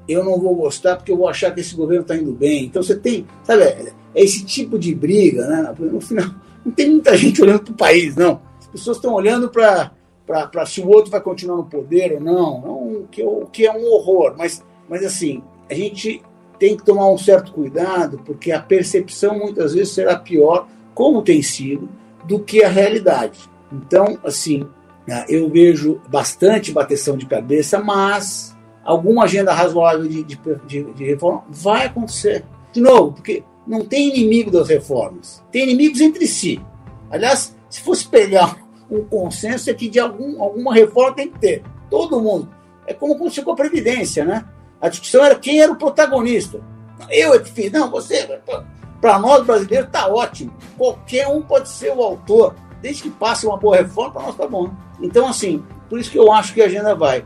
eu 0.07 0.23
não 0.23 0.39
vou 0.39 0.55
gostar 0.55 0.95
porque 0.95 1.11
eu 1.11 1.17
vou 1.17 1.27
achar 1.27 1.51
que 1.51 1.61
esse 1.61 1.75
governo 1.75 2.01
está 2.01 2.15
indo 2.15 2.33
bem. 2.33 2.65
Então 2.65 2.83
você 2.83 2.95
tem, 2.95 3.25
sabe, 3.43 3.63
é 3.63 3.93
esse 4.15 4.45
tipo 4.45 4.77
de 4.77 4.93
briga, 4.93 5.47
né? 5.47 5.73
No 5.79 6.01
final, 6.01 6.29
não 6.65 6.71
tem 6.71 6.89
muita 6.89 7.15
gente 7.17 7.41
olhando 7.41 7.63
para 7.63 7.73
o 7.73 7.77
país, 7.77 8.15
não. 8.15 8.41
As 8.59 8.67
pessoas 8.67 8.97
estão 8.97 9.13
olhando 9.13 9.49
para 9.49 9.91
se 10.65 10.81
o 10.81 10.87
outro 10.87 11.11
vai 11.11 11.21
continuar 11.21 11.57
no 11.57 11.65
poder 11.65 12.13
ou 12.13 12.19
não, 12.19 12.61
não 12.61 12.73
o, 13.01 13.07
que, 13.09 13.23
o 13.23 13.45
que 13.45 13.65
é 13.65 13.71
um 13.71 13.85
horror. 13.91 14.35
Mas, 14.37 14.63
mas, 14.89 15.03
assim, 15.05 15.41
a 15.69 15.73
gente 15.73 16.21
tem 16.59 16.77
que 16.77 16.85
tomar 16.85 17.09
um 17.09 17.17
certo 17.17 17.51
cuidado, 17.51 18.21
porque 18.25 18.51
a 18.51 18.61
percepção 18.61 19.37
muitas 19.37 19.73
vezes 19.73 19.93
será 19.93 20.17
pior, 20.17 20.67
como 20.93 21.21
tem 21.21 21.41
sido, 21.41 21.89
do 22.25 22.39
que 22.39 22.63
a 22.63 22.69
realidade. 22.69 23.39
Então, 23.71 24.17
assim, 24.23 24.65
ah, 25.09 25.25
eu 25.27 25.49
vejo 25.49 25.99
bastante 26.07 26.71
bateção 26.71 27.17
de 27.17 27.25
cabeça, 27.25 27.79
mas 27.79 28.52
alguma 28.83 29.23
agenda 29.23 29.53
razoável 29.53 30.07
de, 30.07 30.23
de, 30.23 30.39
de, 30.67 30.83
de 30.83 31.03
reforma 31.05 31.43
vai 31.49 31.85
acontecer. 31.85 32.43
De 32.71 32.81
novo, 32.81 33.13
porque 33.13 33.43
não 33.65 33.85
tem 33.85 34.09
inimigo 34.09 34.51
das 34.51 34.67
reformas, 34.67 35.43
tem 35.51 35.63
inimigos 35.63 36.01
entre 36.01 36.27
si. 36.27 36.61
Aliás, 37.09 37.55
se 37.69 37.81
fosse 37.81 38.07
pegar 38.07 38.57
um 38.89 39.03
consenso, 39.03 39.69
é 39.69 39.73
que 39.73 39.89
de 39.89 39.99
algum, 39.99 40.41
alguma 40.41 40.73
reforma 40.73 41.15
tem 41.15 41.29
que 41.29 41.39
ter. 41.39 41.63
Todo 41.89 42.21
mundo. 42.21 42.49
É 42.85 42.93
como 42.93 43.13
aconteceu 43.13 43.43
com 43.43 43.51
a 43.51 43.55
Previdência, 43.55 44.25
né? 44.25 44.45
A 44.81 44.89
discussão 44.89 45.23
era 45.23 45.35
quem 45.35 45.61
era 45.61 45.71
o 45.71 45.77
protagonista. 45.77 46.59
Eu 47.09 47.33
é 47.33 47.39
que 47.39 47.49
fiz. 47.49 47.71
Não, 47.71 47.89
você. 47.89 48.39
Para 48.99 49.19
nós 49.19 49.45
brasileiros 49.45 49.87
está 49.87 50.07
ótimo. 50.07 50.53
Qualquer 50.77 51.27
um 51.27 51.41
pode 51.41 51.69
ser 51.69 51.95
o 51.95 52.01
autor. 52.01 52.55
Desde 52.81 53.03
que 53.03 53.09
passe 53.09 53.45
uma 53.45 53.57
boa 53.57 53.77
reforma, 53.77 54.11
para 54.11 54.23
nós 54.23 54.35
tá 54.35 54.47
bom. 54.47 54.69
Então, 55.01 55.27
assim, 55.27 55.63
por 55.89 55.99
isso 55.99 56.11
que 56.11 56.19
eu 56.19 56.31
acho 56.31 56.53
que 56.53 56.61
a 56.61 56.65
agenda 56.65 56.93
vai. 56.93 57.25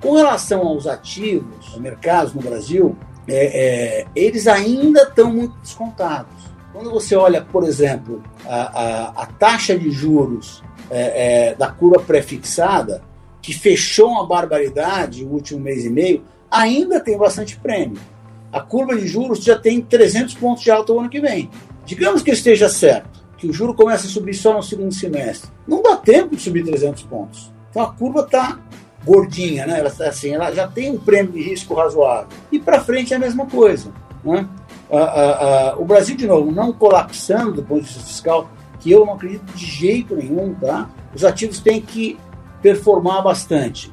Com 0.00 0.14
relação 0.14 0.66
aos 0.66 0.86
ativos, 0.86 1.76
mercados 1.78 2.34
no 2.34 2.42
Brasil, 2.42 2.96
é, 3.28 4.00
é, 4.00 4.06
eles 4.14 4.46
ainda 4.46 5.02
estão 5.02 5.32
muito 5.32 5.56
descontados. 5.58 6.32
Quando 6.72 6.90
você 6.90 7.16
olha, 7.16 7.40
por 7.40 7.64
exemplo, 7.64 8.22
a, 8.44 8.54
a, 8.54 9.22
a 9.22 9.26
taxa 9.26 9.78
de 9.78 9.90
juros 9.90 10.62
é, 10.90 11.48
é 11.50 11.54
da 11.54 11.68
curva 11.68 12.00
pré-fixada, 12.00 13.02
que 13.40 13.54
fechou 13.54 14.10
uma 14.10 14.26
barbaridade 14.26 15.24
o 15.24 15.28
último 15.28 15.60
mês 15.60 15.84
e 15.84 15.90
meio, 15.90 16.22
ainda 16.50 17.00
tem 17.00 17.16
bastante 17.16 17.56
prêmio. 17.56 17.98
A 18.52 18.60
curva 18.60 18.96
de 18.96 19.06
juros 19.06 19.42
já 19.42 19.58
tem 19.58 19.80
300 19.80 20.34
pontos 20.34 20.62
de 20.62 20.70
alta 20.70 20.92
o 20.92 21.00
ano 21.00 21.08
que 21.08 21.20
vem. 21.20 21.50
Digamos 21.84 22.22
que 22.22 22.30
esteja 22.30 22.68
certo, 22.68 23.24
que 23.36 23.46
o 23.46 23.52
juro 23.52 23.74
comece 23.74 24.06
a 24.06 24.10
subir 24.10 24.34
só 24.34 24.54
no 24.54 24.62
segundo 24.62 24.92
semestre. 24.92 25.50
Não 25.66 25.82
dá 25.82 25.96
tempo 25.96 26.36
de 26.36 26.42
subir 26.42 26.64
300 26.64 27.02
pontos. 27.04 27.52
Então 27.70 27.82
a 27.82 27.92
curva 27.92 28.20
está 28.20 28.58
gordinha, 29.06 29.66
né? 29.66 29.78
Ela, 29.78 29.92
assim, 30.08 30.34
ela 30.34 30.52
já 30.52 30.66
tem 30.66 30.90
um 30.90 30.98
prêmio 30.98 31.32
de 31.32 31.42
risco 31.42 31.74
razoável. 31.74 32.28
E 32.50 32.58
para 32.58 32.80
frente 32.80 33.12
é 33.12 33.16
a 33.16 33.20
mesma 33.20 33.46
coisa. 33.46 33.92
Né? 34.24 34.48
o 35.78 35.84
Brasil, 35.84 36.16
de 36.16 36.26
novo, 36.26 36.50
não 36.50 36.72
colapsando 36.72 37.54
do 37.54 37.62
ponto 37.62 37.82
de 37.82 37.86
vista 37.86 38.02
fiscal, 38.02 38.50
que 38.80 38.90
eu 38.90 39.06
não 39.06 39.14
acredito 39.14 39.44
de 39.52 39.66
jeito 39.66 40.14
nenhum, 40.14 40.54
tá? 40.54 40.88
Os 41.14 41.24
ativos 41.24 41.58
têm 41.60 41.80
que 41.80 42.18
performar 42.62 43.22
bastante. 43.22 43.92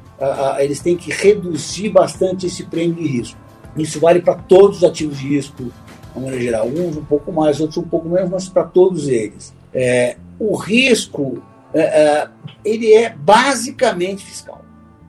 eles 0.58 0.80
têm 0.80 0.96
que 0.96 1.10
reduzir 1.10 1.88
bastante 1.88 2.46
esse 2.46 2.64
prêmio 2.64 2.94
de 2.96 3.06
risco. 3.06 3.38
Isso 3.76 3.98
vale 3.98 4.20
para 4.20 4.34
todos 4.34 4.78
os 4.78 4.84
ativos 4.84 5.18
de 5.18 5.28
risco, 5.28 5.64
de 5.64 5.72
maneira 6.14 6.40
geral. 6.40 6.68
Uns 6.68 6.96
um 6.96 7.04
pouco 7.04 7.32
mais, 7.32 7.60
outros 7.60 7.78
um 7.78 7.88
pouco 7.88 8.08
menos, 8.08 8.30
mas 8.30 8.48
para 8.48 8.64
todos 8.64 9.08
eles. 9.08 9.52
É, 9.72 10.16
o 10.38 10.56
risco, 10.56 11.42
é, 11.72 11.80
é, 11.80 12.28
ele 12.64 12.92
é 12.94 13.10
basicamente 13.10 14.24
fiscal. 14.24 14.64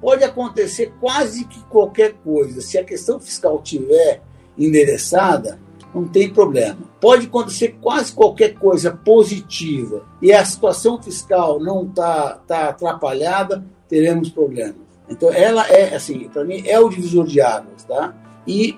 Pode 0.05 0.23
acontecer 0.23 0.93
quase 1.01 1.45
que 1.45 1.59
qualquer 1.63 2.13
coisa. 2.23 2.61
Se 2.61 2.77
a 2.77 2.83
questão 2.83 3.19
fiscal 3.19 3.59
tiver 3.63 4.21
endereçada, 4.55 5.59
não 5.95 6.07
tem 6.07 6.31
problema. 6.31 6.77
Pode 7.01 7.25
acontecer 7.25 7.75
quase 7.81 8.13
qualquer 8.13 8.53
coisa 8.53 8.91
positiva 8.91 10.05
e 10.21 10.31
a 10.31 10.45
situação 10.45 11.01
fiscal 11.01 11.59
não 11.59 11.87
está 11.87 12.39
tá 12.45 12.69
atrapalhada, 12.69 13.65
teremos 13.89 14.29
problemas. 14.29 14.75
Então, 15.09 15.33
ela 15.33 15.67
é, 15.69 15.95
assim, 15.95 16.29
para 16.29 16.43
mim, 16.43 16.61
é 16.67 16.79
o 16.79 16.87
divisor 16.87 17.25
de 17.25 17.41
águas, 17.41 17.83
tá? 17.85 18.13
E 18.45 18.77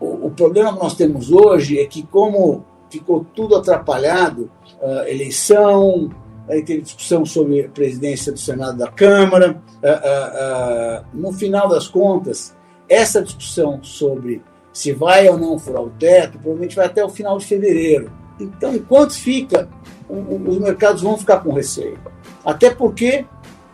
o, 0.00 0.26
o, 0.26 0.30
problema 0.32 0.72
que 0.72 0.82
nós 0.82 0.96
temos 0.96 1.30
hoje 1.30 1.78
é 1.78 1.86
que, 1.86 2.02
como 2.02 2.64
ficou 2.90 3.24
tudo 3.32 3.54
atrapalhado, 3.54 4.50
uh, 4.82 5.06
eleição, 5.06 6.10
aí 6.48 6.62
teve 6.62 6.82
discussão 6.82 7.24
sobre 7.24 7.64
a 7.64 7.68
presidência 7.68 8.32
do 8.32 8.38
Senado 8.38 8.78
da 8.78 8.90
Câmara, 8.90 9.52
uh, 9.82 11.02
uh, 11.02 11.06
no 11.12 11.32
final 11.32 11.68
das 11.68 11.88
contas, 11.88 12.54
essa 12.88 13.22
discussão 13.22 13.82
sobre 13.82 14.42
se 14.72 14.92
vai 14.92 15.28
ou 15.28 15.38
não 15.38 15.58
furar 15.58 15.82
o 15.82 15.90
teto, 15.90 16.38
provavelmente 16.38 16.76
vai 16.76 16.86
até 16.86 17.04
o 17.04 17.08
final 17.08 17.38
de 17.38 17.46
fevereiro. 17.46 18.10
Então, 18.38 18.74
enquanto 18.74 19.14
fica, 19.14 19.68
os 20.08 20.58
mercados 20.58 21.02
vão 21.02 21.16
ficar 21.16 21.38
com 21.38 21.52
receio. 21.52 21.98
Até 22.44 22.70
porque 22.70 23.24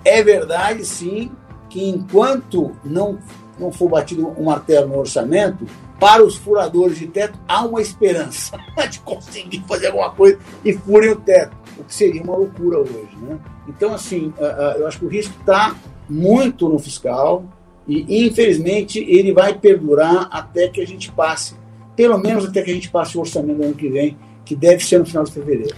é 0.05 0.23
verdade, 0.23 0.85
sim, 0.85 1.33
que 1.69 1.89
enquanto 1.89 2.77
não, 2.85 3.19
não 3.59 3.73
for 3.73 3.89
batido 3.89 4.29
um 4.39 4.45
martelo 4.45 4.89
no 4.89 4.99
orçamento, 4.99 5.67
para 5.99 6.25
os 6.25 6.37
furadores 6.37 6.99
de 6.99 7.07
teto 7.07 7.39
há 7.47 7.65
uma 7.65 7.81
esperança 7.81 8.59
de 8.91 9.01
conseguir 9.01 9.63
fazer 9.69 9.89
alguma 9.89 10.11
coisa 10.11 10.39
e 10.65 10.73
furem 10.73 11.11
o 11.11 11.17
teto, 11.17 11.57
o 11.81 11.85
que 11.85 11.95
seria 11.95 12.23
uma 12.23 12.37
loucura 12.37 12.79
hoje. 12.79 13.17
Né? 13.23 13.39
Então, 13.69 13.93
assim, 13.95 14.33
eu 14.79 14.87
acho 14.87 14.99
que 14.99 15.05
o 15.05 15.09
risco 15.09 15.35
está 15.41 15.75
muito 16.09 16.69
no 16.69 16.79
fiscal, 16.79 17.45
e, 17.91 18.27
infelizmente, 18.27 19.01
ele 19.01 19.33
vai 19.33 19.53
perdurar 19.53 20.29
até 20.31 20.69
que 20.69 20.81
a 20.81 20.87
gente 20.87 21.11
passe, 21.11 21.57
pelo 21.97 22.19
menos 22.19 22.45
até 22.45 22.63
que 22.63 22.71
a 22.71 22.75
gente 22.75 22.89
passe 22.89 23.17
o 23.17 23.21
orçamento 23.21 23.59
do 23.59 23.65
ano 23.65 23.75
que 23.75 23.89
vem, 23.89 24.17
que 24.45 24.55
deve 24.55 24.85
ser 24.85 24.99
no 24.99 25.07
final 25.07 25.25
de 25.25 25.33
fevereiro. 25.33 25.75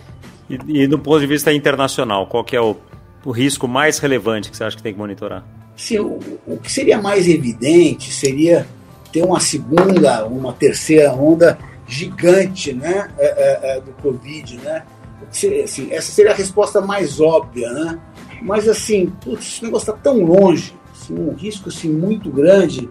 E, 0.51 0.83
e 0.83 0.87
do 0.87 0.99
ponto 0.99 1.21
de 1.21 1.27
vista 1.27 1.51
internacional, 1.53 2.27
qual 2.27 2.45
que 2.45 2.55
é 2.55 2.61
o, 2.61 2.77
o 3.25 3.31
risco 3.31 3.67
mais 3.67 3.99
relevante 3.99 4.51
que 4.51 4.57
você 4.57 4.65
acha 4.65 4.77
que 4.77 4.83
tem 4.83 4.93
que 4.93 4.99
monitorar? 4.99 5.43
Sim, 5.75 6.01
o, 6.01 6.21
o 6.47 6.59
que 6.59 6.71
seria 6.71 7.01
mais 7.01 7.27
evidente 7.27 8.13
seria 8.13 8.67
ter 9.11 9.23
uma 9.23 9.41
segunda, 9.41 10.27
uma 10.27 10.53
terceira 10.53 11.15
onda 11.15 11.59
gigante 11.87 12.75
né, 12.75 13.09
é, 13.19 13.27
é, 13.27 13.77
é 13.77 13.81
do 13.81 13.93
Covid, 14.03 14.59
né? 14.59 14.83
Assim, 15.29 15.93
essa 15.93 16.12
seria 16.12 16.33
a 16.33 16.35
resposta 16.35 16.81
mais 16.81 17.20
óbvia, 17.20 17.70
né? 17.73 18.01
Mas 18.43 18.68
assim, 18.68 19.07
putz, 19.23 19.47
esse 19.47 19.64
negócio 19.64 19.91
está 19.91 20.03
tão 20.03 20.25
longe 20.25 20.75
assim, 21.03 21.14
um 21.14 21.35
risco 21.35 21.68
assim, 21.68 21.91
muito 21.91 22.31
grande. 22.31 22.89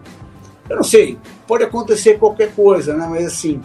Eu 0.68 0.76
não 0.76 0.84
sei, 0.84 1.18
pode 1.46 1.64
acontecer 1.64 2.18
qualquer 2.18 2.54
coisa, 2.54 2.94
né? 2.96 3.06
mas 3.08 3.26
assim, 3.26 3.60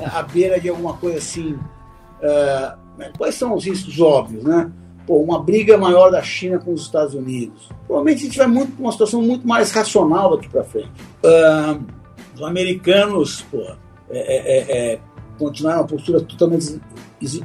à 0.00 0.22
beira 0.22 0.60
de 0.60 0.68
alguma 0.68 0.94
coisa 0.94 1.18
assim. 1.18 1.58
Uh, 2.20 2.82
quais 3.16 3.34
são 3.34 3.54
os 3.54 3.64
riscos 3.64 3.98
óbvios, 4.00 4.44
né? 4.44 4.70
Pô, 5.06 5.18
uma 5.18 5.42
briga 5.42 5.76
maior 5.76 6.10
da 6.10 6.22
China 6.22 6.58
com 6.58 6.72
os 6.72 6.82
Estados 6.82 7.14
Unidos. 7.14 7.68
Provavelmente 7.86 8.22
a 8.22 8.24
gente 8.26 8.38
vai 8.38 8.46
muito 8.46 8.80
uma 8.80 8.92
situação 8.92 9.20
muito 9.20 9.46
mais 9.46 9.72
racional 9.72 10.36
daqui 10.36 10.48
para 10.48 10.62
frente. 10.62 10.92
Uh, 11.24 11.82
os 12.34 12.42
americanos, 12.42 13.42
pô, 13.50 13.60
é, 14.10 14.18
é, 14.18 14.92
é, 14.92 15.00
é 15.42 15.48
continuaram 15.48 15.80
uma 15.80 15.86
postura 15.86 16.20
totalmente 16.20 16.80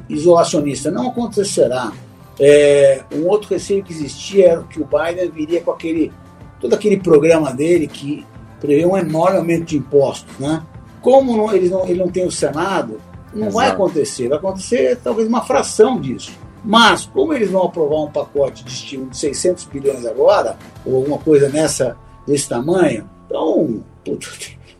isolacionista. 0.08 0.90
Não 0.90 1.08
acontecerá. 1.08 1.92
É, 2.40 3.02
um 3.12 3.26
outro 3.26 3.50
receio 3.50 3.82
que 3.82 3.92
existia 3.92 4.48
era 4.52 4.62
que 4.62 4.80
o 4.80 4.86
Biden 4.86 5.30
viria 5.30 5.60
com 5.60 5.72
aquele 5.72 6.12
todo 6.60 6.74
aquele 6.74 6.98
programa 6.98 7.52
dele 7.52 7.86
que 7.86 8.26
prevê 8.60 8.84
um 8.84 8.96
enorme 8.96 9.38
aumento 9.38 9.66
de 9.66 9.76
impostos, 9.76 10.36
né? 10.38 10.62
Como 11.00 11.36
não, 11.36 11.54
ele, 11.54 11.68
não, 11.68 11.84
ele 11.86 12.00
não 12.00 12.08
tem 12.08 12.26
o 12.26 12.30
Senado, 12.30 13.00
não 13.32 13.48
Exato. 13.48 13.54
vai 13.54 13.68
acontecer. 13.70 14.28
Vai 14.28 14.38
acontecer 14.38 14.98
talvez 15.02 15.28
uma 15.28 15.44
fração 15.44 16.00
disso. 16.00 16.32
Mas, 16.64 17.06
como 17.06 17.32
eles 17.32 17.50
vão 17.50 17.64
aprovar 17.64 18.02
um 18.02 18.10
pacote 18.10 18.64
de 18.64 18.70
estímulo 18.70 19.10
de 19.10 19.16
600 19.16 19.64
bilhões 19.66 20.04
agora, 20.04 20.56
ou 20.84 20.96
alguma 20.96 21.18
coisa 21.18 21.48
nessa, 21.48 21.96
desse 22.26 22.48
tamanho, 22.48 23.08
então, 23.26 23.82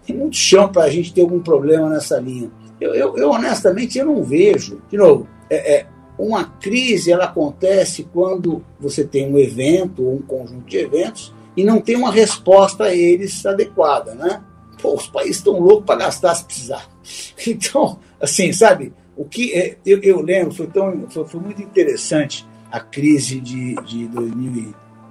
tem 0.06 0.16
muito 0.16 0.36
chão 0.36 0.68
para 0.68 0.84
a 0.84 0.90
gente 0.90 1.12
ter 1.12 1.20
algum 1.20 1.40
problema 1.40 1.88
nessa 1.88 2.18
linha. 2.18 2.50
Eu, 2.80 2.94
eu, 2.94 3.16
eu, 3.16 3.30
honestamente, 3.30 3.98
eu 3.98 4.06
não 4.06 4.22
vejo. 4.22 4.80
De 4.90 4.96
novo, 4.96 5.28
é, 5.50 5.76
é, 5.76 5.86
uma 6.18 6.44
crise 6.44 7.12
ela 7.12 7.24
acontece 7.24 8.08
quando 8.12 8.64
você 8.78 9.04
tem 9.04 9.32
um 9.32 9.38
evento 9.38 10.04
ou 10.04 10.16
um 10.16 10.22
conjunto 10.22 10.66
de 10.66 10.76
eventos 10.78 11.34
e 11.56 11.64
não 11.64 11.80
tem 11.80 11.96
uma 11.96 12.12
resposta 12.12 12.84
a 12.84 12.94
eles 12.94 13.44
adequada, 13.44 14.14
né? 14.14 14.42
Pô, 14.80 14.94
os 14.94 15.08
países 15.08 15.36
estão 15.36 15.58
loucos 15.58 15.86
para 15.86 16.00
gastar 16.00 16.34
se 16.34 16.44
precisar. 16.44 16.88
Então, 17.46 17.98
assim, 18.20 18.52
sabe, 18.52 18.92
o 19.16 19.24
que 19.24 19.52
é, 19.52 19.76
eu, 19.84 20.00
eu, 20.02 20.20
lembro, 20.20 20.52
foi, 20.54 20.66
tão, 20.66 21.06
foi, 21.08 21.24
foi, 21.26 21.40
muito 21.40 21.62
interessante 21.62 22.46
a 22.70 22.78
crise 22.78 23.40
de, 23.40 23.74
de 23.76 24.08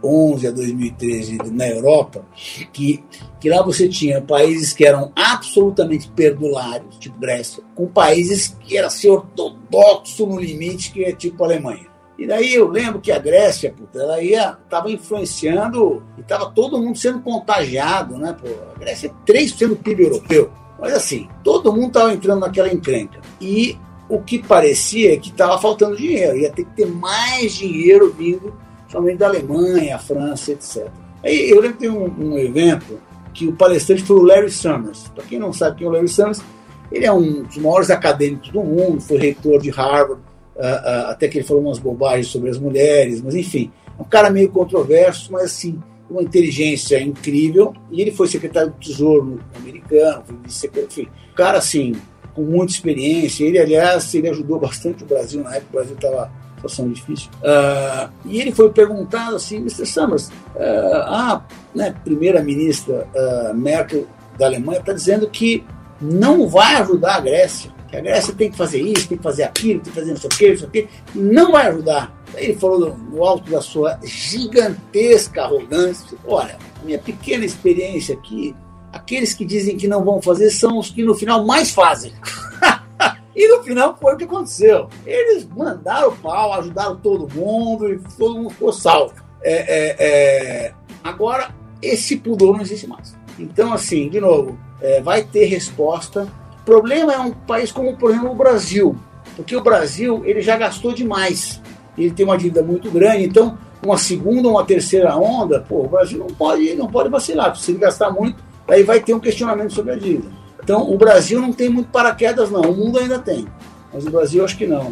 2011 0.08 0.48
a 0.48 0.52
2013 0.52 1.38
na 1.52 1.68
Europa, 1.68 2.26
que, 2.72 3.04
que 3.40 3.50
lá 3.50 3.62
você 3.62 3.88
tinha 3.88 4.22
países 4.22 4.74
que 4.74 4.86
eram 4.86 5.12
absolutamente 5.16 6.10
perdulários, 6.10 6.98
tipo 6.98 7.20
Grécia, 7.20 7.64
com 7.76 7.88
países 7.88 8.58
que 8.62 8.78
eram 8.78 8.88
assim, 8.88 9.10
ortodoxo 9.10 10.26
no 10.26 10.40
limite, 10.40 10.92
que 10.92 11.04
é 11.04 11.12
tipo 11.12 11.44
Alemanha. 11.44 11.88
E 12.18 12.26
daí 12.26 12.56
eu 12.56 12.68
lembro 12.68 13.00
que 13.00 13.12
a 13.12 13.20
Grécia, 13.20 13.72
puta, 13.72 14.00
ela 14.00 14.22
ia, 14.22 14.58
estava 14.64 14.90
influenciando 14.90 16.04
e 16.18 16.22
estava 16.22 16.50
todo 16.50 16.80
mundo 16.80 16.98
sendo 16.98 17.20
contagiado, 17.20 18.18
né? 18.18 18.36
Pô, 18.40 18.48
a 18.76 18.80
Grécia 18.80 19.08
é 19.08 19.32
3% 19.32 19.68
do 19.68 19.76
PIB 19.76 20.04
europeu. 20.04 20.52
Mas 20.80 20.94
assim, 20.94 21.28
todo 21.44 21.72
mundo 21.72 21.88
estava 21.90 22.14
entrando 22.14 22.40
naquela 22.40 22.74
encrenca. 22.74 23.20
E 23.40 23.78
o 24.10 24.20
que 24.20 24.40
parecia 24.40 25.14
é 25.14 25.18
que 25.18 25.30
estava 25.30 25.60
faltando 25.60 25.96
dinheiro, 25.96 26.38
ia 26.38 26.52
ter 26.52 26.66
que 26.66 26.76
ter 26.76 26.88
mais 26.88 27.54
dinheiro 27.54 28.12
vindo, 28.18 28.54
somente 28.98 29.18
da 29.18 29.28
Alemanha, 29.28 30.00
França, 30.00 30.52
etc. 30.52 30.88
Aí 31.24 31.50
eu 31.50 31.62
lembro 31.62 31.78
tem 31.78 31.90
um, 31.90 32.06
um 32.20 32.38
evento 32.38 33.00
que 33.34 33.48
o 33.48 33.54
palestrante 33.54 34.04
foi 34.04 34.18
o 34.18 34.24
Larry 34.24 34.50
Summers. 34.50 35.08
Para 35.14 35.24
quem 35.24 35.40
não 35.40 35.54
sabe 35.54 35.78
quem 35.78 35.88
é 35.88 35.90
o 35.90 35.94
Larry 35.94 36.08
Summers, 36.08 36.42
ele 36.92 37.06
é 37.06 37.12
um 37.12 37.44
dos 37.44 37.58
maiores 37.58 37.92
acadêmicos 37.92 38.50
do 38.50 38.62
mundo, 38.64 39.00
foi 39.02 39.18
reitor 39.18 39.62
de 39.62 39.70
Harvard, 39.70 40.22
uh, 40.56 41.10
até 41.10 41.28
que 41.28 41.38
ele 41.38 41.46
falou 41.46 41.64
umas 41.64 41.80
bobagens 41.80 42.28
sobre 42.28 42.50
as 42.50 42.58
mulheres, 42.58 43.22
mas 43.22 43.36
enfim, 43.36 43.72
é 43.98 44.02
um 44.02 44.06
cara 44.06 44.30
meio 44.30 44.50
controverso, 44.50 45.32
mas 45.32 45.44
assim, 45.44 45.78
uma 46.10 46.24
inteligência 46.24 47.00
incrível, 47.00 47.74
e 47.92 48.02
ele 48.02 48.12
foi 48.12 48.28
secretário 48.28 48.72
do 48.72 48.78
Tesouro 48.78 49.40
americano, 49.56 50.24
enfim, 50.46 51.08
um 51.32 51.36
cara 51.36 51.58
assim, 51.58 51.94
com 52.34 52.42
muita 52.42 52.72
experiência, 52.72 53.44
ele 53.44 53.60
aliás, 53.60 54.16
ele 54.16 54.30
ajudou 54.30 54.60
bastante 54.60 55.04
o 55.04 55.08
Brasil, 55.08 55.44
na 55.44 55.56
época 55.56 55.68
o 55.70 55.74
Brasil 55.74 55.96
estava 55.96 56.32
situação 56.58 56.90
difícil. 56.90 57.30
Uh, 57.38 58.10
e 58.26 58.42
ele 58.42 58.52
foi 58.52 58.70
perguntado 58.70 59.36
assim, 59.36 59.58
Mr. 59.58 59.86
Summers, 59.86 60.28
uh, 60.56 61.04
a 61.06 61.44
né, 61.74 61.96
primeira-ministra 62.04 63.08
uh, 63.16 63.54
Merkel 63.54 64.06
da 64.38 64.48
Alemanha 64.48 64.80
está 64.80 64.94
dizendo 64.94 65.30
que 65.30 65.64
não 66.02 66.48
vai 66.48 66.76
ajudar 66.76 67.16
a 67.16 67.20
Grécia 67.22 67.78
que 67.88 67.96
a 67.96 68.02
Grécia 68.02 68.34
tem 68.34 68.52
que 68.52 68.58
fazer 68.58 68.82
isso, 68.82 69.08
tem 69.08 69.18
que 69.18 69.24
fazer 69.24 69.44
aquilo, 69.44 69.80
tem 69.80 69.94
que 69.94 70.00
fazer 70.00 70.12
não 70.12 70.18
sei 70.18 70.28
o 70.28 70.38
quê, 70.38 70.50
não 70.50 70.58
sei 70.58 70.68
o 70.68 70.72
quê, 70.72 70.88
não 71.16 71.52
vai 71.52 71.68
ajudar. 71.68 72.14
Ele 72.36 72.54
falou 72.56 72.98
no 72.98 73.24
alto 73.24 73.50
da 73.50 73.62
sua 73.62 73.98
gigantesca 74.04 75.44
arrogância: 75.44 76.18
olha, 76.26 76.58
minha 76.84 77.00
pequena 77.00 77.46
experiência 77.46 78.16
aqui, 78.16 78.54
aqueles 78.92 79.34
que 79.34 79.46
dizem 79.46 79.78
que 79.78 79.88
não 79.88 80.04
vão 80.04 80.22
fazer 80.22 80.50
são 80.50 80.78
os 80.78 80.90
que 80.90 81.04
no 81.04 81.16
final 81.16 81.46
mais 81.46 81.72
fazem. 81.72 82.12
E 83.38 83.48
no 83.48 83.62
final 83.62 83.96
foi 84.02 84.16
o 84.16 84.18
que 84.18 84.24
aconteceu. 84.24 84.90
Eles 85.06 85.48
mandaram 85.56 86.10
o 86.10 86.18
pau, 86.18 86.54
ajudaram 86.54 86.96
todo 86.96 87.32
mundo 87.36 87.94
e 87.94 88.00
todo 88.18 88.34
mundo 88.34 88.50
ficou 88.50 88.74
salvo. 88.74 89.14
É, 89.44 89.54
é, 89.54 89.96
é... 90.00 90.74
Agora, 91.04 91.54
esse 91.80 92.18
pudor 92.18 92.56
não 92.56 92.64
existe 92.64 92.88
mais. 92.88 93.16
Então, 93.38 93.72
assim, 93.72 94.10
de 94.10 94.20
novo, 94.20 94.58
é, 94.82 95.02
vai 95.02 95.22
ter 95.22 95.46
resposta. 95.46 96.28
O 96.62 96.66
problema 96.66 97.14
é 97.14 97.20
um 97.20 97.32
país 97.32 97.72
como, 97.72 97.96
por 97.96 98.10
exemplo, 98.10 98.32
o 98.32 98.36
Brasil, 98.36 98.96
porque 99.36 99.56
o 99.56 99.62
Brasil 99.62 100.24
ele 100.26 100.42
já 100.42 100.58
gastou 100.58 100.92
demais. 100.92 101.62
Ele 101.96 102.10
tem 102.10 102.26
uma 102.26 102.40
dívida 102.40 102.64
muito 102.64 102.90
grande, 102.90 103.26
então 103.26 103.56
uma 103.86 104.00
segunda, 104.00 104.50
uma 104.50 104.66
terceira 104.66 105.16
onda, 105.16 105.60
pô, 105.60 105.84
o 105.84 105.88
Brasil 105.88 106.18
não 106.18 106.26
pode, 106.26 106.74
não 106.74 106.88
pode 106.88 107.10
vacilar. 107.10 107.56
Se 107.56 107.70
ele 107.70 107.78
gastar 107.78 108.10
muito, 108.10 108.44
aí 108.68 108.82
vai 108.82 109.00
ter 109.00 109.14
um 109.14 109.20
questionamento 109.20 109.74
sobre 109.74 109.94
a 109.94 109.96
dívida. 109.96 110.47
Então, 110.68 110.94
o 110.94 110.98
Brasil 110.98 111.40
não 111.40 111.54
tem 111.54 111.70
muito 111.70 111.90
paraquedas, 111.92 112.52
não. 112.52 112.60
O 112.60 112.76
mundo 112.76 113.00
ainda 113.00 113.18
tem, 113.18 113.48
mas 113.94 114.06
o 114.06 114.12
Brasil 114.12 114.44
acho 114.44 114.58
que 114.58 114.68
não. 114.68 114.92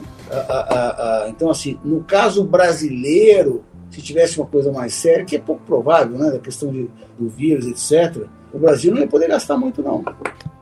então, 1.28 1.50
assim, 1.50 1.78
no 1.84 2.02
caso 2.02 2.46
brasileiro, 2.46 3.62
se 3.90 4.02
tivesse 4.02 4.40
uma 4.40 4.48
coisa 4.48 4.72
mais 4.72 4.94
séria, 4.94 5.26
que 5.26 5.36
é 5.36 5.40
pouco 5.40 5.62
provável, 5.66 6.18
né, 6.18 6.32
da 6.32 6.40
questão 6.40 6.72
de, 6.72 6.90
do 7.20 7.28
vírus, 7.28 7.68
etc., 7.68 8.26
o 8.54 8.58
Brasil 8.58 8.94
não 8.94 9.02
ia 9.02 9.08
poder 9.08 9.28
gastar 9.28 9.58
muito, 9.58 9.84
não. 9.84 10.02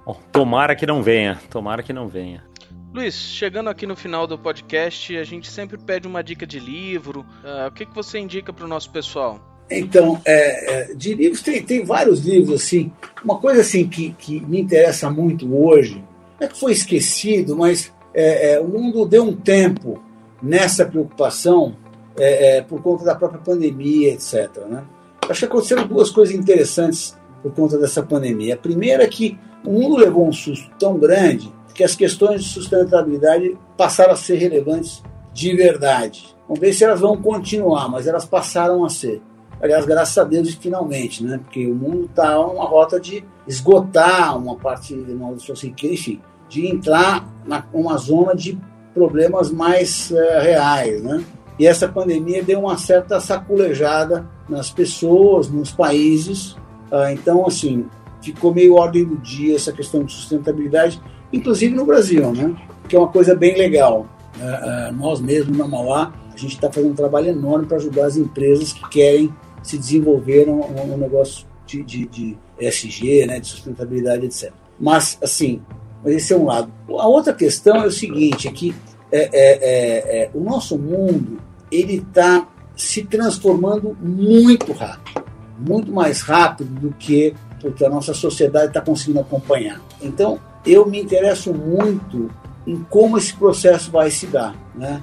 Bom, 0.04 0.20
tomara 0.32 0.76
que 0.76 0.88
não 0.88 1.04
venha, 1.04 1.40
tomara 1.48 1.84
que 1.84 1.94
não 1.94 2.08
venha. 2.08 2.44
Luiz, 2.92 3.14
chegando 3.14 3.70
aqui 3.70 3.86
no 3.86 3.96
final 3.96 4.26
do 4.26 4.36
podcast, 4.36 5.16
a 5.16 5.24
gente 5.24 5.48
sempre 5.48 5.78
pede 5.78 6.08
uma 6.08 6.24
dica 6.24 6.48
de 6.48 6.60
livro. 6.60 7.20
Uh, 7.44 7.68
o 7.68 7.72
que, 7.72 7.86
que 7.86 7.94
você 7.94 8.18
indica 8.18 8.52
para 8.52 8.66
o 8.66 8.68
nosso 8.68 8.90
pessoal? 8.90 9.53
Então, 9.80 10.20
é, 10.26 10.92
é, 10.92 10.94
de 10.94 11.14
livros, 11.14 11.42
tem, 11.42 11.62
tem 11.64 11.84
vários 11.84 12.26
livros, 12.26 12.62
assim. 12.62 12.92
Uma 13.24 13.38
coisa 13.38 13.62
assim 13.62 13.88
que, 13.88 14.12
que 14.18 14.40
me 14.42 14.60
interessa 14.60 15.10
muito 15.10 15.56
hoje, 15.56 16.04
é 16.40 16.48
que 16.48 16.60
foi 16.60 16.72
esquecido, 16.72 17.56
mas 17.56 17.92
é, 18.14 18.54
é 18.54 18.60
o 18.60 18.68
mundo 18.68 19.06
deu 19.06 19.24
um 19.24 19.36
tempo 19.36 20.02
nessa 20.42 20.86
preocupação 20.86 21.76
é, 22.18 22.58
é, 22.58 22.62
por 22.62 22.82
conta 22.82 23.06
da 23.06 23.16
própria 23.16 23.40
pandemia, 23.40 24.14
etc. 24.14 24.50
Né? 24.70 24.84
Acho 25.30 25.40
que 25.40 25.46
aconteceram 25.46 25.88
duas 25.88 26.10
coisas 26.10 26.36
interessantes 26.36 27.18
por 27.42 27.54
conta 27.54 27.78
dessa 27.78 28.04
pandemia. 28.04 28.56
A 28.56 28.58
primeira 28.58 29.04
é 29.04 29.08
que 29.08 29.38
o 29.66 29.72
mundo 29.72 29.98
levou 29.98 30.28
um 30.28 30.34
susto 30.34 30.70
tão 30.78 30.98
grande 30.98 31.52
que 31.74 31.84
as 31.84 31.96
questões 31.96 32.44
de 32.44 32.50
sustentabilidade 32.50 33.58
passaram 33.78 34.14
a 34.14 34.16
ser 34.16 34.36
relevantes 34.36 35.02
de 35.34 35.56
verdade. 35.56 36.36
Vamos 36.48 36.60
ver 36.60 36.74
se 36.74 36.84
elas 36.84 37.00
vão 37.00 37.18
continuar, 37.18 37.90
mas 37.90 38.06
elas 38.06 38.26
passaram 38.26 38.86
a 38.86 38.90
ser. 38.90 39.22
Aliás, 39.64 39.86
graças 39.86 40.18
a 40.18 40.26
Deus, 40.26 40.54
finalmente, 40.56 41.24
né? 41.24 41.40
Porque 41.42 41.66
o 41.66 41.74
mundo 41.74 42.04
está 42.04 42.36
numa 42.36 42.66
rota 42.66 43.00
de 43.00 43.24
esgotar 43.48 44.38
uma 44.38 44.58
parte 44.58 44.94
da 44.94 45.38
sua 45.38 45.56
enfim, 45.84 46.20
de 46.50 46.68
entrar 46.68 47.26
numa 47.74 47.98
zona 47.98 48.36
de 48.36 48.60
problemas 48.94 49.52
mais 49.52 50.12
uh, 50.12 50.42
reais, 50.42 51.02
né? 51.02 51.24
E 51.58 51.66
essa 51.66 51.88
pandemia 51.88 52.44
deu 52.44 52.60
uma 52.60 52.78
certa 52.78 53.22
saculejada 53.22 54.28
nas 54.50 54.70
pessoas, 54.70 55.50
nos 55.50 55.72
países, 55.72 56.58
ah, 56.94 57.12
então, 57.12 57.48
assim, 57.48 57.88
ficou 58.22 58.54
meio 58.54 58.76
ordem 58.76 59.04
do 59.04 59.18
dia 59.18 59.56
essa 59.56 59.72
questão 59.72 60.04
de 60.04 60.14
sustentabilidade, 60.14 61.02
inclusive 61.32 61.74
no 61.74 61.86
Brasil, 61.86 62.32
né? 62.32 62.56
Que 62.88 62.96
é 62.96 63.00
uma 63.00 63.08
coisa 63.08 63.34
bem 63.34 63.58
legal. 63.58 64.06
Ah, 64.40 64.92
nós 64.94 65.20
mesmos, 65.20 65.58
na 65.58 65.68
Mauá, 65.68 66.14
a 66.32 66.38
gente 66.38 66.54
está 66.54 66.72
fazendo 66.72 66.92
um 66.92 66.96
trabalho 66.96 67.30
enorme 67.30 67.66
para 67.66 67.78
ajudar 67.78 68.06
as 68.06 68.16
empresas 68.16 68.74
que 68.74 68.88
querem 68.90 69.34
se 69.64 69.78
desenvolver 69.78 70.48
um, 70.50 70.98
negócio 70.98 71.48
de, 71.66 71.82
de, 71.84 72.06
de 72.06 72.38
ESG, 72.60 73.26
né, 73.26 73.40
de 73.40 73.48
sustentabilidade, 73.48 74.26
etc. 74.26 74.52
Mas, 74.80 75.18
assim, 75.22 75.62
esse 76.06 76.34
é 76.34 76.38
um 76.38 76.46
lado. 76.46 76.72
A 77.00 77.08
outra 77.08 77.34
questão 77.34 77.78
é 77.78 77.88
o 77.88 77.92
seguinte, 77.92 78.48
é 78.48 78.52
que 78.52 78.76
é, 79.12 79.22
é, 79.22 79.30
é, 79.34 80.24
é 80.24 80.32
o 80.34 80.42
nosso 80.42 80.78
mundo 80.78 81.40
ele 81.72 81.96
está 81.96 82.48
se 82.76 83.04
transformando 83.04 83.98
muito 84.02 84.72
rápido 84.74 85.24
muito 85.58 85.92
mais 85.92 86.22
rápido 86.22 86.70
do 86.80 86.92
que 86.94 87.34
porque 87.62 87.86
a 87.86 87.90
nossa 87.90 88.14
sociedade 88.14 88.68
está 88.68 88.82
conseguindo 88.82 89.22
acompanhar. 89.22 89.82
Então, 90.02 90.40
eu 90.66 90.86
me 90.86 91.00
interesso 91.00 91.54
muito 91.54 92.30
em 92.68 92.84
como 92.90 93.18
esse 93.18 93.34
processo 93.34 93.90
vai 93.90 94.12
se 94.12 94.28
dar, 94.28 94.54
né? 94.76 95.02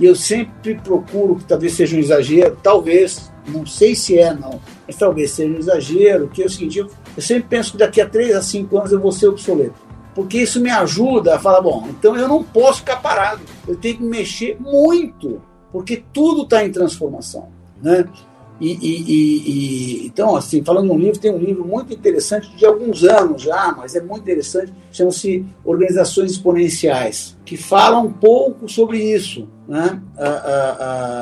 E 0.00 0.06
eu 0.06 0.16
sempre 0.16 0.76
procuro, 0.76 1.36
que 1.36 1.44
talvez 1.44 1.74
seja 1.74 1.96
um 1.96 1.98
exagero, 1.98 2.56
talvez, 2.62 3.30
não 3.48 3.66
sei 3.66 3.94
se 3.94 4.18
é 4.18 4.32
não, 4.32 4.60
mas 4.86 4.96
talvez 4.96 5.30
seja 5.32 5.52
um 5.52 5.58
exagero, 5.58 6.28
que 6.28 6.42
é 6.42 6.46
o 6.46 6.50
seguinte, 6.50 6.78
eu, 6.78 6.88
eu 7.16 7.22
sempre 7.22 7.48
penso 7.48 7.72
que 7.72 7.78
daqui 7.78 8.00
a 8.00 8.08
3 8.08 8.36
a 8.36 8.42
5 8.42 8.78
anos 8.78 8.92
eu 8.92 9.00
vou 9.00 9.12
ser 9.12 9.28
obsoleto. 9.28 9.88
Porque 10.14 10.38
isso 10.38 10.60
me 10.60 10.70
ajuda 10.70 11.36
a 11.36 11.38
falar, 11.38 11.60
bom, 11.60 11.86
então 11.90 12.16
eu 12.16 12.26
não 12.26 12.42
posso 12.42 12.80
ficar 12.80 12.96
parado, 12.96 13.40
eu 13.66 13.76
tenho 13.76 13.98
que 13.98 14.02
mexer 14.02 14.56
muito, 14.60 15.40
porque 15.70 16.02
tudo 16.12 16.42
está 16.42 16.64
em 16.64 16.72
transformação, 16.72 17.48
né? 17.80 18.04
E, 18.60 18.72
e, 18.72 20.02
e, 20.02 20.06
então, 20.06 20.34
assim, 20.34 20.64
falando 20.64 20.86
de 20.86 20.92
um 20.92 20.98
livro, 20.98 21.20
tem 21.20 21.32
um 21.32 21.38
livro 21.38 21.64
muito 21.64 21.92
interessante 21.92 22.54
de 22.56 22.66
alguns 22.66 23.04
anos 23.04 23.42
já, 23.42 23.72
mas 23.76 23.94
é 23.94 24.00
muito 24.00 24.22
interessante, 24.22 24.72
chama-se 24.90 25.46
Organizações 25.64 26.32
Exponenciais, 26.32 27.36
que 27.44 27.56
fala 27.56 27.98
um 27.98 28.12
pouco 28.12 28.68
sobre 28.68 28.98
isso, 28.98 29.48
né? 29.68 30.02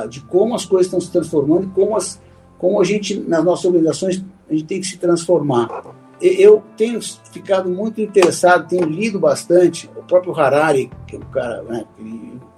de 0.09 0.21
como 0.23 0.55
as 0.55 0.65
coisas 0.65 0.87
estão 0.87 1.01
se 1.01 1.11
transformando 1.11 1.69
como, 1.75 1.97
as, 1.97 2.21
como 2.59 2.81
a 2.81 2.85
gente, 2.85 3.19
nas 3.21 3.45
nossas 3.45 3.67
organizações, 3.67 4.25
a 4.49 4.53
gente 4.53 4.65
tem 4.65 4.81
que 4.81 4.87
se 4.87 4.97
transformar. 4.97 5.95
Eu 6.19 6.63
tenho 6.79 6.99
ficado 7.31 7.69
muito 7.69 8.01
interessado, 8.01 8.67
tenho 8.67 8.87
lido 8.87 9.21
bastante, 9.21 9.91
o 9.95 10.03
próprio 10.03 10.35
Harari, 10.35 10.91
que 11.07 11.17
é 11.17 11.19
o 11.19 11.27
cara, 11.27 11.63
né, 11.65 11.85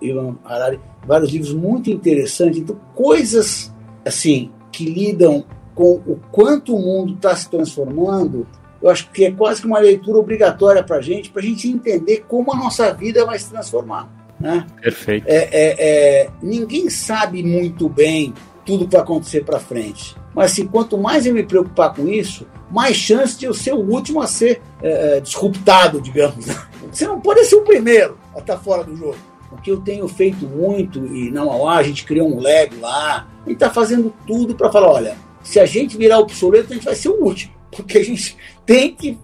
Ivan 0.01 0.37
Harari, 0.45 0.79
vários 1.05 1.33
livros 1.33 1.53
muito 1.53 1.91
interessantes, 1.91 2.61
então 2.61 2.79
coisas 2.95 3.75
assim 4.05 4.53
que 4.79 4.85
lidam 4.85 5.45
com 5.75 5.95
o 6.07 6.21
quanto 6.31 6.75
o 6.75 6.79
mundo 6.79 7.15
está 7.15 7.35
se 7.35 7.51
transformando, 7.51 8.47
eu 8.81 8.89
acho 8.89 9.11
que 9.11 9.25
é 9.25 9.33
quase 9.33 9.61
que 9.61 9.67
uma 9.67 9.81
leitura 9.81 10.19
obrigatória 10.19 10.85
para 10.85 10.97
a 10.97 11.03
gente, 11.03 11.31
para 11.31 11.43
a 11.43 11.45
gente 11.45 11.69
entender 11.69 12.25
como 12.29 12.53
a 12.53 12.57
nossa 12.57 12.93
vida 12.95 13.27
vai 13.27 13.37
se 13.41 13.51
transformar. 13.51 14.09
Né? 14.39 14.65
Perfeito. 14.81 15.27
É, 15.27 15.49
é, 15.51 15.77
é, 15.81 16.31
ninguém 16.41 16.89
sabe 16.89 17.43
muito 17.43 17.89
bem 17.89 18.33
tudo 18.65 18.87
que 18.87 18.93
vai 18.93 19.01
acontecer 19.01 19.45
para 19.45 19.59
frente. 19.59 20.17
Mas 20.33 20.53
assim, 20.53 20.65
quanto 20.65 20.97
mais 20.97 21.27
eu 21.27 21.35
me 21.35 21.43
preocupar 21.43 21.93
com 21.93 22.07
isso, 22.07 22.47
mais 22.71 22.97
chance 22.97 23.37
de 23.37 23.47
eu 23.47 23.55
ser 23.55 23.73
o 23.73 23.81
último 23.81 24.23
a 24.23 24.29
ser 24.29 24.63
é, 24.81 25.17
é 25.17 25.21
disruptado, 25.21 26.01
digamos. 26.01 26.47
Você 26.93 27.05
não 27.05 27.21
pode 27.21 27.45
ser 27.47 27.57
o 27.57 27.63
primeiro 27.63 28.17
a 28.33 28.39
estar 28.39 28.55
tá 28.55 28.61
fora 28.61 28.85
do 28.85 28.97
jogo. 28.97 29.17
O 29.51 29.57
que 29.57 29.71
eu 29.71 29.81
tenho 29.81 30.07
feito 30.07 30.47
muito, 30.47 31.05
e 31.07 31.31
na 31.31 31.45
Mauá 31.45 31.79
a 31.79 31.83
gente 31.83 32.05
criou 32.05 32.29
um 32.29 32.41
lab 32.41 32.77
lá, 32.81 33.27
e 33.47 33.53
está 33.53 33.71
fazendo 33.71 34.13
tudo 34.27 34.55
para 34.55 34.71
falar, 34.71 34.91
olha, 34.91 35.17
se 35.43 35.59
a 35.59 35.65
gente 35.65 35.97
virar 35.97 36.19
obsoleto, 36.19 36.73
a 36.73 36.75
gente 36.75 36.85
vai 36.85 36.95
ser 36.95 37.09
o 37.09 37.25
último. 37.25 37.55
Porque 37.71 37.99
a 37.99 38.05
gente 38.05 38.37
tem 38.65 38.95
que. 38.95 39.19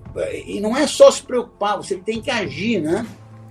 E 0.47 0.61
não 0.61 0.77
é 0.77 0.87
só 0.87 1.11
se 1.11 1.23
preocupar, 1.23 1.77
você 1.77 1.97
tem 1.97 2.21
que 2.21 2.31
agir, 2.31 2.81
né? 2.81 3.07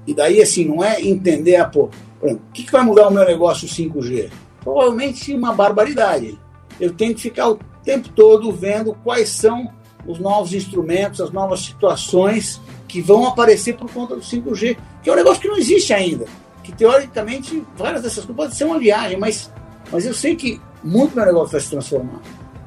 E 0.07 0.13
daí, 0.13 0.41
assim, 0.41 0.65
não 0.65 0.83
é 0.83 1.01
entender, 1.01 1.55
a 1.55 1.63
ah, 1.63 1.69
pô, 1.69 1.89
o 2.21 2.37
que, 2.53 2.63
que 2.63 2.71
vai 2.71 2.83
mudar 2.83 3.07
o 3.07 3.11
meu 3.11 3.25
negócio 3.25 3.67
5G? 3.67 4.29
Provavelmente 4.61 5.33
uma 5.33 5.53
barbaridade. 5.53 6.39
Eu 6.79 6.93
tenho 6.93 7.13
que 7.13 7.21
ficar 7.21 7.49
o 7.49 7.59
tempo 7.83 8.09
todo 8.09 8.51
vendo 8.51 8.95
quais 9.03 9.29
são 9.29 9.71
os 10.05 10.19
novos 10.19 10.53
instrumentos, 10.53 11.21
as 11.21 11.31
novas 11.31 11.61
situações 11.61 12.61
que 12.87 13.01
vão 13.01 13.25
aparecer 13.25 13.75
por 13.75 13.91
conta 13.91 14.15
do 14.15 14.21
5G, 14.21 14.77
que 15.01 15.09
é 15.09 15.13
um 15.13 15.15
negócio 15.15 15.41
que 15.41 15.47
não 15.47 15.57
existe 15.57 15.93
ainda 15.93 16.25
que 16.63 16.71
teoricamente 16.71 17.63
várias 17.75 18.01
dessas 18.01 18.25
coisas 18.25 18.35
podem 18.35 18.55
ser 18.55 18.63
uma 18.63 18.79
viagem, 18.79 19.17
mas, 19.17 19.51
mas 19.91 20.05
eu 20.05 20.13
sei 20.13 20.35
que 20.35 20.59
muito 20.83 21.15
meu 21.15 21.25
negócio 21.25 21.51
vai 21.51 21.61
se 21.61 21.69
transformar. 21.69 22.19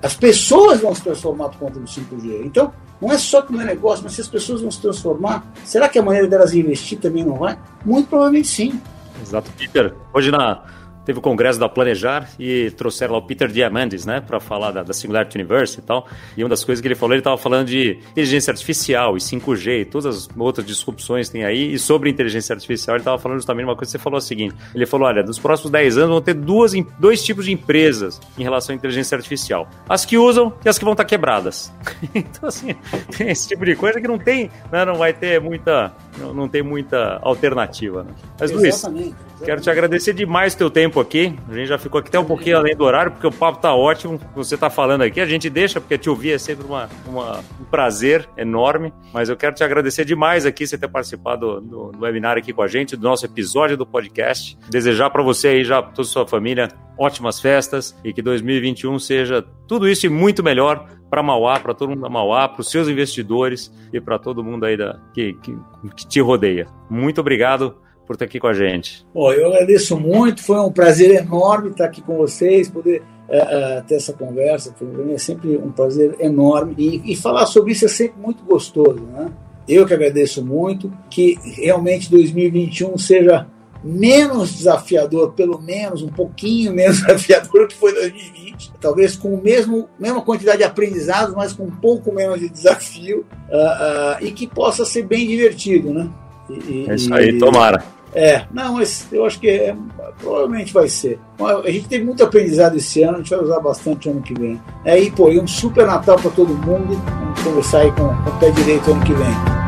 As 0.03 0.14
pessoas 0.14 0.80
vão 0.80 0.94
se 0.94 1.03
transformar 1.03 1.49
por 1.49 1.59
conta 1.59 1.80
do 1.80 1.86
5G. 1.86 2.44
Então, 2.44 2.72
não 3.01 3.11
é 3.12 3.18
só 3.18 3.42
que 3.42 3.51
o 3.51 3.57
meu 3.57 3.66
negócio, 3.66 4.05
mas 4.05 4.12
se 4.12 4.20
as 4.20 4.28
pessoas 4.28 4.61
vão 4.61 4.70
se 4.70 4.80
transformar, 4.80 5.44
será 5.64 5.88
que 5.88 5.99
a 5.99 6.03
maneira 6.03 6.28
delas 6.28 6.55
investir 6.55 6.99
também 6.99 7.24
não 7.24 7.34
vai? 7.34 7.59
Muito 7.84 8.09
provavelmente 8.09 8.49
sim. 8.49 8.80
Exato, 9.20 9.51
Peter. 9.57 9.94
Hoje 10.12 10.30
na, 10.30 10.62
teve 11.07 11.20
o 11.20 11.22
congresso 11.22 11.59
da 11.59 11.68
Planejar 11.68 12.28
e 12.38 12.72
trouxeram 12.72 13.12
lá 13.12 13.18
o 13.20 13.22
Peter 13.22 13.48
Diamandis, 13.48 14.04
né, 14.04 14.20
para 14.20 14.40
falar 14.40 14.72
da, 14.72 14.82
da, 14.82 14.92
Singularity 14.92 15.38
Universe 15.38 15.78
e 15.78 15.82
tal. 15.82 16.07
E 16.36 16.42
uma 16.42 16.50
das 16.50 16.64
coisas 16.64 16.82
que 16.82 16.88
ele 16.88 16.96
falou, 16.96 17.14
ele 17.14 17.20
estava 17.20 17.38
falando 17.38 17.68
de 17.68 18.00
inteligência 18.11 18.50
artificial 18.50 19.16
e 19.16 19.20
5G 19.20 19.82
e 19.82 19.84
todas 19.84 20.07
as 20.07 20.28
outras 20.36 20.66
disrupções 20.66 21.28
que 21.28 21.34
tem 21.34 21.44
aí. 21.44 21.72
E 21.72 21.78
sobre 21.78 22.11
inteligência 22.11 22.52
artificial, 22.52 22.96
ele 22.96 23.02
estava 23.02 23.18
falando 23.18 23.38
justamente 23.38 23.66
uma 23.66 23.76
coisa 23.76 23.88
que 23.88 23.98
você 23.98 24.02
falou 24.02 24.18
a 24.18 24.20
seguinte: 24.20 24.57
ele 24.74 24.84
falou, 24.84 25.07
olha, 25.07 25.22
nos 25.22 25.38
próximos 25.38 25.70
10 25.70 25.98
anos 25.98 26.11
vão 26.11 26.20
ter 26.20 26.34
duas, 26.34 26.72
dois 26.98 27.24
tipos 27.24 27.44
de 27.44 27.52
empresas 27.52 28.20
em 28.36 28.42
relação 28.42 28.74
à 28.74 28.76
inteligência 28.76 29.16
artificial: 29.16 29.68
as 29.88 30.04
que 30.04 30.18
usam 30.18 30.52
e 30.64 30.68
as 30.68 30.76
que 30.76 30.84
vão 30.84 30.92
estar 30.92 31.04
tá 31.04 31.09
quebradas. 31.09 31.72
então, 32.12 32.48
assim, 32.48 32.74
tem 33.16 33.30
esse 33.30 33.46
tipo 33.46 33.64
de 33.64 33.76
coisa 33.76 34.00
que 34.00 34.09
não 34.09 34.18
tem, 34.18 34.50
né, 34.72 34.84
não 34.84 34.96
vai 34.96 35.12
ter 35.12 35.40
muita 35.40 35.92
não, 36.18 36.34
não 36.34 36.48
tem 36.48 36.62
muita 36.62 37.18
alternativa. 37.22 38.02
Né? 38.02 38.10
Mas, 38.38 38.50
Exatamente. 38.50 39.04
Luiz, 39.04 39.26
Quero 39.44 39.60
te 39.60 39.68
agradecer 39.68 40.14
demais 40.14 40.54
o 40.54 40.58
teu 40.58 40.70
tempo 40.70 40.98
aqui. 40.98 41.34
A 41.48 41.54
gente 41.54 41.66
já 41.66 41.76
ficou 41.76 41.98
aqui 41.98 42.08
até 42.08 42.18
um 42.18 42.24
pouquinho 42.24 42.56
além 42.56 42.74
do 42.74 42.84
horário, 42.84 43.12
porque 43.12 43.26
o 43.26 43.32
papo 43.32 43.58
tá 43.58 43.74
ótimo. 43.74 44.18
Você 44.34 44.56
tá 44.56 44.70
falando 44.70 45.02
aqui, 45.02 45.20
a 45.20 45.26
gente 45.26 45.50
deixa, 45.50 45.80
porque 45.80 45.98
te 45.98 46.08
ouvir 46.08 46.32
é 46.32 46.38
sempre 46.38 46.64
uma, 46.64 46.88
uma 47.06 47.40
um 47.60 47.64
prazer 47.64 48.26
enorme. 48.36 48.92
Mas 49.12 49.28
eu 49.28 49.36
quero 49.36 49.54
te 49.54 49.62
agradecer 49.62 50.04
demais 50.04 50.46
aqui 50.46 50.66
você 50.66 50.78
ter 50.78 50.88
participado 50.88 51.60
do, 51.60 51.92
do 51.92 52.00
webinar 52.00 52.38
aqui 52.38 52.52
com 52.52 52.62
a 52.62 52.66
gente, 52.66 52.96
do 52.96 53.02
nosso 53.02 53.26
episódio 53.26 53.76
do 53.76 53.86
podcast. 53.86 54.56
Desejar 54.70 55.10
para 55.10 55.22
você 55.22 55.48
aí, 55.48 55.64
já 55.64 55.82
toda 55.82 56.08
a 56.08 56.10
sua 56.10 56.26
família, 56.26 56.68
ótimas 56.98 57.38
festas 57.38 57.94
e 58.02 58.12
que 58.12 58.22
2021 58.22 58.98
seja 58.98 59.44
tudo 59.68 59.86
isso 59.86 60.06
e 60.06 60.08
muito 60.08 60.42
melhor 60.42 60.88
para 61.16 61.22
Mauá, 61.22 61.58
para 61.58 61.72
todo 61.72 61.88
mundo 61.88 62.02
da 62.02 62.10
Mauá, 62.10 62.46
para 62.46 62.60
os 62.60 62.70
seus 62.70 62.88
investidores 62.88 63.72
e 63.90 63.98
para 63.98 64.18
todo 64.18 64.44
mundo 64.44 64.66
aí 64.66 64.76
da, 64.76 65.00
que, 65.14 65.32
que, 65.42 65.56
que 65.96 66.06
te 66.06 66.20
rodeia. 66.20 66.66
Muito 66.90 67.22
obrigado 67.22 67.74
por 68.06 68.12
estar 68.12 68.26
aqui 68.26 68.38
com 68.38 68.48
a 68.48 68.52
gente. 68.52 69.06
Bom, 69.14 69.32
eu 69.32 69.50
agradeço 69.50 69.98
muito, 69.98 70.42
foi 70.42 70.60
um 70.60 70.70
prazer 70.70 71.22
enorme 71.22 71.70
estar 71.70 71.86
aqui 71.86 72.02
com 72.02 72.18
vocês, 72.18 72.68
poder 72.68 73.02
é, 73.30 73.38
é, 73.38 73.80
ter 73.80 73.94
essa 73.94 74.12
conversa, 74.12 74.74
é 75.08 75.16
sempre 75.16 75.56
um 75.56 75.72
prazer 75.72 76.16
enorme 76.20 76.74
e, 76.76 77.12
e, 77.12 77.16
falar 77.16 77.46
sobre 77.46 77.72
isso 77.72 77.86
é 77.86 77.88
sempre 77.88 78.20
muito 78.20 78.44
gostoso, 78.44 79.00
né? 79.00 79.32
Eu 79.66 79.86
que 79.86 79.94
agradeço 79.94 80.44
muito, 80.44 80.92
que 81.08 81.38
realmente 81.56 82.10
2021 82.10 82.98
seja 82.98 83.46
menos 83.87 84.53
desafiador, 84.53 85.32
pelo 85.32 85.61
menos 85.61 86.03
um 86.03 86.09
pouquinho 86.09 86.72
menos 86.72 87.01
desafiador 87.07 87.68
que 87.68 87.76
foi 87.76 87.93
2020, 87.93 88.72
talvez 88.80 89.16
com 89.16 89.34
o 89.34 89.43
mesmo 89.43 89.89
mesma 89.99 90.20
quantidade 90.22 90.59
de 90.59 90.64
aprendizados, 90.64 91.34
mas 91.34 91.53
com 91.53 91.64
um 91.64 91.70
pouco 91.70 92.12
menos 92.12 92.41
de 92.41 92.49
desafio 92.49 93.24
uh, 93.49 94.22
uh, 94.22 94.26
e 94.26 94.32
que 94.32 94.47
possa 94.47 94.84
ser 94.84 95.05
bem 95.05 95.26
divertido, 95.26 95.93
né? 95.93 96.11
E, 96.51 96.87
é 96.89 96.95
isso 96.95 97.12
aí, 97.14 97.39
tomara. 97.39 97.82
É, 98.14 98.45
não, 98.51 98.74
mas 98.74 99.07
eu 99.12 99.26
acho 99.26 99.39
que 99.39 99.49
é, 99.49 99.76
provavelmente 100.18 100.72
vai 100.72 100.89
ser. 100.89 101.18
A 101.39 101.70
gente 101.70 101.87
teve 101.87 102.05
muito 102.05 102.24
aprendizado 102.24 102.76
esse 102.76 103.03
ano, 103.03 103.16
a 103.16 103.18
gente 103.18 103.30
vai 103.30 103.41
usar 103.41 103.61
bastante 103.61 104.09
ano 104.09 104.22
que 104.22 104.32
vem. 104.32 104.61
É, 104.84 104.99
e, 104.99 105.11
pô, 105.11 105.30
e 105.30 105.39
um 105.39 105.47
super 105.47 105.87
Natal 105.87 106.16
para 106.16 106.30
todo 106.30 106.55
mundo. 106.55 106.95
Vamos 106.95 107.43
conversar 107.43 107.80
aí 107.80 107.93
com, 107.93 108.09
com 108.09 108.30
o 108.30 108.39
pé 108.41 108.51
direito 108.51 108.91
ano 108.91 109.05
que 109.05 109.12
vem. 109.12 109.65